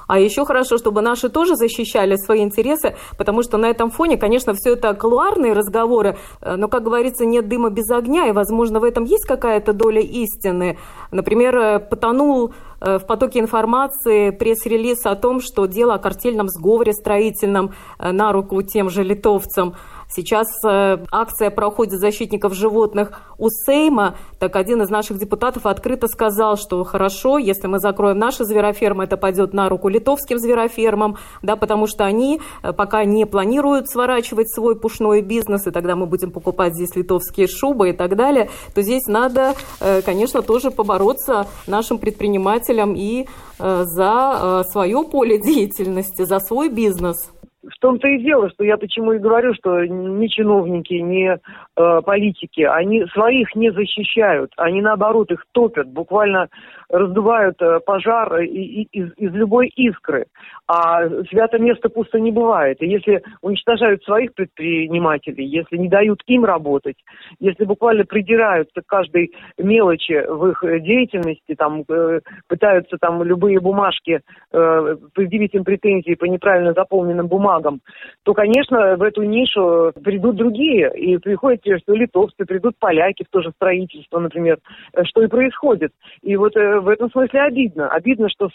А 0.07 0.19
еще 0.19 0.45
хорошо, 0.45 0.79
чтобы 0.79 1.03
наши 1.03 1.29
тоже 1.29 1.57
защищали 1.57 2.17
свои 2.17 2.43
интересы, 2.43 2.97
потому 3.17 3.43
что 3.43 3.59
на 3.59 3.67
этом 3.67 3.91
фоне, 3.91 4.17
конечно, 4.17 4.55
все 4.55 4.73
это 4.73 4.95
колуарные 4.95 5.53
разговоры, 5.53 6.17
э, 6.41 6.57
но, 6.57 6.69
как 6.69 6.83
говорится, 6.83 7.25
нет 7.25 7.49
дыма 7.49 7.71
без 7.71 7.91
огня, 7.91 8.29
и, 8.29 8.33
возможно, 8.33 8.81
в 8.81 8.85
этом 8.85 9.05
есть 9.05 9.27
какая-то 9.27 9.73
доля 9.73 10.01
истины. 10.01 10.79
Например, 11.11 11.57
э, 11.57 11.79
потонул 11.81 12.53
э, 12.81 12.99
в 12.99 13.07
потоке 13.07 13.41
информации 13.41 14.31
пресс-релиз 14.31 15.07
о 15.07 15.17
том, 15.17 15.41
что 15.41 15.67
дело 15.67 15.95
о 15.95 15.99
картельном 15.99 16.49
сговоре 16.49 16.93
строительном 16.93 17.73
на 17.99 18.33
руку 18.33 18.63
тем 18.63 18.91
же 18.91 19.03
литовцам– 19.03 19.75
Сейчас 20.15 20.47
э, 20.63 20.99
акция 21.11 21.51
проходит 21.51 21.99
защитников 21.99 22.53
животных 22.53 23.23
у 23.39 23.49
Сейма. 23.49 24.17
Так 24.39 24.57
один 24.57 24.83
из 24.83 24.91
наших 24.91 25.19
депутатов 25.19 25.65
открыто 25.65 26.07
сказал, 26.07 26.59
что 26.59 26.85
хорошо, 26.85 27.39
если 27.39 27.67
мы 27.67 27.79
закроем 27.79 28.19
наши 28.19 28.45
зверофермы, 28.45 29.05
это 29.05 29.17
пойдет 29.17 29.55
на 29.55 29.71
руку 29.71 29.89
литовским 29.89 30.39
зверофермам, 30.39 31.17
да, 31.41 31.57
потому 31.57 31.87
что 31.87 32.05
они 32.05 32.43
э, 32.63 32.75
пока 32.75 33.05
не 33.05 33.25
планируют 33.25 33.89
сворачивать 33.89 34.53
свой 34.53 34.79
пушной 34.79 35.23
бизнес, 35.23 35.67
и 35.67 35.71
тогда 35.71 35.97
мы 35.97 36.05
будем 36.05 36.31
покупать 36.31 36.75
здесь 36.75 36.95
литовские 36.95 37.47
шубы 37.47 37.89
и 37.89 37.93
так 37.93 38.15
далее, 38.15 38.51
то 38.75 38.83
здесь 38.83 39.07
надо, 39.07 39.55
э, 39.81 40.03
конечно, 40.03 40.43
тоже 40.43 40.71
побороться 40.71 41.47
нашим 41.67 41.99
предпринимателям 41.99 42.95
и 42.95 43.27
за 43.59 44.65
свое 44.73 45.05
поле 45.05 45.39
деятельности, 45.43 46.25
за 46.25 46.41
свой 46.41 46.69
бизнес. 46.69 47.31
В 47.63 47.79
том-то 47.81 48.09
и 48.09 48.19
дело, 48.19 48.51
что 48.51 48.65
я 48.65 48.77
почему 48.77 49.13
и 49.13 49.19
говорю, 49.19 49.55
что 49.55 49.85
ни 49.85 50.27
чиновники, 50.27 50.95
ни 50.95 51.31
э, 51.31 52.03
политики, 52.03 52.63
они 52.63 53.07
своих 53.13 53.55
не 53.55 53.71
защищают, 53.71 54.53
они 54.57 54.83
наоборот 54.83 55.31
их 55.31 55.45
топят, 55.53 55.89
буквально 55.89 56.49
раздувают 56.93 57.61
э, 57.61 57.81
пожар 57.81 58.43
из, 58.43 59.13
из 59.17 59.33
любой 59.33 59.69
искры. 59.69 60.27
А 60.69 61.09
свято 61.31 61.59
место 61.59 61.89
пусто 61.89 62.21
не 62.21 62.31
бывает. 62.31 62.81
И 62.83 62.87
если 62.87 63.23
уничтожают 63.41 64.05
своих 64.05 64.35
предпринимателей, 64.35 65.47
если 65.47 65.79
не 65.79 65.89
дают 65.89 66.21
им 66.27 66.45
работать, 66.45 66.97
если 67.41 67.65
буквально 67.65 68.05
придираются 68.05 68.83
к 68.83 68.87
каждой 68.87 69.33
мелочи 69.59 70.23
в 70.29 70.49
их 70.49 70.63
деятельности, 70.83 71.55
там, 71.57 71.83
э, 71.89 72.21
пытаются 72.47 72.99
там 73.01 73.23
любые 73.23 73.59
бумажки, 73.59 74.21
э, 74.53 74.97
предъявить 75.15 75.55
им 75.55 75.65
претензии 75.65 76.15
по 76.15 76.27
неправильно 76.27 76.75
заполненным 76.75 77.27
бумагам, 77.27 77.81
то, 78.23 78.35
конечно, 78.35 78.97
в 78.97 79.03
эту 79.03 79.23
нишу 79.23 79.93
придут 80.05 80.37
другие. 80.37 80.93
И 80.95 81.17
приходят 81.17 81.63
те, 81.63 81.79
что 81.79 81.95
литовцы, 81.95 82.45
придут 82.45 82.75
поляки 82.79 83.25
в 83.25 83.31
то 83.31 83.41
же 83.41 83.51
строительство, 83.53 84.21
например, 84.21 84.59
что 85.05 85.23
и 85.23 85.27
происходит. 85.27 85.93
И 86.23 86.37
вот 86.37 86.55
в 86.83 86.89
этом 86.89 87.11
смысле 87.11 87.41
обидно. 87.41 87.89
Обидно, 87.89 88.29
что 88.29 88.51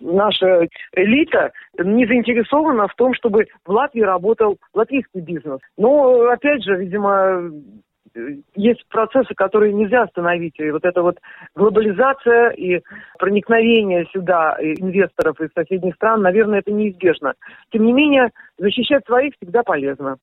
наша 0.00 0.68
элита 0.92 1.52
не 1.78 2.06
заинтересована 2.06 2.88
в 2.88 2.94
том, 2.94 3.14
чтобы 3.14 3.46
в 3.64 3.70
Латвии 3.70 4.00
работал 4.02 4.58
латвийский 4.72 5.20
бизнес. 5.20 5.60
Но, 5.76 6.28
опять 6.28 6.64
же, 6.64 6.76
видимо, 6.76 7.50
есть 8.54 8.86
процессы, 8.88 9.34
которые 9.34 9.72
нельзя 9.72 10.02
остановить. 10.02 10.58
И 10.58 10.70
вот 10.70 10.84
эта 10.84 11.02
вот 11.02 11.18
глобализация 11.54 12.50
и 12.50 12.80
проникновение 13.18 14.06
сюда 14.12 14.56
инвесторов 14.60 15.40
из 15.40 15.50
соседних 15.52 15.94
стран, 15.96 16.22
наверное, 16.22 16.60
это 16.60 16.70
неизбежно. 16.70 17.34
Тем 17.70 17.84
не 17.84 17.92
менее, 17.92 18.30
защищать 18.58 19.04
своих 19.06 19.34
всегда 19.34 19.62
полезно. 19.62 20.16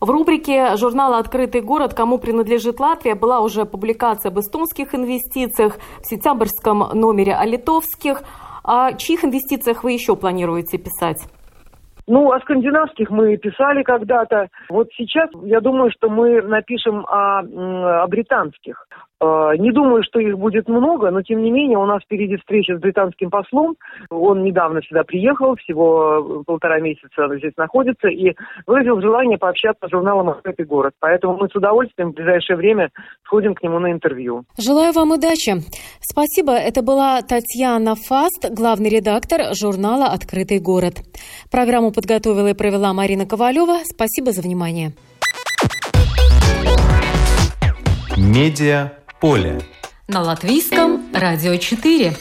В 0.00 0.08
рубрике 0.08 0.76
журнала 0.76 1.18
«Открытый 1.18 1.60
город. 1.60 1.92
Кому 1.92 2.16
принадлежит 2.16 2.80
Латвия» 2.80 3.14
была 3.14 3.40
уже 3.40 3.66
публикация 3.66 4.30
об 4.30 4.38
эстонских 4.38 4.94
инвестициях, 4.94 5.76
в 5.98 6.06
сентябрьском 6.06 6.78
номере 6.94 7.34
о 7.34 7.44
литовских. 7.44 8.22
О 8.64 8.94
чьих 8.94 9.24
инвестициях 9.24 9.84
вы 9.84 9.92
еще 9.92 10.16
планируете 10.16 10.78
писать? 10.78 11.28
Ну, 12.06 12.32
о 12.32 12.40
скандинавских 12.40 13.10
мы 13.10 13.36
писали 13.36 13.82
когда-то. 13.82 14.48
Вот 14.70 14.88
сейчас 14.96 15.28
я 15.44 15.60
думаю, 15.60 15.90
что 15.90 16.08
мы 16.08 16.40
напишем 16.40 17.04
о, 17.04 17.40
о 18.02 18.06
британских. 18.08 18.86
Э, 19.20 19.52
не 19.58 19.70
думаю, 19.70 20.02
что 20.02 20.18
их 20.18 20.38
будет 20.38 20.68
много, 20.68 21.10
но 21.10 21.22
тем 21.22 21.42
не 21.42 21.50
менее 21.50 21.78
у 21.78 21.84
нас 21.84 22.02
впереди 22.02 22.36
встреча 22.36 22.76
с 22.76 22.80
британским 22.80 23.30
послом. 23.30 23.76
Он 24.10 24.42
недавно 24.42 24.82
сюда 24.82 25.04
приехал, 25.04 25.56
всего 25.56 26.42
полтора 26.46 26.80
месяца 26.80 27.28
здесь 27.36 27.52
находится, 27.56 28.08
и 28.08 28.34
выразил 28.66 29.00
желание 29.00 29.38
пообщаться 29.38 29.86
с 29.86 29.90
журналом 29.90 30.30
«Открытый 30.30 30.64
город». 30.64 30.94
Поэтому 31.00 31.36
мы 31.36 31.48
с 31.48 31.54
удовольствием 31.54 32.12
в 32.12 32.14
ближайшее 32.14 32.56
время 32.56 32.90
сходим 33.24 33.54
к 33.54 33.62
нему 33.62 33.78
на 33.78 33.92
интервью. 33.92 34.44
Желаю 34.58 34.92
вам 34.92 35.12
удачи. 35.12 35.52
Спасибо. 36.00 36.52
Это 36.52 36.82
была 36.82 37.20
Татьяна 37.22 37.94
Фаст, 37.94 38.50
главный 38.50 38.88
редактор 38.88 39.54
журнала 39.54 40.06
«Открытый 40.06 40.60
город». 40.60 40.94
Программу 41.50 41.92
подготовила 41.92 42.48
и 42.48 42.54
провела 42.54 42.92
Марина 42.94 43.26
Ковалева. 43.26 43.78
Спасибо 43.84 44.32
за 44.32 44.40
внимание. 44.40 44.92
Медиа 48.16 48.99
поле. 49.20 49.60
На 50.08 50.22
латвийском 50.22 51.02
радио 51.12 51.56
4. 51.56 52.16